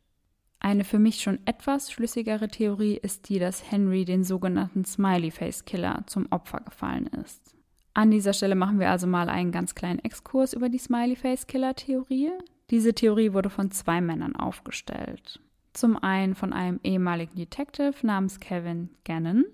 Eine 0.66 0.82
für 0.82 0.98
mich 0.98 1.20
schon 1.20 1.38
etwas 1.44 1.92
schlüssigere 1.92 2.48
Theorie 2.48 2.96
ist 2.96 3.28
die, 3.28 3.38
dass 3.38 3.70
Henry 3.70 4.04
den 4.04 4.24
sogenannten 4.24 4.84
Smiley 4.84 5.30
Face 5.30 5.64
Killer 5.64 6.02
zum 6.06 6.26
Opfer 6.30 6.58
gefallen 6.58 7.06
ist. 7.24 7.54
An 7.94 8.10
dieser 8.10 8.32
Stelle 8.32 8.56
machen 8.56 8.80
wir 8.80 8.90
also 8.90 9.06
mal 9.06 9.28
einen 9.28 9.52
ganz 9.52 9.76
kleinen 9.76 10.00
Exkurs 10.00 10.54
über 10.54 10.68
die 10.68 10.78
Smiley 10.78 11.14
Face 11.14 11.46
Killer 11.46 11.76
Theorie. 11.76 12.32
Diese 12.70 12.94
Theorie 12.94 13.32
wurde 13.32 13.48
von 13.48 13.70
zwei 13.70 14.00
Männern 14.00 14.34
aufgestellt. 14.34 15.38
Zum 15.72 16.02
einen 16.02 16.34
von 16.34 16.52
einem 16.52 16.80
ehemaligen 16.82 17.36
Detective 17.36 17.94
namens 18.02 18.40
Kevin 18.40 18.90
Gannon 19.04 19.44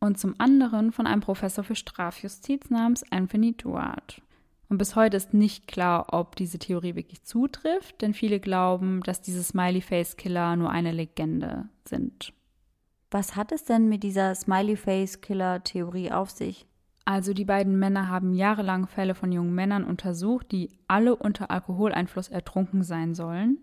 und 0.00 0.18
zum 0.18 0.34
anderen 0.36 0.92
von 0.92 1.06
einem 1.06 1.22
Professor 1.22 1.64
für 1.64 1.76
Strafjustiz 1.76 2.68
namens 2.68 3.10
Anthony 3.10 3.56
Duart. 3.56 4.20
Und 4.68 4.78
bis 4.78 4.96
heute 4.96 5.16
ist 5.16 5.32
nicht 5.32 5.66
klar, 5.66 6.06
ob 6.12 6.36
diese 6.36 6.58
Theorie 6.58 6.94
wirklich 6.94 7.24
zutrifft, 7.24 8.02
denn 8.02 8.12
viele 8.12 8.38
glauben, 8.38 9.02
dass 9.02 9.22
diese 9.22 9.42
Smiley 9.42 9.80
Face 9.80 10.16
Killer 10.16 10.56
nur 10.56 10.70
eine 10.70 10.92
Legende 10.92 11.68
sind. 11.86 12.34
Was 13.10 13.36
hat 13.36 13.52
es 13.52 13.64
denn 13.64 13.88
mit 13.88 14.02
dieser 14.02 14.34
Smiley 14.34 14.76
Face 14.76 15.22
Killer 15.22 15.64
Theorie 15.64 16.12
auf 16.12 16.30
sich? 16.30 16.66
Also 17.06 17.32
die 17.32 17.46
beiden 17.46 17.78
Männer 17.78 18.08
haben 18.08 18.34
jahrelang 18.34 18.86
Fälle 18.86 19.14
von 19.14 19.32
jungen 19.32 19.54
Männern 19.54 19.84
untersucht, 19.84 20.52
die 20.52 20.68
alle 20.88 21.16
unter 21.16 21.50
Alkoholeinfluss 21.50 22.28
ertrunken 22.28 22.82
sein 22.82 23.14
sollen. 23.14 23.58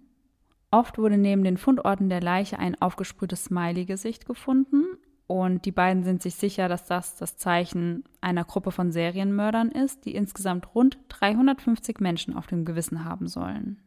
Oft 0.71 0.97
wurde 0.97 1.19
neben 1.19 1.43
den 1.43 1.57
Fundorten 1.57 2.09
der 2.09 2.21
Leiche 2.21 2.57
ein 2.57 2.81
aufgesprühtes 2.81 3.45
Smiley-Gesicht 3.45 4.25
gefunden 4.25 4.97
und 5.27 5.65
die 5.65 5.71
beiden 5.71 6.03
sind 6.03 6.21
sich 6.21 6.35
sicher, 6.35 6.67
dass 6.69 6.85
das 6.85 7.15
das 7.15 7.38
Zeichen 7.38 8.03
einer 8.21 8.45
Gruppe 8.45 8.71
von 8.71 8.91
Serienmördern 8.91 9.71
ist, 9.71 10.05
die 10.05 10.13
insgesamt 10.13 10.75
rund 10.75 10.99
350 11.09 11.99
Menschen 11.99 12.35
auf 12.35 12.45
dem 12.47 12.63
Gewissen 12.63 13.05
haben 13.05 13.27
sollen. 13.27 13.81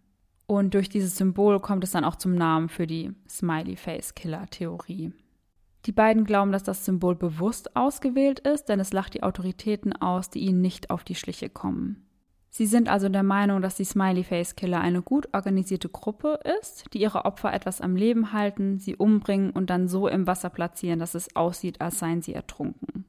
Und 0.46 0.74
durch 0.74 0.88
dieses 0.88 1.16
Symbol 1.16 1.60
kommt 1.60 1.84
es 1.84 1.92
dann 1.92 2.04
auch 2.04 2.16
zum 2.16 2.34
Namen 2.34 2.68
für 2.68 2.86
die 2.86 3.12
Smiley 3.28 3.76
Face 3.76 4.14
Killer 4.14 4.46
Theorie. 4.46 5.12
Die 5.86 5.92
beiden 5.92 6.24
glauben, 6.24 6.50
dass 6.50 6.64
das 6.64 6.84
Symbol 6.84 7.14
bewusst 7.14 7.76
ausgewählt 7.76 8.40
ist, 8.40 8.64
denn 8.64 8.80
es 8.80 8.92
lacht 8.92 9.14
die 9.14 9.22
Autoritäten 9.22 9.92
aus, 9.92 10.30
die 10.30 10.40
ihnen 10.40 10.60
nicht 10.60 10.90
auf 10.90 11.04
die 11.04 11.14
Schliche 11.14 11.50
kommen. 11.50 12.07
Sie 12.58 12.66
sind 12.66 12.88
also 12.88 13.08
der 13.08 13.22
Meinung, 13.22 13.62
dass 13.62 13.76
die 13.76 13.84
Smiley 13.84 14.24
Face 14.24 14.56
Killer 14.56 14.80
eine 14.80 15.00
gut 15.00 15.28
organisierte 15.32 15.88
Gruppe 15.88 16.40
ist, 16.58 16.92
die 16.92 17.00
ihre 17.00 17.24
Opfer 17.24 17.52
etwas 17.52 17.80
am 17.80 17.94
Leben 17.94 18.32
halten, 18.32 18.80
sie 18.80 18.96
umbringen 18.96 19.50
und 19.50 19.70
dann 19.70 19.86
so 19.86 20.08
im 20.08 20.26
Wasser 20.26 20.50
platzieren, 20.50 20.98
dass 20.98 21.14
es 21.14 21.36
aussieht, 21.36 21.80
als 21.80 22.00
seien 22.00 22.20
sie 22.20 22.34
ertrunken. 22.34 23.04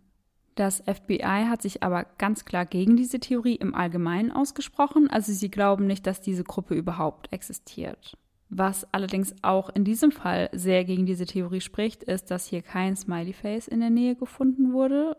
Das 0.53 0.83
FBI 0.85 1.47
hat 1.49 1.63
sich 1.63 1.81
aber 1.81 2.05
ganz 2.19 2.45
klar 2.45 2.67
gegen 2.67 2.95
diese 2.95 3.19
Theorie 3.19 3.55
im 3.55 3.73
Allgemeinen 3.73 4.31
ausgesprochen, 4.31 5.09
also 5.09 5.33
sie 5.33 5.49
glauben 5.49 5.87
nicht, 5.87 6.05
dass 6.05 6.21
diese 6.21 6.43
Gruppe 6.43 6.75
überhaupt 6.75 7.33
existiert. 7.33 8.15
Was 8.49 8.85
allerdings 8.93 9.33
auch 9.41 9.71
in 9.71 9.83
diesem 9.83 10.11
Fall 10.11 10.51
sehr 10.51 10.85
gegen 10.85 11.07
diese 11.07 11.25
Theorie 11.25 11.61
spricht, 11.61 12.03
ist, 12.03 12.29
dass 12.29 12.45
hier 12.45 12.61
kein 12.61 12.95
Smiley 12.95 13.33
Face 13.33 13.67
in 13.67 13.79
der 13.79 13.89
Nähe 13.89 14.15
gefunden 14.15 14.73
wurde 14.73 15.17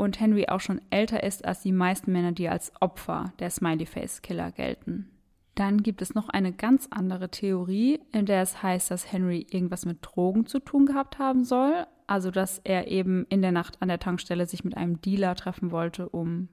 und 0.00 0.18
Henry 0.18 0.48
auch 0.48 0.60
schon 0.60 0.80
älter 0.88 1.22
ist 1.22 1.44
als 1.44 1.60
die 1.60 1.72
meisten 1.72 2.10
Männer, 2.10 2.32
die 2.32 2.48
als 2.48 2.72
Opfer 2.80 3.34
der 3.38 3.50
Smiley 3.50 3.84
Face 3.84 4.22
Killer 4.22 4.50
gelten. 4.50 5.10
Dann 5.54 5.82
gibt 5.82 6.00
es 6.00 6.14
noch 6.14 6.30
eine 6.30 6.52
ganz 6.52 6.88
andere 6.90 7.30
Theorie, 7.30 8.00
in 8.10 8.24
der 8.24 8.40
es 8.40 8.62
heißt, 8.62 8.90
dass 8.90 9.12
Henry 9.12 9.46
irgendwas 9.50 9.84
mit 9.84 9.98
Drogen 10.00 10.46
zu 10.46 10.58
tun 10.58 10.86
gehabt 10.86 11.18
haben 11.18 11.44
soll, 11.44 11.86
also 12.06 12.30
dass 12.30 12.60
er 12.60 12.88
eben 12.88 13.26
in 13.28 13.42
der 13.42 13.52
Nacht 13.52 13.82
an 13.82 13.88
der 13.88 13.98
Tankstelle 13.98 14.46
sich 14.46 14.64
mit 14.64 14.74
einem 14.74 15.02
Dealer 15.02 15.34
treffen 15.34 15.70
wollte, 15.70 16.08
um 16.08 16.48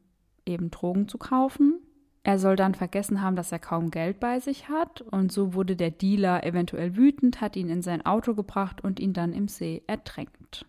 eben 0.45 0.69
Drogen 0.69 1.07
zu 1.07 1.17
kaufen. 1.17 1.79
Er 2.23 2.39
soll 2.39 2.57
dann 2.57 2.75
vergessen 2.75 3.21
haben, 3.21 3.37
dass 3.37 3.53
er 3.53 3.59
kaum 3.59 3.91
Geld 3.91 4.19
bei 4.19 4.41
sich 4.41 4.67
hat, 4.67 5.01
und 5.01 5.31
so 5.31 5.53
wurde 5.53 5.77
der 5.77 5.91
Dealer 5.91 6.43
eventuell 6.43 6.97
wütend, 6.97 7.39
hat 7.39 7.55
ihn 7.55 7.69
in 7.69 7.81
sein 7.81 8.05
Auto 8.05 8.35
gebracht 8.35 8.83
und 8.83 8.99
ihn 8.99 9.13
dann 9.13 9.31
im 9.31 9.47
See 9.47 9.83
ertränkt. 9.87 10.65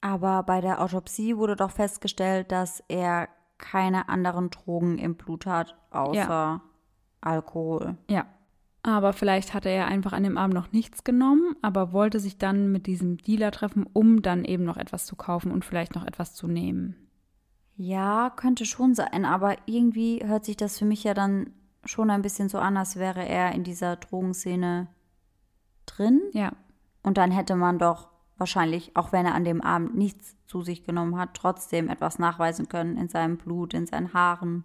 Aber 0.00 0.42
bei 0.42 0.60
der 0.60 0.80
Autopsie 0.80 1.36
wurde 1.36 1.56
doch 1.56 1.70
festgestellt, 1.70 2.52
dass 2.52 2.82
er 2.88 3.28
keine 3.58 4.08
anderen 4.08 4.50
Drogen 4.50 4.98
im 4.98 5.16
Blut 5.16 5.46
hat, 5.46 5.76
außer 5.90 6.18
ja. 6.18 6.60
Alkohol. 7.20 7.96
Ja. 8.08 8.26
Aber 8.82 9.12
vielleicht 9.12 9.52
hatte 9.52 9.68
er 9.68 9.88
einfach 9.88 10.14
an 10.14 10.22
dem 10.22 10.38
Abend 10.38 10.54
noch 10.54 10.72
nichts 10.72 11.04
genommen, 11.04 11.54
aber 11.60 11.92
wollte 11.92 12.18
sich 12.18 12.38
dann 12.38 12.72
mit 12.72 12.86
diesem 12.86 13.18
Dealer 13.18 13.50
treffen, 13.50 13.86
um 13.92 14.22
dann 14.22 14.44
eben 14.46 14.64
noch 14.64 14.78
etwas 14.78 15.04
zu 15.04 15.16
kaufen 15.16 15.52
und 15.52 15.66
vielleicht 15.66 15.94
noch 15.94 16.06
etwas 16.06 16.34
zu 16.34 16.48
nehmen. 16.48 16.96
Ja, 17.76 18.30
könnte 18.34 18.64
schon 18.64 18.94
sein, 18.94 19.26
aber 19.26 19.56
irgendwie 19.66 20.24
hört 20.24 20.46
sich 20.46 20.56
das 20.56 20.78
für 20.78 20.86
mich 20.86 21.04
ja 21.04 21.12
dann 21.12 21.50
schon 21.84 22.10
ein 22.10 22.22
bisschen 22.22 22.48
so 22.48 22.58
an, 22.58 22.76
als 22.76 22.96
wäre 22.96 23.26
er 23.26 23.52
in 23.52 23.64
dieser 23.64 23.96
Drogenszene 23.96 24.88
drin. 25.86 26.22
Ja. 26.32 26.52
Und 27.02 27.18
dann 27.18 27.30
hätte 27.30 27.56
man 27.56 27.78
doch 27.78 28.08
wahrscheinlich, 28.40 28.96
auch 28.96 29.12
wenn 29.12 29.26
er 29.26 29.34
an 29.34 29.44
dem 29.44 29.60
Abend 29.60 29.96
nichts 29.96 30.36
zu 30.46 30.62
sich 30.62 30.84
genommen 30.84 31.16
hat, 31.16 31.34
trotzdem 31.34 31.88
etwas 31.88 32.18
nachweisen 32.18 32.68
können 32.68 32.96
in 32.96 33.08
seinem 33.08 33.36
Blut, 33.36 33.74
in 33.74 33.86
seinen 33.86 34.12
Haaren. 34.12 34.64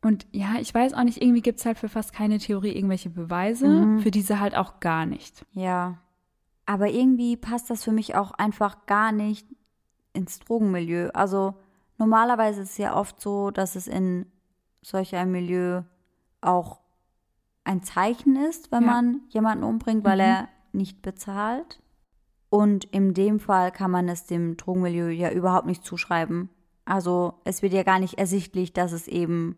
Und 0.00 0.26
ja, 0.32 0.54
ich 0.60 0.74
weiß 0.74 0.94
auch 0.94 1.04
nicht, 1.04 1.22
irgendwie 1.22 1.42
gibt 1.42 1.60
es 1.60 1.66
halt 1.66 1.78
für 1.78 1.88
fast 1.88 2.12
keine 2.12 2.38
Theorie 2.38 2.72
irgendwelche 2.72 3.10
Beweise, 3.10 3.68
mhm. 3.68 4.00
für 4.00 4.10
diese 4.10 4.40
halt 4.40 4.56
auch 4.56 4.80
gar 4.80 5.06
nicht. 5.06 5.44
Ja. 5.52 5.98
Aber 6.64 6.88
irgendwie 6.88 7.36
passt 7.36 7.68
das 7.68 7.84
für 7.84 7.92
mich 7.92 8.14
auch 8.14 8.32
einfach 8.32 8.86
gar 8.86 9.12
nicht 9.12 9.46
ins 10.12 10.38
Drogenmilieu. 10.40 11.10
Also 11.10 11.54
Normalerweise 12.02 12.62
ist 12.62 12.70
es 12.70 12.78
ja 12.78 12.96
oft 12.96 13.20
so, 13.20 13.50
dass 13.50 13.76
es 13.76 13.86
in 13.86 14.26
solch 14.82 15.14
einem 15.14 15.32
Milieu 15.32 15.82
auch 16.40 16.80
ein 17.64 17.82
Zeichen 17.82 18.34
ist, 18.34 18.72
wenn 18.72 18.82
ja. 18.82 18.90
man 18.90 19.20
jemanden 19.28 19.62
umbringt, 19.62 20.04
weil 20.04 20.16
mhm. 20.16 20.24
er 20.24 20.48
nicht 20.72 21.02
bezahlt. 21.02 21.80
Und 22.52 22.84
in 22.84 23.14
dem 23.14 23.40
Fall 23.40 23.72
kann 23.72 23.90
man 23.90 24.10
es 24.10 24.26
dem 24.26 24.58
Drogenmilieu 24.58 25.08
ja 25.08 25.30
überhaupt 25.30 25.66
nicht 25.66 25.86
zuschreiben. 25.86 26.50
Also 26.84 27.32
es 27.44 27.62
wird 27.62 27.72
ja 27.72 27.82
gar 27.82 27.98
nicht 27.98 28.18
ersichtlich, 28.18 28.74
dass 28.74 28.92
es 28.92 29.08
eben 29.08 29.56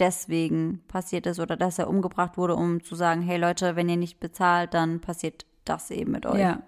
deswegen 0.00 0.82
passiert 0.88 1.26
ist 1.28 1.38
oder 1.38 1.56
dass 1.56 1.78
er 1.78 1.88
umgebracht 1.88 2.36
wurde, 2.36 2.56
um 2.56 2.82
zu 2.82 2.96
sagen, 2.96 3.22
hey 3.22 3.38
Leute, 3.38 3.76
wenn 3.76 3.88
ihr 3.88 3.96
nicht 3.96 4.18
bezahlt, 4.18 4.74
dann 4.74 5.00
passiert 5.00 5.46
das 5.64 5.92
eben 5.92 6.10
mit 6.10 6.26
euch. 6.26 6.40
Ja. 6.40 6.62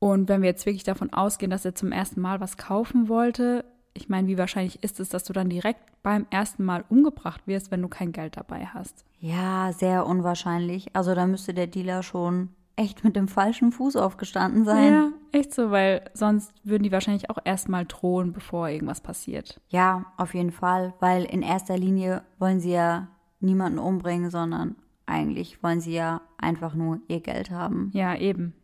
Und 0.00 0.28
wenn 0.28 0.42
wir 0.42 0.48
jetzt 0.48 0.66
wirklich 0.66 0.82
davon 0.82 1.12
ausgehen, 1.12 1.52
dass 1.52 1.64
er 1.64 1.76
zum 1.76 1.92
ersten 1.92 2.20
Mal 2.20 2.40
was 2.40 2.56
kaufen 2.56 3.08
wollte, 3.08 3.64
ich 3.94 4.08
meine, 4.08 4.26
wie 4.26 4.36
wahrscheinlich 4.36 4.82
ist 4.82 4.98
es, 4.98 5.10
dass 5.10 5.22
du 5.22 5.32
dann 5.32 5.48
direkt 5.48 6.02
beim 6.02 6.26
ersten 6.30 6.64
Mal 6.64 6.84
umgebracht 6.88 7.46
wirst, 7.46 7.70
wenn 7.70 7.82
du 7.82 7.88
kein 7.88 8.10
Geld 8.10 8.36
dabei 8.36 8.66
hast? 8.66 9.04
Ja, 9.20 9.72
sehr 9.72 10.06
unwahrscheinlich. 10.06 10.88
Also 10.96 11.14
da 11.14 11.24
müsste 11.28 11.54
der 11.54 11.68
Dealer 11.68 12.02
schon 12.02 12.48
echt 12.78 13.02
mit 13.02 13.16
dem 13.16 13.28
falschen 13.28 13.72
Fuß 13.72 13.96
aufgestanden 13.96 14.64
sein. 14.64 14.92
Ja, 14.92 15.08
echt 15.32 15.52
so, 15.52 15.70
weil 15.70 16.08
sonst 16.14 16.52
würden 16.64 16.84
die 16.84 16.92
wahrscheinlich 16.92 17.28
auch 17.28 17.38
erstmal 17.44 17.84
drohen, 17.84 18.32
bevor 18.32 18.68
irgendwas 18.68 19.00
passiert. 19.00 19.60
Ja, 19.68 20.06
auf 20.16 20.32
jeden 20.34 20.52
Fall, 20.52 20.94
weil 21.00 21.24
in 21.24 21.42
erster 21.42 21.76
Linie 21.76 22.22
wollen 22.38 22.60
sie 22.60 22.72
ja 22.72 23.08
niemanden 23.40 23.78
umbringen, 23.78 24.30
sondern 24.30 24.76
eigentlich 25.06 25.62
wollen 25.62 25.80
sie 25.80 25.94
ja 25.94 26.20
einfach 26.38 26.74
nur 26.74 27.00
ihr 27.08 27.20
Geld 27.20 27.50
haben. 27.50 27.90
Ja, 27.92 28.14
eben. 28.16 28.54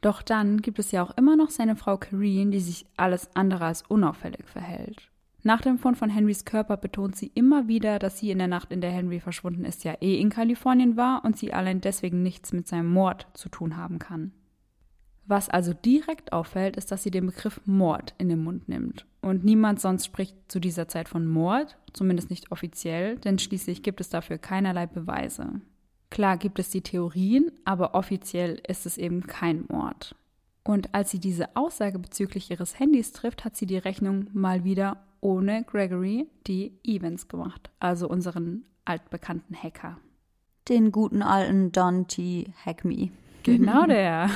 Doch 0.00 0.22
dann 0.22 0.62
gibt 0.62 0.78
es 0.78 0.92
ja 0.92 1.02
auch 1.02 1.16
immer 1.16 1.36
noch 1.36 1.50
seine 1.50 1.76
Frau 1.76 1.96
Kareen, 1.98 2.50
die 2.50 2.60
sich 2.60 2.86
alles 2.96 3.28
andere 3.34 3.66
als 3.66 3.82
unauffällig 3.82 4.48
verhält. 4.48 5.10
Nach 5.46 5.60
dem 5.60 5.78
Fund 5.78 5.96
von 5.96 6.10
Henrys 6.10 6.44
Körper 6.44 6.76
betont 6.76 7.14
sie 7.14 7.30
immer 7.32 7.68
wieder, 7.68 8.00
dass 8.00 8.18
sie 8.18 8.32
in 8.32 8.38
der 8.38 8.48
Nacht, 8.48 8.72
in 8.72 8.80
der 8.80 8.90
Henry 8.90 9.20
verschwunden 9.20 9.64
ist, 9.64 9.84
ja 9.84 9.94
eh 10.00 10.18
in 10.20 10.28
Kalifornien 10.28 10.96
war 10.96 11.24
und 11.24 11.36
sie 11.36 11.52
allein 11.52 11.80
deswegen 11.80 12.20
nichts 12.24 12.52
mit 12.52 12.66
seinem 12.66 12.92
Mord 12.92 13.28
zu 13.34 13.48
tun 13.48 13.76
haben 13.76 14.00
kann. 14.00 14.32
Was 15.24 15.48
also 15.48 15.72
direkt 15.72 16.32
auffällt, 16.32 16.76
ist, 16.76 16.90
dass 16.90 17.04
sie 17.04 17.12
den 17.12 17.26
Begriff 17.26 17.60
Mord 17.64 18.12
in 18.18 18.28
den 18.28 18.42
Mund 18.42 18.68
nimmt. 18.68 19.06
Und 19.20 19.44
niemand 19.44 19.80
sonst 19.80 20.06
spricht 20.06 20.34
zu 20.48 20.58
dieser 20.58 20.88
Zeit 20.88 21.08
von 21.08 21.28
Mord, 21.28 21.78
zumindest 21.92 22.28
nicht 22.28 22.50
offiziell, 22.50 23.16
denn 23.16 23.38
schließlich 23.38 23.84
gibt 23.84 24.00
es 24.00 24.08
dafür 24.08 24.38
keinerlei 24.38 24.86
Beweise. 24.86 25.60
Klar 26.10 26.38
gibt 26.38 26.58
es 26.58 26.70
die 26.70 26.82
Theorien, 26.82 27.52
aber 27.64 27.94
offiziell 27.94 28.60
ist 28.66 28.84
es 28.84 28.98
eben 28.98 29.28
kein 29.28 29.64
Mord. 29.68 30.16
Und 30.66 30.92
als 30.94 31.12
sie 31.12 31.20
diese 31.20 31.54
Aussage 31.54 32.00
bezüglich 32.00 32.50
ihres 32.50 32.80
Handys 32.80 33.12
trifft, 33.12 33.44
hat 33.44 33.56
sie 33.56 33.66
die 33.66 33.78
Rechnung 33.78 34.26
mal 34.32 34.64
wieder 34.64 34.96
ohne 35.20 35.62
Gregory, 35.62 36.26
die 36.48 36.72
Evans, 36.82 37.28
gemacht. 37.28 37.70
Also 37.78 38.08
unseren 38.08 38.64
altbekannten 38.84 39.54
Hacker. 39.54 39.98
Den 40.68 40.90
guten 40.90 41.22
alten 41.22 41.70
Don 41.70 42.08
T. 42.08 42.52
Hack 42.64 42.84
Me. 42.84 43.10
Genau 43.44 43.86
der. 43.86 44.28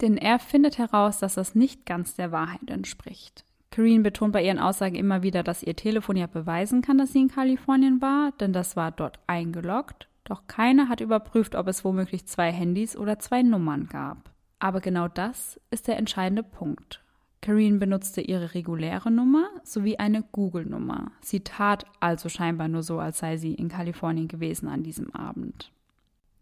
Denn 0.00 0.16
er 0.16 0.38
findet 0.38 0.78
heraus, 0.78 1.18
dass 1.18 1.34
das 1.34 1.56
nicht 1.56 1.86
ganz 1.86 2.14
der 2.14 2.30
Wahrheit 2.30 2.70
entspricht. 2.70 3.44
Kareen 3.72 4.04
betont 4.04 4.32
bei 4.32 4.44
ihren 4.44 4.60
Aussagen 4.60 4.94
immer 4.94 5.24
wieder, 5.24 5.42
dass 5.42 5.64
ihr 5.64 5.74
Telefon 5.74 6.16
ja 6.16 6.28
beweisen 6.28 6.82
kann, 6.82 6.98
dass 6.98 7.12
sie 7.12 7.22
in 7.22 7.28
Kalifornien 7.28 8.00
war, 8.00 8.30
denn 8.40 8.52
das 8.52 8.76
war 8.76 8.92
dort 8.92 9.18
eingeloggt. 9.26 10.08
Doch 10.22 10.46
keiner 10.46 10.88
hat 10.88 11.00
überprüft, 11.00 11.56
ob 11.56 11.66
es 11.66 11.84
womöglich 11.84 12.26
zwei 12.26 12.52
Handys 12.52 12.96
oder 12.96 13.18
zwei 13.18 13.42
Nummern 13.42 13.88
gab. 13.88 14.30
Aber 14.58 14.80
genau 14.80 15.08
das 15.08 15.60
ist 15.70 15.88
der 15.88 15.98
entscheidende 15.98 16.42
Punkt. 16.42 17.02
Kareen 17.40 17.78
benutzte 17.78 18.20
ihre 18.20 18.54
reguläre 18.54 19.10
Nummer 19.10 19.48
sowie 19.62 19.96
eine 19.96 20.22
Google-Nummer. 20.32 21.12
Sie 21.20 21.40
tat 21.40 21.86
also 22.00 22.28
scheinbar 22.28 22.68
nur 22.68 22.82
so, 22.82 22.98
als 22.98 23.18
sei 23.18 23.36
sie 23.36 23.54
in 23.54 23.68
Kalifornien 23.68 24.28
gewesen 24.28 24.68
an 24.68 24.82
diesem 24.82 25.14
Abend. 25.14 25.72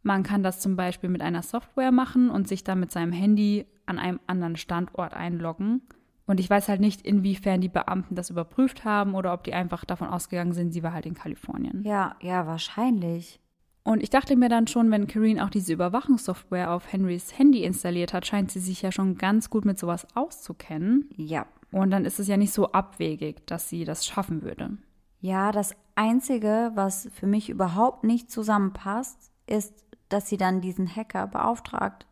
Man 0.03 0.23
kann 0.23 0.43
das 0.43 0.61
zum 0.61 0.77
Beispiel 0.77 1.11
mit 1.11 1.21
einer 1.21 1.43
Software 1.43 1.93
machen 1.93 2.31
und 2.31 2.49
sich 2.49 2.64
dann 2.64 2.81
mit 2.81 2.93
seinem 2.93 3.12
Handy 3.12 3.67
an 3.87 3.99
einem 3.99 4.21
anderen 4.27 4.57
Standort 4.57 5.14
einloggen. 5.14 5.83
Und 6.27 6.41
ich 6.41 6.49
weiß 6.49 6.69
halt 6.69 6.81
nicht, 6.81 7.03
inwiefern 7.03 7.61
die 7.61 7.69
Beamten 7.69 8.14
das 8.14 8.31
überprüft 8.31 8.85
haben 8.85 9.14
oder 9.14 9.33
ob 9.33 9.45
die 9.45 9.55
einfach 9.55 9.85
davon 9.85 10.09
ausgegangen 10.09 10.53
sind, 10.53 10.73
sie 10.73 10.83
war 10.83 10.93
halt 10.93 11.07
in 11.07 11.14
Kalifornien. 11.14 11.83
Ja, 11.85 12.17
ja, 12.21 12.47
wahrscheinlich. 12.47 13.41
Und 13.87 14.03
ich 14.03 14.11
dachte 14.11 14.34
mir 14.34 14.49
dann 14.49 14.66
schon, 14.66 14.91
wenn 14.91 15.07
Kareen 15.07 15.39
auch 15.39 15.49
diese 15.49 15.72
Überwachungssoftware 15.72 16.72
auf 16.72 16.93
Henrys 16.93 17.39
Handy 17.39 17.62
installiert 17.62 18.12
hat, 18.12 18.26
scheint 18.26 18.51
sie 18.51 18.59
sich 18.59 18.82
ja 18.82 18.91
schon 18.91 19.16
ganz 19.16 19.49
gut 19.49 19.64
mit 19.64 19.78
sowas 19.78 20.09
auszukennen. 20.16 21.09
Ja. 21.16 21.47
Und 21.70 21.93
dann 21.93 22.05
ist 22.05 22.18
es 22.18 22.26
ja 22.26 22.37
nicht 22.37 22.53
so 22.53 22.72
abwegig, 22.72 23.47
dass 23.47 23.68
sie 23.68 23.84
das 23.84 24.05
schaffen 24.05 24.43
würde. 24.43 24.76
Ja, 25.20 25.53
das 25.53 25.76
Einzige, 25.95 26.72
was 26.74 27.09
für 27.14 27.28
mich 27.28 27.49
überhaupt 27.49 28.03
nicht 28.03 28.28
zusammenpasst, 28.28 29.30
ist, 29.47 29.72
dass 30.09 30.28
sie 30.28 30.37
dann 30.37 30.61
diesen 30.61 30.89
Hacker 30.89 31.28
beauftragt. 31.28 32.07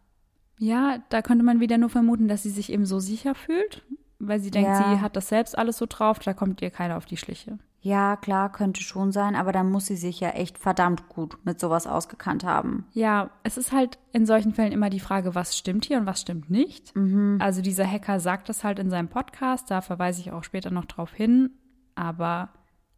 Ja, 0.59 0.99
da 1.09 1.23
könnte 1.23 1.45
man 1.45 1.59
wieder 1.59 1.77
nur 1.79 1.91
vermuten, 1.91 2.29
dass 2.29 2.45
sie 2.45 2.51
sich 2.51 2.71
eben 2.73 2.87
so 2.87 3.01
sicher 3.01 3.35
fühlt, 3.35 3.83
weil 4.21 4.39
sie 4.39 4.53
denkt, 4.53 4.69
Ja. 4.69 4.95
sie 4.95 5.01
hat 5.01 5.17
das 5.17 5.29
selbst 5.29 5.59
alles 5.59 5.79
so 5.79 5.87
drauf, 5.89 6.21
da 6.21 6.35
kommt 6.35 6.63
ihr 6.63 6.71
keiner 6.71 6.97
auf 6.97 7.07
die 7.07 7.17
Schliche. 7.17 7.59
Ja, 7.87 8.17
klar, 8.17 8.51
könnte 8.51 8.83
schon 8.83 9.13
sein, 9.13 9.37
aber 9.37 9.53
dann 9.53 9.71
muss 9.71 9.85
sie 9.85 9.97
sich 9.97 10.19
ja 10.19 10.31
echt 10.31 10.57
verdammt 10.59 11.11
gut 11.11 11.37
mit 11.45 11.61
sowas 11.61 11.87
ausgekannt 11.87 12.43
haben. 12.43 12.87
Ja, 12.93 13.29
es 13.43 13.59
ist 13.59 13.73
halt 13.73 13.99
in 14.11 14.25
solchen 14.25 14.55
Fällen 14.55 14.73
immer 14.73 14.89
die 14.89 15.01
Frage, 15.01 15.35
was 15.35 15.55
stimmt 15.59 15.85
hier 15.85 15.99
und 15.99 16.07
was 16.07 16.23
stimmt 16.23 16.49
nicht. 16.49 16.95
Also 17.41 17.61
dieser 17.61 17.87
Hacker 17.87 18.21
sagt 18.21 18.49
das 18.49 18.65
halt 18.65 18.79
in 18.79 18.89
seinem 18.89 19.09
Podcast, 19.09 19.71
da 19.71 19.83
verweise 19.83 20.23
ich 20.23 20.33
auch 20.33 20.45
später 20.45 20.71
noch 20.71 20.87
drauf 20.87 21.13
hin, 21.13 21.51
aber 21.95 22.49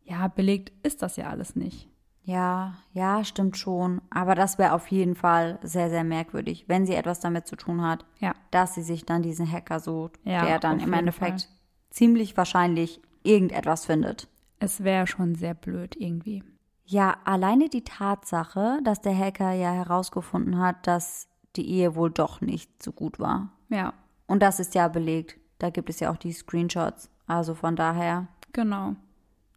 ja, 0.05 0.29
belegt 0.29 0.73
ist 0.87 1.03
das 1.03 1.17
ja 1.17 1.31
alles 1.31 1.57
nicht. 1.57 1.89
Ja, 2.23 2.75
ja, 2.93 3.25
stimmt 3.25 3.57
schon. 3.57 4.01
Aber 4.11 4.37
das 4.37 4.57
wäre 4.57 4.73
auf 4.73 4.87
jeden 4.89 5.17
Fall 5.17 5.59
sehr, 5.65 5.91
sehr 5.91 6.05
merkwürdig, 6.05 6.67
wenn 6.69 6.87
sie 6.87 6.95
etwas 6.95 7.19
damit 7.19 7.49
zu 7.49 7.57
tun 7.57 7.83
hat, 7.83 8.05
Ja. 8.21 8.35
dass 8.53 8.77
sie 8.77 8.83
sich 8.83 9.05
dann 9.05 9.23
diesen 9.23 9.51
Hacker 9.51 9.81
sucht, 9.81 10.13
Ja, 10.23 10.45
der 10.45 10.61
dann 10.61 10.79
im 10.79 10.93
Endeffekt 10.93 11.43
Fall. 11.43 11.51
ziemlich 11.91 12.37
wahrscheinlich 12.37 13.01
irgendetwas 13.25 13.85
findet. 13.87 14.29
Es 14.59 14.85
wäre 14.85 15.07
schon 15.07 15.35
sehr 15.35 15.55
blöd 15.55 15.97
irgendwie. 15.97 16.43
Ja, 16.85 17.17
alleine 17.25 17.69
die 17.69 17.85
Tatsache, 17.85 18.79
dass 18.85 19.01
der 19.01 19.17
Hacker 19.17 19.53
ja 19.53 19.73
herausgefunden 19.73 20.59
hat, 20.59 20.87
dass 20.87 21.29
die 21.57 21.69
Ehe 21.69 21.97
wohl 21.97 22.11
doch 22.11 22.41
nicht 22.41 22.83
so 22.83 22.93
gut 22.93 23.19
war. 23.19 23.51
Ja, 23.69 23.95
Und 24.27 24.41
das 24.43 24.61
ist 24.61 24.75
ja 24.75 24.89
belegt. 24.89 25.39
Da 25.59 25.71
gibt 25.71 25.91
es 25.91 26.01
ja 26.01 26.11
auch 26.13 26.17
die 26.17 26.33
Screenshots. 26.33 27.11
Also 27.27 27.55
von 27.55 27.77
daher 27.77 28.29
genau. 28.53 28.95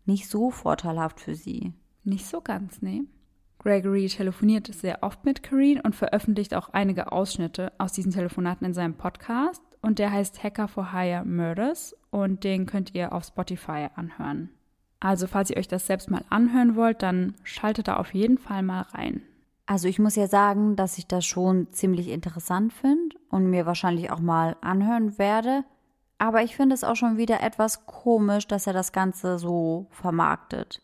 nicht 0.06 0.28
so 0.28 0.50
vorteilhaft 0.50 1.20
für 1.20 1.36
sie. 1.36 1.74
Nicht 2.04 2.26
so 2.26 2.42
ganz, 2.42 2.82
nee. 2.82 3.04
Gregory 3.60 4.08
telefoniert 4.08 4.74
sehr 4.74 5.04
oft 5.04 5.26
mit 5.26 5.44
Kareen 5.44 5.82
und 5.82 5.96
veröffentlicht 5.96 6.56
auch 6.56 6.70
einige 6.70 7.12
Ausschnitte 7.12 7.74
aus 7.78 7.92
diesen 7.92 8.14
Telefonaten 8.14 8.66
in 8.66 8.74
seinem 8.74 8.96
Podcast. 8.96 9.62
Und 9.82 10.00
der 10.00 10.12
heißt 10.12 10.42
Hacker 10.44 10.68
for 10.68 10.94
Hire 10.94 11.26
Murders 11.26 11.96
und 12.10 12.44
den 12.44 12.66
könnt 12.66 12.96
ihr 12.96 13.14
auf 13.14 13.26
Spotify 13.26 13.90
anhören. 13.96 14.50
Also 15.00 15.28
falls 15.28 15.50
ihr 15.50 15.58
euch 15.58 15.68
das 15.68 15.88
selbst 15.88 16.12
mal 16.12 16.24
anhören 16.30 16.76
wollt, 16.76 17.02
dann 17.04 17.36
schaltet 17.44 17.88
da 17.88 17.98
auf 17.98 18.14
jeden 18.14 18.38
Fall 18.38 18.64
mal 18.64 18.82
rein. 18.82 19.22
Also 19.66 19.88
ich 19.88 20.00
muss 20.00 20.16
ja 20.16 20.28
sagen, 20.28 20.76
dass 20.76 20.98
ich 20.98 21.08
das 21.08 21.26
schon 21.26 21.72
ziemlich 21.72 22.10
interessant 22.10 22.74
finde 22.74 23.16
und 23.30 23.50
mir 23.50 23.66
wahrscheinlich 23.66 24.12
auch 24.12 24.20
mal 24.20 24.58
anhören 24.62 25.18
werde. 25.18 25.64
Aber 26.18 26.44
ich 26.44 26.56
finde 26.56 26.74
es 26.74 26.84
auch 26.84 26.96
schon 26.96 27.18
wieder 27.18 27.42
etwas 27.42 27.86
komisch, 27.86 28.48
dass 28.48 28.68
er 28.68 28.74
das 28.74 28.92
Ganze 28.92 29.38
so 29.40 29.88
vermarktet. 29.92 30.82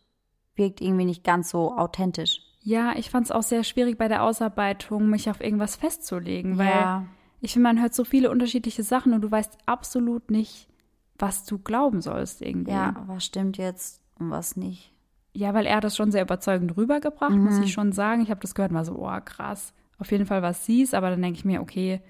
Wirkt 0.55 0.79
irgendwie 0.81 1.05
nicht 1.05 1.23
ganz 1.25 1.49
so 1.49 1.75
authentisch. 1.75 2.39
Ja, 2.61 2.93
ich 2.95 3.09
fand 3.09 3.25
es 3.25 3.31
auch 3.31 3.43
sehr 3.43 3.63
schwierig 3.63 3.97
bei 3.97 4.07
der 4.07 4.23
Ausarbeitung, 4.23 5.09
mich 5.09 5.29
auf 5.29 5.41
irgendwas 5.41 5.75
festzulegen, 5.75 6.57
weil 6.57 6.67
Ja. 6.67 7.05
ich 7.41 7.53
finde, 7.53 7.67
man 7.67 7.81
hört 7.81 7.93
so 7.93 8.05
viele 8.05 8.31
unterschiedliche 8.31 8.83
Sachen 8.83 9.13
und 9.13 9.21
du 9.21 9.29
weißt 9.29 9.57
absolut 9.65 10.31
nicht, 10.31 10.69
was 11.17 11.43
du 11.43 11.57
glauben 11.59 12.01
sollst 12.01 12.41
irgendwie. 12.41 12.71
Ja, 12.71 12.95
was 13.07 13.25
stimmt 13.25 13.57
jetzt 13.57 14.01
und 14.19 14.29
was 14.31 14.55
nicht. 14.55 14.91
Ja, 15.33 15.53
weil 15.53 15.65
er 15.65 15.77
hat 15.77 15.83
das 15.83 15.95
schon 15.97 16.11
sehr 16.11 16.21
überzeugend 16.21 16.77
rübergebracht, 16.77 17.35
muss 17.35 17.59
ich 17.59 17.73
schon 17.73 17.91
sagen. 17.91 18.21
Ich 18.21 18.29
habe 18.29 18.39
das 18.39 18.55
gehört 18.55 18.71
und 18.71 18.77
war 18.77 18.85
so, 18.85 18.95
oh 18.97 19.19
krass. 19.25 19.73
Auf 19.97 20.11
jeden 20.11 20.25
Fall 20.25 20.41
was 20.41 20.65
siehst, 20.65 20.93
aber 20.95 21.09
dann 21.09 21.21
denke 21.21 21.37
ich 21.39 21.45
mir, 21.45 21.61
okay, 21.61 22.01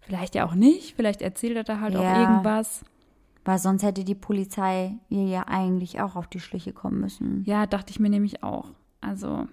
vielleicht 0.00 0.34
ja 0.36 0.44
auch 0.46 0.54
nicht, 0.54 0.94
vielleicht 0.94 1.22
erzählt 1.22 1.56
er 1.56 1.64
da 1.64 1.80
halt 1.80 1.96
auch 1.96 2.02
Ja. 2.02 2.20
irgendwas. 2.20 2.84
Weil 3.44 3.58
sonst 3.58 3.82
hätte 3.82 4.04
die 4.04 4.14
Polizei 4.14 4.94
ihr 5.08 5.24
ja 5.24 5.42
eigentlich 5.48 6.00
auch 6.00 6.14
auf 6.14 6.28
die 6.28 6.38
Schliche 6.38 6.72
kommen 6.72 7.00
müssen. 7.00 7.42
Ja, 7.44 7.66
dachte 7.66 7.90
ich 7.90 7.98
mir 7.98 8.08
nämlich 8.10 8.44
auch. 8.44 8.68
Also, 9.00 9.48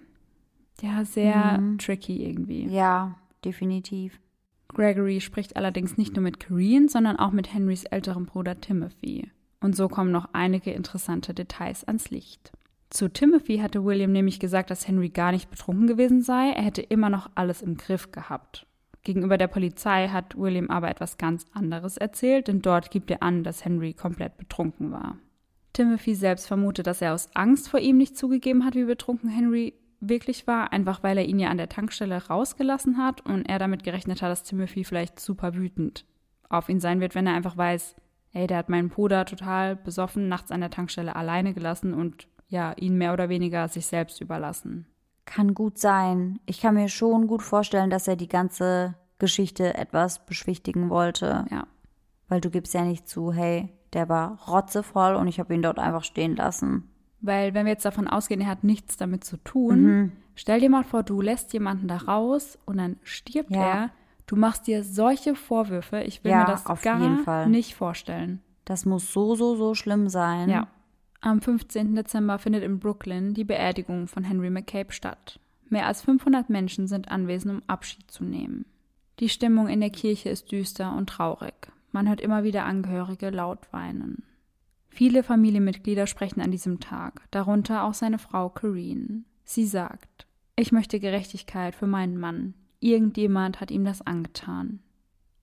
ja, 0.82 1.04
sehr 1.06 1.60
tricky 1.80 2.24
irgendwie. 2.24 2.68
Ja, 2.68 3.16
definitiv. 3.44 4.20
Gregory 4.68 5.20
spricht 5.22 5.58
allerdings 5.58 5.98
nicht 5.98 6.16
nur 6.16 6.22
mit 6.22 6.40
Kareen, 6.40 6.88
sondern 6.88 7.18
auch 7.18 7.32
mit 7.32 7.52
Henrys 7.52 7.86
älterem 7.86 8.28
Bruder 8.28 8.62
Timothy. 8.62 9.32
Und 9.62 9.76
so 9.76 9.88
kommen 9.88 10.12
noch 10.12 10.30
einige 10.34 10.72
interessante 10.72 11.34
Details 11.34 11.84
ans 11.84 12.10
Licht. 12.10 12.51
Zu 12.89 13.07
Timothy 13.07 13.57
hatte 13.60 13.84
William 13.84 14.12
nämlich 14.12 14.39
gesagt, 14.39 14.72
dass 14.72 14.88
Henry 14.88 15.10
gar 15.10 15.32
nicht 15.32 15.51
betrunken 15.51 15.86
gewesen 15.86 16.22
sei, 16.22 16.49
er 16.51 16.64
hätte 16.64 16.82
immer 16.82 17.10
noch 17.10 17.30
alles 17.36 17.62
im 17.62 17.78
Griff 17.78 18.12
gehabt. 18.12 18.66
Gegenüber 19.03 19.38
der 19.38 19.47
Polizei 19.47 20.07
hat 20.07 20.38
William 20.38 20.70
aber 20.70 20.89
etwas 20.89 21.18
ganz 21.18 21.45
anderes 21.53 21.97
erzählt, 21.97 22.47
denn 22.47 22.62
dort 22.62 22.91
gibt 22.91 23.12
er 23.12 23.24
an, 23.24 23.43
dass 23.43 23.64
Henry 23.64 23.93
komplett 23.93 24.38
betrunken 24.38 24.91
war. 24.91 25.18
Timothy 25.74 26.16
selbst 26.16 26.47
vermutet, 26.47 26.88
dass 26.88 27.01
er 27.01 27.14
aus 27.14 27.30
Angst 27.36 27.70
vor 27.70 27.80
ihm 27.80 27.97
nicht 27.97 28.18
zugegeben 28.18 28.66
hat, 28.66 28.76
wie 28.76 28.86
betrunken 28.86 29.30
Henry 29.30 29.74
wirklich 30.01 30.47
war, 30.47 30.74
einfach 30.74 31.03
weil 31.03 31.18
er 31.18 31.26
ihn 31.26 31.39
ja 31.39 31.49
an 31.49 31.57
der 31.57 31.70
Tankstelle 31.70 32.28
rausgelassen 32.28 32.97
hat 32.97 33.26
und 33.26 33.43
er 33.47 33.60
damit 33.60 33.84
gerechnet 33.84 34.22
hat, 34.22 34.32
dass 34.32 34.43
Timothy 34.43 34.84
vielleicht 34.84 35.20
super 35.20 35.55
wütend 35.55 36.05
auf 36.49 36.70
ihn 36.70 36.80
sein 36.80 36.99
wird, 36.99 37.16
wenn 37.16 37.28
er 37.28 37.36
einfach 37.36 37.55
weiß, 37.55 37.95
ey, 38.34 38.48
der 38.48 38.58
hat 38.58 38.70
meinen 38.70 38.90
Bruder 38.90 39.26
total 39.26 39.76
besoffen 39.76 40.28
nachts 40.28 40.52
an 40.52 40.62
der 40.62 40.70
Tankstelle 40.70 41.16
alleine 41.16 41.54
gelassen 41.54 41.94
und 41.94 42.28
ja, 42.48 42.74
ihn 42.74 42.98
mehr 42.98 43.14
oder 43.14 43.30
weniger 43.30 43.68
sich 43.68 43.86
selbst 43.86 44.22
überlassen. 44.22 44.88
Kann 45.26 45.54
gut 45.54 45.78
sein. 45.78 46.40
Ich 46.48 46.62
kann 46.62 46.74
mir 46.76 46.90
schon 46.90 47.28
gut 47.28 47.44
vorstellen, 47.44 47.92
dass 47.92 48.08
er 48.08 48.16
die 48.16 48.28
ganze 48.30 48.96
Geschichte 49.20 49.76
etwas 49.76 50.26
beschwichtigen 50.26 50.90
wollte. 50.90 51.46
Ja. 51.52 51.68
Weil 52.28 52.42
du 52.42 52.50
gibst 52.50 52.74
ja 52.74 52.84
nicht 52.84 53.08
zu, 53.08 53.32
hey, 53.32 53.70
der 53.94 54.10
war 54.10 54.40
rotzevoll 54.48 55.16
und 55.16 55.28
ich 55.28 55.40
habe 55.40 55.54
ihn 55.54 55.62
dort 55.62 55.78
einfach 55.78 56.04
stehen 56.04 56.36
lassen. 56.36 56.90
Weil 57.22 57.54
wenn 57.54 57.66
wir 57.66 57.74
jetzt 57.74 57.86
davon 57.86 58.08
ausgehen, 58.08 58.42
er 58.42 58.48
hat 58.48 58.64
nichts 58.64 58.98
damit 58.98 59.24
zu 59.24 59.38
tun, 59.38 60.14
stell 60.36 60.60
dir 60.62 60.70
mal 60.70 60.84
vor, 60.84 61.04
du 61.04 61.22
lässt 61.22 61.52
jemanden 61.54 61.88
da 61.88 61.98
raus 61.98 62.58
und 62.66 62.78
dann 62.78 62.98
stirbt 63.04 63.52
Ja. 63.52 63.62
er. 63.62 63.90
Du 64.30 64.36
machst 64.36 64.68
dir 64.68 64.84
solche 64.84 65.34
Vorwürfe, 65.34 66.04
ich 66.04 66.24
will 66.24 66.30
Ja, 66.30 66.42
mir 66.42 66.46
das 66.46 66.68
auf 66.68 66.84
gar 66.84 67.02
jeden 67.02 67.24
Fall. 67.24 67.50
nicht 67.50 67.74
vorstellen. 67.74 68.44
Das 68.64 68.86
muss 68.86 69.12
so, 69.12 69.34
so, 69.34 69.56
so 69.56 69.74
schlimm 69.74 70.08
sein. 70.08 70.50
Ja. 70.50 70.68
Am 71.20 71.42
15. 71.42 71.96
Dezember 71.96 72.38
findet 72.38 72.64
in 72.64 72.78
Brooklyn 72.78 73.34
die 73.34 73.44
Beerdigung 73.44 74.08
von 74.08 74.24
Henry 74.24 74.52
McCabe 74.52 74.94
statt. 74.94 75.40
Mehr 75.70 75.88
als 75.88 76.04
500 76.04 76.48
Menschen 76.48 76.86
sind 76.86 77.10
anwesend, 77.10 77.56
um 77.56 77.64
Abschied 77.66 78.12
zu 78.12 78.24
nehmen. 78.24 78.66
Die 79.20 79.30
Stimmung 79.30 79.68
in 79.68 79.80
der 79.80 79.90
Kirche 79.90 80.30
ist 80.30 80.52
düster 80.52 80.96
und 80.96 81.10
traurig. 81.10 81.72
Man 81.92 82.08
hört 82.08 82.22
immer 82.22 82.44
wieder 82.44 82.66
Angehörige 82.66 83.32
laut 83.32 83.74
weinen. 83.74 84.22
Viele 84.90 85.24
Familienmitglieder 85.24 86.06
sprechen 86.06 86.42
an 86.42 86.52
diesem 86.52 86.80
Tag, 86.80 87.24
darunter 87.32 87.84
auch 87.84 87.96
seine 87.96 88.20
Frau 88.20 88.50
Corrine. 88.50 89.24
Sie 89.44 89.66
sagt, 89.66 90.28
ich 90.56 90.72
möchte 90.72 91.00
Gerechtigkeit 91.00 91.74
für 91.74 91.88
meinen 91.88 92.20
Mann. 92.20 92.54
Irgendjemand 92.80 93.60
hat 93.60 93.72
ihm 93.72 93.84
das 93.84 94.02
angetan. 94.02 94.80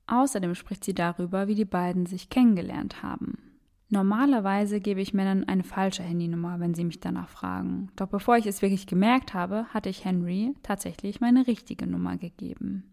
Außerdem 0.06 0.54
spricht 0.54 0.84
sie 0.84 0.94
darüber, 0.94 1.48
wie 1.48 1.54
die 1.54 1.64
beiden 1.64 2.06
sich 2.06 2.30
kennengelernt 2.30 3.02
haben. 3.02 3.46
Normalerweise 3.88 4.80
gebe 4.80 5.00
ich 5.00 5.14
Männern 5.14 5.44
eine 5.44 5.62
falsche 5.62 6.02
Handynummer, 6.02 6.58
wenn 6.58 6.74
sie 6.74 6.84
mich 6.84 6.98
danach 6.98 7.28
fragen. 7.28 7.90
Doch 7.94 8.08
bevor 8.08 8.36
ich 8.36 8.46
es 8.46 8.62
wirklich 8.62 8.86
gemerkt 8.86 9.32
habe, 9.32 9.66
hatte 9.66 9.88
ich 9.88 10.04
Henry 10.04 10.54
tatsächlich 10.62 11.20
meine 11.20 11.46
richtige 11.46 11.86
Nummer 11.86 12.16
gegeben. 12.16 12.84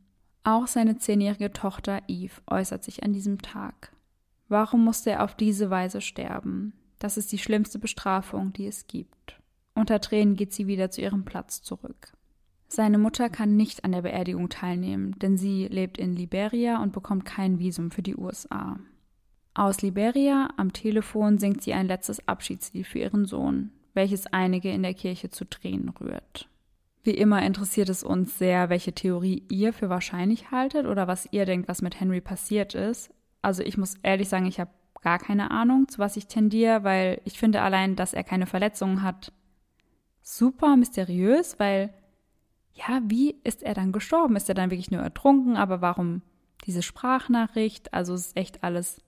Auch 0.43 0.67
seine 0.67 0.97
zehnjährige 0.97 1.51
Tochter 1.51 2.01
Eve 2.07 2.41
äußert 2.47 2.83
sich 2.83 3.03
an 3.03 3.13
diesem 3.13 3.41
Tag. 3.41 3.93
Warum 4.49 4.83
musste 4.83 5.11
er 5.11 5.23
auf 5.23 5.35
diese 5.35 5.69
Weise 5.69 6.01
sterben? 6.01 6.73
Das 6.99 7.17
ist 7.17 7.31
die 7.31 7.39
schlimmste 7.39 7.79
Bestrafung, 7.79 8.53
die 8.53 8.67
es 8.67 8.85
gibt. 8.87 9.39
Unter 9.73 9.99
Tränen 9.99 10.35
geht 10.35 10.53
sie 10.53 10.67
wieder 10.67 10.91
zu 10.91 11.01
ihrem 11.01 11.25
Platz 11.25 11.63
zurück. 11.63 12.13
Seine 12.75 12.97
Mutter 12.97 13.29
kann 13.29 13.55
nicht 13.55 13.85
an 13.85 13.91
der 13.91 14.01
Beerdigung 14.01 14.49
teilnehmen, 14.49 15.13
denn 15.19 15.37
sie 15.37 15.67
lebt 15.67 15.99
in 15.99 16.15
Liberia 16.15 16.81
und 16.81 16.91
bekommt 16.91 17.23
kein 17.23 17.59
Visum 17.59 17.91
für 17.91 18.01
die 18.01 18.15
USA. 18.15 18.79
Aus 19.53 19.83
Liberia 19.83 20.49
am 20.57 20.73
Telefon 20.73 21.37
singt 21.37 21.61
sie 21.61 21.73
ein 21.73 21.85
letztes 21.85 22.27
Abschiedslied 22.27 22.87
für 22.87 22.97
ihren 22.97 23.25
Sohn, 23.25 23.69
welches 23.93 24.25
einige 24.25 24.71
in 24.71 24.81
der 24.81 24.95
Kirche 24.95 25.29
zu 25.29 25.45
Tränen 25.45 25.89
rührt. 25.89 26.49
Wie 27.03 27.11
immer 27.11 27.43
interessiert 27.43 27.89
es 27.89 28.03
uns 28.03 28.39
sehr, 28.39 28.69
welche 28.69 28.93
Theorie 28.93 29.43
ihr 29.51 29.71
für 29.71 29.89
wahrscheinlich 29.89 30.49
haltet 30.49 30.87
oder 30.87 31.07
was 31.07 31.27
ihr 31.29 31.45
denkt, 31.45 31.67
was 31.67 31.83
mit 31.83 31.99
Henry 31.99 32.21
passiert 32.21 32.73
ist. 32.73 33.13
Also 33.43 33.61
ich 33.61 33.77
muss 33.77 33.97
ehrlich 34.01 34.29
sagen, 34.29 34.47
ich 34.47 34.59
habe 34.59 34.71
gar 35.03 35.19
keine 35.19 35.51
Ahnung, 35.51 35.89
zu 35.89 35.99
was 35.99 36.17
ich 36.17 36.25
tendiere, 36.25 36.83
weil 36.83 37.21
ich 37.23 37.37
finde 37.37 37.61
allein, 37.61 37.95
dass 37.95 38.15
er 38.15 38.23
keine 38.23 38.47
Verletzungen 38.47 39.03
hat, 39.03 39.31
super 40.23 40.75
mysteriös, 40.75 41.59
weil 41.59 41.93
ja, 42.73 43.01
wie 43.05 43.35
ist 43.43 43.63
er 43.63 43.73
dann 43.73 43.91
gestorben? 43.91 44.35
Ist 44.35 44.49
er 44.49 44.55
dann 44.55 44.71
wirklich 44.71 44.91
nur 44.91 45.01
ertrunken? 45.01 45.55
Aber 45.55 45.81
warum 45.81 46.21
diese 46.65 46.81
Sprachnachricht? 46.81 47.93
Also 47.93 48.13
es 48.13 48.27
ist 48.27 48.37
echt 48.37 48.63
alles 48.63 49.01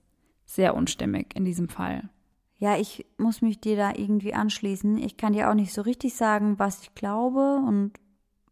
sehr 0.44 0.74
unstimmig 0.74 1.34
in 1.34 1.44
diesem 1.44 1.68
Fall. 1.68 2.08
Ja, 2.58 2.78
ich 2.78 3.04
muss 3.18 3.42
mich 3.42 3.60
dir 3.60 3.76
da 3.76 3.92
irgendwie 3.94 4.32
anschließen. 4.32 4.98
Ich 4.98 5.16
kann 5.16 5.32
dir 5.32 5.50
auch 5.50 5.54
nicht 5.54 5.72
so 5.72 5.82
richtig 5.82 6.14
sagen, 6.14 6.58
was 6.58 6.82
ich 6.82 6.94
glaube 6.94 7.62
und 7.66 7.92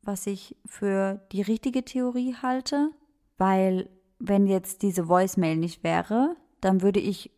was 0.02 0.26
ich 0.26 0.56
für 0.66 1.22
die 1.32 1.40
richtige 1.40 1.84
Theorie 1.84 2.34
halte, 2.42 2.90
weil 3.38 3.88
wenn 4.18 4.46
jetzt 4.46 4.82
diese 4.82 5.08
Voicemail 5.08 5.56
nicht 5.56 5.82
wäre, 5.82 6.36
dann 6.60 6.82
würde 6.82 7.00
ich 7.00 7.30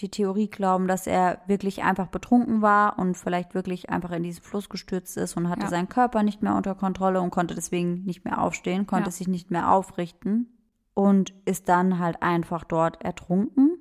die 0.00 0.10
Theorie 0.10 0.48
glauben, 0.48 0.88
dass 0.88 1.06
er 1.06 1.40
wirklich 1.46 1.82
einfach 1.82 2.06
betrunken 2.06 2.62
war 2.62 2.98
und 2.98 3.16
vielleicht 3.16 3.54
wirklich 3.54 3.90
einfach 3.90 4.10
in 4.12 4.22
diesen 4.22 4.42
Fluss 4.42 4.68
gestürzt 4.68 5.16
ist 5.16 5.36
und 5.36 5.48
hatte 5.48 5.62
ja. 5.62 5.68
seinen 5.68 5.88
Körper 5.88 6.22
nicht 6.22 6.42
mehr 6.42 6.54
unter 6.54 6.74
Kontrolle 6.74 7.20
und 7.20 7.30
konnte 7.30 7.54
deswegen 7.54 8.04
nicht 8.04 8.24
mehr 8.24 8.40
aufstehen, 8.40 8.86
konnte 8.86 9.08
ja. 9.08 9.12
sich 9.12 9.28
nicht 9.28 9.50
mehr 9.50 9.70
aufrichten 9.70 10.48
und 10.94 11.34
ist 11.44 11.68
dann 11.68 11.98
halt 11.98 12.22
einfach 12.22 12.64
dort 12.64 13.02
ertrunken. 13.02 13.78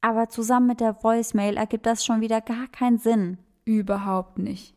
Aber 0.00 0.28
zusammen 0.28 0.68
mit 0.68 0.80
der 0.80 1.02
Voicemail 1.02 1.56
ergibt 1.56 1.86
das 1.86 2.04
schon 2.04 2.20
wieder 2.20 2.40
gar 2.40 2.68
keinen 2.68 2.98
Sinn. 2.98 3.38
Überhaupt 3.64 4.38
nicht. 4.38 4.74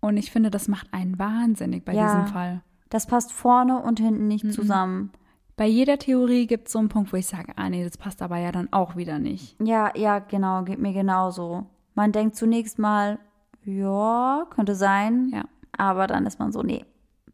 Und 0.00 0.16
ich 0.16 0.30
finde, 0.30 0.50
das 0.50 0.68
macht 0.68 0.92
einen 0.92 1.18
wahnsinnig 1.18 1.84
bei 1.84 1.92
ja, 1.92 2.06
diesem 2.06 2.26
Fall. 2.32 2.62
Das 2.88 3.06
passt 3.06 3.32
vorne 3.32 3.82
und 3.82 3.98
hinten 3.98 4.28
nicht 4.28 4.44
mhm. 4.44 4.52
zusammen. 4.52 5.12
Bei 5.58 5.66
jeder 5.66 5.98
Theorie 5.98 6.46
gibt 6.46 6.68
es 6.68 6.72
so 6.72 6.78
einen 6.78 6.88
Punkt, 6.88 7.12
wo 7.12 7.16
ich 7.16 7.26
sage, 7.26 7.52
ah 7.56 7.68
nee, 7.68 7.82
das 7.82 7.98
passt 7.98 8.22
aber 8.22 8.38
ja 8.38 8.52
dann 8.52 8.72
auch 8.72 8.94
wieder 8.94 9.18
nicht. 9.18 9.56
Ja, 9.60 9.90
ja, 9.96 10.20
genau, 10.20 10.62
geht 10.62 10.78
mir 10.78 10.92
genauso. 10.92 11.66
Man 11.96 12.12
denkt 12.12 12.36
zunächst 12.36 12.78
mal, 12.78 13.18
ja, 13.64 14.46
könnte 14.50 14.76
sein. 14.76 15.30
Ja. 15.34 15.46
Aber 15.76 16.06
dann 16.06 16.26
ist 16.26 16.38
man 16.38 16.52
so, 16.52 16.62
nee, 16.62 16.84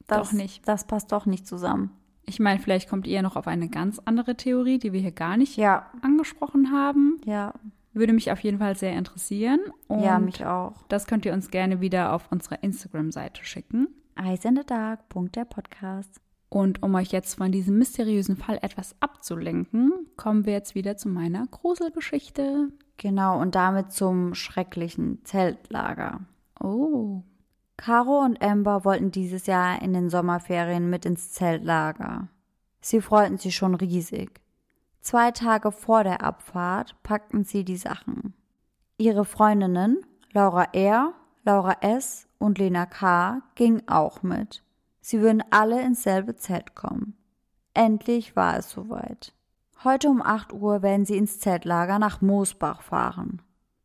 das, 0.07 0.31
doch 0.31 0.33
nicht. 0.33 0.66
Das 0.66 0.87
passt 0.87 1.12
doch 1.12 1.27
nicht 1.27 1.47
zusammen. 1.47 1.91
Ich 2.25 2.41
meine, 2.41 2.61
vielleicht 2.61 2.89
kommt 2.89 3.07
ihr 3.07 3.20
noch 3.20 3.37
auf 3.37 3.47
eine 3.47 3.68
ganz 3.68 4.01
andere 4.07 4.37
Theorie, 4.37 4.79
die 4.79 4.95
wir 4.95 5.01
hier 5.01 5.12
gar 5.12 5.37
nicht 5.37 5.59
ja. 5.59 5.91
angesprochen 6.01 6.72
haben. 6.72 7.20
Ja. 7.27 7.53
Würde 7.93 8.14
mich 8.14 8.33
auf 8.33 8.41
jeden 8.41 8.59
Fall 8.59 8.75
sehr 8.75 8.95
interessieren. 8.95 9.61
Und 9.87 10.03
ja, 10.03 10.18
mich 10.18 10.47
auch. 10.47 10.83
Das 10.89 11.07
könnt 11.07 11.27
ihr 11.27 11.35
uns 11.35 11.51
gerne 11.51 11.83
wieder 11.83 12.14
auf 12.14 12.33
unserer 12.33 12.62
Instagram-Seite 12.62 13.45
schicken. 13.45 13.89
Eyes 14.16 14.47
in 14.47 14.57
the 14.57 14.64
Dark. 14.64 15.01
Der 15.35 15.45
Podcast. 15.45 16.24
Und 16.55 16.85
um 16.85 16.95
euch 16.95 17.11
jetzt 17.11 17.35
von 17.35 17.51
diesem 17.51 17.79
mysteriösen 17.79 18.37
Fall 18.37 18.61
etwas 18.63 18.95
abzulenken, 19.01 19.91
kommen 20.17 20.47
wir 20.47 20.53
jetzt 20.53 20.77
wieder 20.77 20.97
zu 20.97 21.09
meiner 21.09 21.45
Gruselgeschichte. 21.49 22.69
Genau, 22.97 23.41
und 23.41 23.57
damit 23.57 23.91
zum 23.91 24.35
schrecklichen 24.35 25.25
Zeltlager. 25.25 26.21
Oh. 26.61 27.23
Caro 27.77 28.21
und 28.21 28.41
Amber 28.41 28.85
wollten 28.85 29.11
dieses 29.11 29.47
Jahr 29.47 29.83
in 29.83 29.95
den 29.95 30.11
Sommerferien 30.11 30.89
mit 30.89 31.05
ins 31.07 31.33
Zeltlager. 31.33 32.29
Sie 32.81 33.01
freuten 33.01 33.39
sich 33.39 33.57
schon 33.57 33.75
riesig. 33.75 34.41
Zwei 35.01 35.33
Tage 35.33 35.73
vor 35.73 36.05
der 36.05 36.23
Abfahrt 36.23 36.95
packten 37.03 37.43
sie 37.43 37.65
die 37.65 37.79
Sachen. 37.79 38.33
Ihre 38.97 39.25
Freundinnen 39.25 40.07
Laura 40.33 40.69
R., 40.73 41.15
Laura 41.43 41.79
S. 41.81 42.29
und 42.39 42.59
Lena 42.59 42.87
K. 42.87 43.43
gingen 43.57 43.89
auch 43.89 44.23
mit. 44.23 44.64
Sie 45.07 45.21
würden 45.21 45.45
alle 45.51 45.83
ins 45.83 46.03
selbe 46.03 46.35
Zelt 46.35 46.75
kommen. 46.75 47.15
Endlich 47.75 48.37
war 48.37 48.57
es 48.57 48.71
soweit. 48.71 49.35
Heute 49.85 50.09
um 50.09 50.23
8 50.23 50.55
Uhr 50.55 50.81
werden 50.81 51.05
sie 51.05 51.19
ins 51.19 51.39
Zeltlager 51.41 51.99
nach 51.99 52.23
Moosbach 52.23 52.81
fahren. 52.81 53.43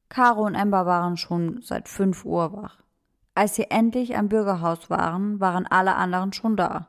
Caro 0.08 0.46
und 0.46 0.56
Ember 0.56 0.86
waren 0.86 1.18
schon 1.18 1.62
seit 1.62 1.90
5 1.90 2.24
Uhr 2.24 2.54
wach. 2.54 2.78
Als 3.36 3.56
sie 3.56 3.70
endlich 3.70 4.16
am 4.16 4.30
Bürgerhaus 4.30 4.90
waren, 4.90 5.42
waren 5.42 5.68
alle 5.68 5.96
anderen 5.96 6.32
schon 6.32 6.56
da. 6.56 6.88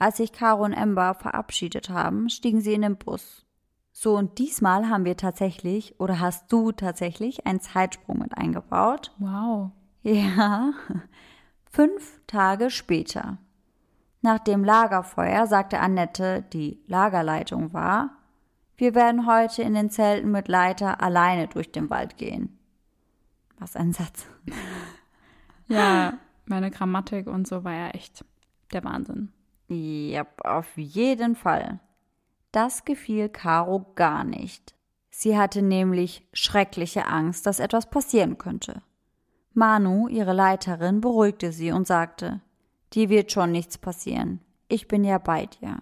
Als 0.00 0.16
sich 0.16 0.32
Caro 0.32 0.64
und 0.64 0.72
Ember 0.72 1.14
verabschiedet 1.14 1.90
haben, 1.90 2.28
stiegen 2.28 2.60
sie 2.60 2.74
in 2.74 2.82
den 2.82 2.96
Bus. 2.96 3.46
So, 3.92 4.16
und 4.16 4.38
diesmal 4.40 4.88
haben 4.88 5.04
wir 5.04 5.16
tatsächlich, 5.16 6.00
oder 6.00 6.18
hast 6.18 6.50
du 6.50 6.72
tatsächlich, 6.72 7.46
einen 7.46 7.60
Zeitsprung 7.60 8.18
mit 8.18 8.36
eingebaut. 8.36 9.14
Wow. 9.20 9.70
Ja. 10.02 10.72
Fünf 11.70 12.20
Tage 12.26 12.70
später. 12.70 13.38
Nach 14.22 14.38
dem 14.38 14.64
Lagerfeuer 14.64 15.46
sagte 15.46 15.80
Annette, 15.80 16.42
die 16.52 16.82
Lagerleitung 16.86 17.72
war, 17.72 18.10
wir 18.76 18.94
werden 18.94 19.26
heute 19.26 19.62
in 19.62 19.74
den 19.74 19.90
Zelten 19.90 20.30
mit 20.30 20.48
Leiter 20.48 21.02
alleine 21.02 21.48
durch 21.48 21.72
den 21.72 21.90
Wald 21.90 22.16
gehen. 22.16 22.58
Was 23.58 23.76
ein 23.76 23.92
Satz. 23.92 24.26
Ja, 25.68 26.14
meine 26.46 26.72
Grammatik 26.72 27.28
und 27.28 27.46
so 27.46 27.62
war 27.62 27.72
ja 27.72 27.90
echt 27.90 28.24
der 28.72 28.82
Wahnsinn. 28.82 29.32
Ja, 29.68 30.26
auf 30.42 30.76
jeden 30.76 31.36
Fall. 31.36 31.78
Das 32.50 32.84
gefiel 32.84 33.28
Caro 33.28 33.92
gar 33.94 34.24
nicht. 34.24 34.74
Sie 35.10 35.38
hatte 35.38 35.62
nämlich 35.62 36.26
schreckliche 36.32 37.06
Angst, 37.06 37.46
dass 37.46 37.60
etwas 37.60 37.88
passieren 37.88 38.36
könnte. 38.36 38.82
Manu, 39.54 40.08
ihre 40.08 40.32
Leiterin, 40.32 41.00
beruhigte 41.00 41.52
sie 41.52 41.70
und 41.70 41.86
sagte, 41.86 42.40
Dir 42.92 43.08
wird 43.08 43.32
schon 43.32 43.52
nichts 43.52 43.78
passieren. 43.78 44.40
Ich 44.68 44.88
bin 44.88 45.04
ja 45.04 45.18
bei 45.18 45.46
dir. 45.46 45.78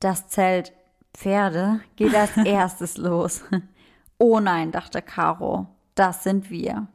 Das 0.00 0.28
Zelt 0.28 0.72
Pferde 1.14 1.80
geht 1.96 2.14
als 2.14 2.36
erstes 2.44 2.96
los. 2.96 3.42
Oh 4.18 4.40
nein, 4.40 4.72
dachte 4.72 5.02
Caro, 5.02 5.66
das 5.94 6.22
sind 6.22 6.50
wir. 6.50 6.88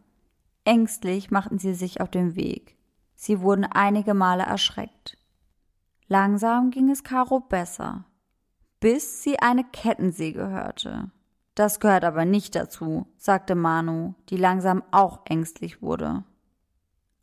Ängstlich 0.64 1.32
machten 1.32 1.58
sie 1.58 1.74
sich 1.74 2.02
auf 2.02 2.10
den 2.10 2.36
Weg. 2.36 2.78
Sie 3.16 3.42
wurden 3.42 3.66
einige 3.66 4.14
Male 4.14 4.44
erschreckt. 4.44 5.18
Langsam 6.08 6.72
ging 6.72 6.90
es 6.90 7.04
Caro 7.04 7.40
besser, 7.40 8.06
bis 8.80 9.24
sie 9.24 9.40
eine 9.40 9.64
Kettensäge 9.64 10.50
hörte. 10.50 11.12
Das 11.56 11.80
gehört 11.80 12.04
aber 12.04 12.26
nicht 12.26 12.56
dazu, 12.56 13.08
sagte 13.18 13.56
Manu, 13.56 14.14
die 14.30 14.38
langsam 14.38 14.84
auch 14.92 15.22
ängstlich 15.26 15.82
wurde. 15.82 16.24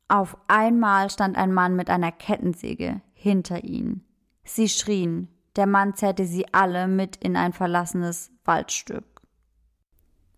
Auf 0.09 0.39
einmal 0.49 1.11
stand 1.11 1.37
ein 1.37 1.53
Mann 1.53 1.77
mit 1.77 1.91
einer 1.91 2.13
Kettensäge 2.13 3.03
hinter 3.13 3.63
ihnen. 3.63 4.07
Sie 4.43 4.71
schrien, 4.71 5.29
der 5.57 5.67
Mann 5.67 5.95
zerrte 5.95 6.25
sie 6.25 6.47
alle 6.53 6.89
mit 6.89 7.17
in 7.17 7.37
ein 7.37 7.53
verlassenes 7.53 8.31
Waldstück, 8.45 9.05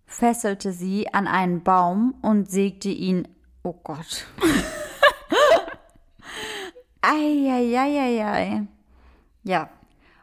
fesselte 0.06 0.72
sie 0.72 1.14
an 1.14 1.28
einen 1.28 1.62
Baum 1.62 2.16
und 2.20 2.50
sägte 2.50 2.88
ihn. 2.88 3.28
Oh 3.62 3.74
Gott. 3.84 4.26
Eieieiei. 7.02 8.66
Ja. 9.44 9.70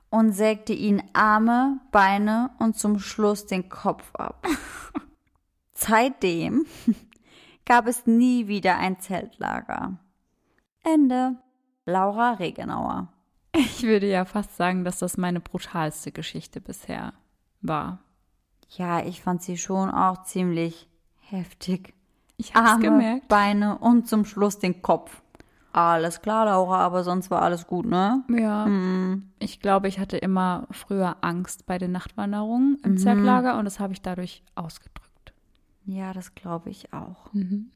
Und 0.09 0.31
sägte 0.31 0.73
ihn 0.73 1.03
Arme, 1.13 1.79
Beine 1.91 2.49
und 2.59 2.77
zum 2.77 2.99
Schluss 2.99 3.45
den 3.45 3.69
Kopf 3.69 4.13
ab. 4.15 4.45
Seitdem 5.73 6.65
gab 7.67 7.85
es 7.85 8.07
nie 8.07 8.47
wieder 8.47 8.77
ein 8.77 8.99
Zeltlager. 8.99 9.99
Ende. 10.83 11.35
Laura 11.85 12.33
Regenauer. 12.33 13.09
Ich 13.53 13.83
würde 13.83 14.07
ja 14.07 14.25
fast 14.25 14.55
sagen, 14.55 14.83
dass 14.83 14.99
das 14.99 15.17
meine 15.17 15.39
brutalste 15.39 16.11
Geschichte 16.11 16.61
bisher 16.61 17.13
war. 17.61 17.99
Ja, 18.69 19.05
ich 19.05 19.21
fand 19.21 19.41
sie 19.41 19.57
schon 19.57 19.89
auch 19.89 20.23
ziemlich 20.23 20.89
heftig. 21.21 21.93
Ich 22.37 22.53
hab's 22.53 22.71
Arme, 22.71 22.83
gemerkt. 22.83 23.27
Beine 23.27 23.77
und 23.79 24.07
zum 24.07 24.25
Schluss 24.25 24.59
den 24.59 24.81
Kopf. 24.81 25.21
Alles 25.73 26.21
klar, 26.21 26.45
Laura, 26.45 26.79
aber 26.79 27.03
sonst 27.03 27.29
war 27.29 27.41
alles 27.41 27.67
gut, 27.67 27.85
ne? 27.85 28.23
Ja. 28.29 28.65
Mhm. 28.65 29.31
Ich 29.39 29.59
glaube, 29.59 29.87
ich 29.87 29.99
hatte 29.99 30.17
immer 30.17 30.67
früher 30.71 31.17
Angst 31.21 31.65
bei 31.65 31.77
den 31.77 31.91
Nachtwanderungen 31.91 32.77
im 32.83 32.93
mhm. 32.93 32.97
Zeltlager 32.97 33.57
und 33.57 33.65
das 33.65 33.79
habe 33.79 33.93
ich 33.93 34.01
dadurch 34.01 34.43
ausgedrückt. 34.55 35.06
Ja, 35.87 36.13
das 36.13 36.35
glaube 36.35 36.69
ich 36.69 36.93
auch. 36.93 37.33
Mhm. 37.33 37.71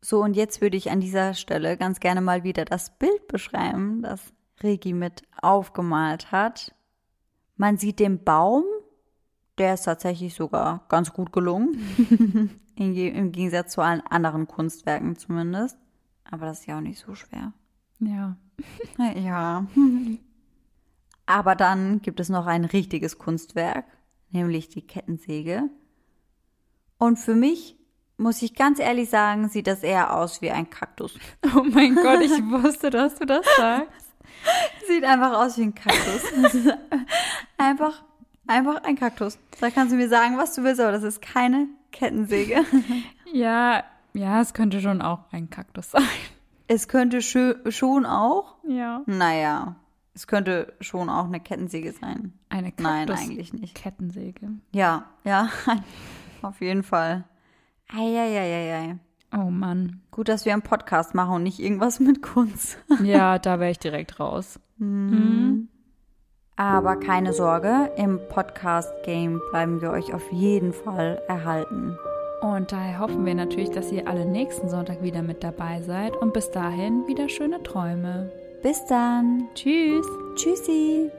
So, 0.00 0.22
und 0.22 0.36
jetzt 0.36 0.60
würde 0.60 0.76
ich 0.76 0.90
an 0.90 1.00
dieser 1.00 1.34
Stelle 1.34 1.78
ganz 1.78 2.00
gerne 2.00 2.20
mal 2.20 2.44
wieder 2.44 2.64
das 2.64 2.98
Bild 2.98 3.26
beschreiben, 3.28 4.02
das 4.02 4.34
Regi 4.62 4.92
mit 4.92 5.22
aufgemalt 5.40 6.30
hat. 6.32 6.74
Man 7.56 7.78
sieht 7.78 8.00
den 8.00 8.22
Baum, 8.22 8.64
der 9.56 9.74
ist 9.74 9.84
tatsächlich 9.84 10.34
sogar 10.34 10.84
ganz 10.88 11.12
gut 11.12 11.32
gelungen. 11.32 12.50
Im 12.76 13.32
Gegensatz 13.32 13.72
zu 13.72 13.80
allen 13.80 14.00
anderen 14.00 14.48
Kunstwerken 14.48 15.16
zumindest. 15.16 15.78
Aber 16.24 16.46
das 16.46 16.60
ist 16.60 16.66
ja 16.66 16.76
auch 16.76 16.82
nicht 16.82 16.98
so 16.98 17.14
schwer. 17.14 17.52
Ja. 18.00 18.36
Ja. 19.16 19.66
Aber 21.26 21.54
dann 21.54 22.02
gibt 22.02 22.20
es 22.20 22.28
noch 22.28 22.46
ein 22.46 22.66
richtiges 22.66 23.18
Kunstwerk, 23.18 23.86
nämlich 24.30 24.68
die 24.68 24.86
Kettensäge. 24.86 25.70
Und 26.98 27.18
für 27.18 27.34
mich, 27.34 27.76
muss 28.16 28.42
ich 28.42 28.54
ganz 28.54 28.78
ehrlich 28.78 29.10
sagen, 29.10 29.48
sieht 29.48 29.66
das 29.66 29.82
eher 29.82 30.16
aus 30.16 30.40
wie 30.42 30.50
ein 30.50 30.70
Kaktus. 30.70 31.14
Oh 31.56 31.62
mein 31.62 31.94
Gott, 31.94 32.20
ich 32.20 32.30
wusste, 32.30 32.90
dass 32.90 33.16
du 33.16 33.26
das 33.26 33.44
sagst. 33.56 34.12
Sieht 34.88 35.04
einfach 35.04 35.32
aus 35.32 35.56
wie 35.56 35.62
ein 35.62 35.74
Kaktus. 35.74 36.22
einfach, 37.58 38.02
einfach 38.46 38.82
ein 38.84 38.96
Kaktus. 38.96 39.38
Da 39.60 39.70
kannst 39.70 39.92
du 39.92 39.96
mir 39.96 40.08
sagen, 40.08 40.36
was 40.36 40.54
du 40.54 40.62
willst, 40.64 40.80
aber 40.80 40.92
das 40.92 41.02
ist 41.02 41.22
keine 41.22 41.68
Kettensäge. 41.92 42.64
Ja, 43.32 43.84
ja, 44.12 44.40
es 44.40 44.54
könnte 44.54 44.80
schon 44.80 45.02
auch 45.02 45.20
ein 45.32 45.50
Kaktus 45.50 45.90
sein. 45.90 46.02
Es 46.68 46.88
könnte 46.88 47.20
schon 47.20 48.06
auch. 48.06 48.56
Ja. 48.66 49.02
Naja, 49.06 49.76
es 50.14 50.26
könnte 50.26 50.72
schon 50.80 51.08
auch 51.08 51.24
eine 51.24 51.40
Kettensäge 51.40 51.92
sein. 51.92 52.32
Eine 52.48 52.70
Kaktus 52.70 52.84
Nein, 52.84 53.10
eigentlich 53.10 53.52
nicht. 53.52 53.74
Kettensäge. 53.74 54.50
Ja, 54.72 55.06
ja, 55.24 55.50
auf 56.44 56.60
jeden 56.60 56.82
Fall. 56.82 57.24
Eieieiei. 57.92 58.96
Oh 59.32 59.50
Mann. 59.50 60.00
Gut, 60.10 60.28
dass 60.28 60.44
wir 60.44 60.52
einen 60.52 60.62
Podcast 60.62 61.14
machen 61.14 61.34
und 61.34 61.42
nicht 61.42 61.58
irgendwas 61.58 62.00
mit 62.00 62.22
Kunst. 62.22 62.78
Ja, 63.02 63.38
da 63.38 63.58
wäre 63.58 63.70
ich 63.70 63.78
direkt 63.78 64.20
raus. 64.20 64.60
Mhm. 64.78 65.68
Aber 66.56 66.96
keine 66.96 67.32
Sorge, 67.32 67.90
im 67.96 68.20
Podcast-Game 68.28 69.40
bleiben 69.50 69.80
wir 69.80 69.90
euch 69.90 70.14
auf 70.14 70.30
jeden 70.30 70.72
Fall 70.72 71.20
erhalten. 71.26 71.96
Und 72.42 72.70
daher 72.70 73.00
hoffen 73.00 73.24
wir 73.24 73.34
natürlich, 73.34 73.70
dass 73.70 73.90
ihr 73.90 74.06
alle 74.06 74.24
nächsten 74.24 74.68
Sonntag 74.68 75.02
wieder 75.02 75.22
mit 75.22 75.42
dabei 75.42 75.82
seid 75.82 76.14
und 76.16 76.32
bis 76.32 76.50
dahin 76.50 77.06
wieder 77.08 77.28
schöne 77.28 77.62
Träume. 77.62 78.30
Bis 78.62 78.84
dann. 78.86 79.48
Tschüss. 79.54 80.06
Tschüssi. 80.36 81.10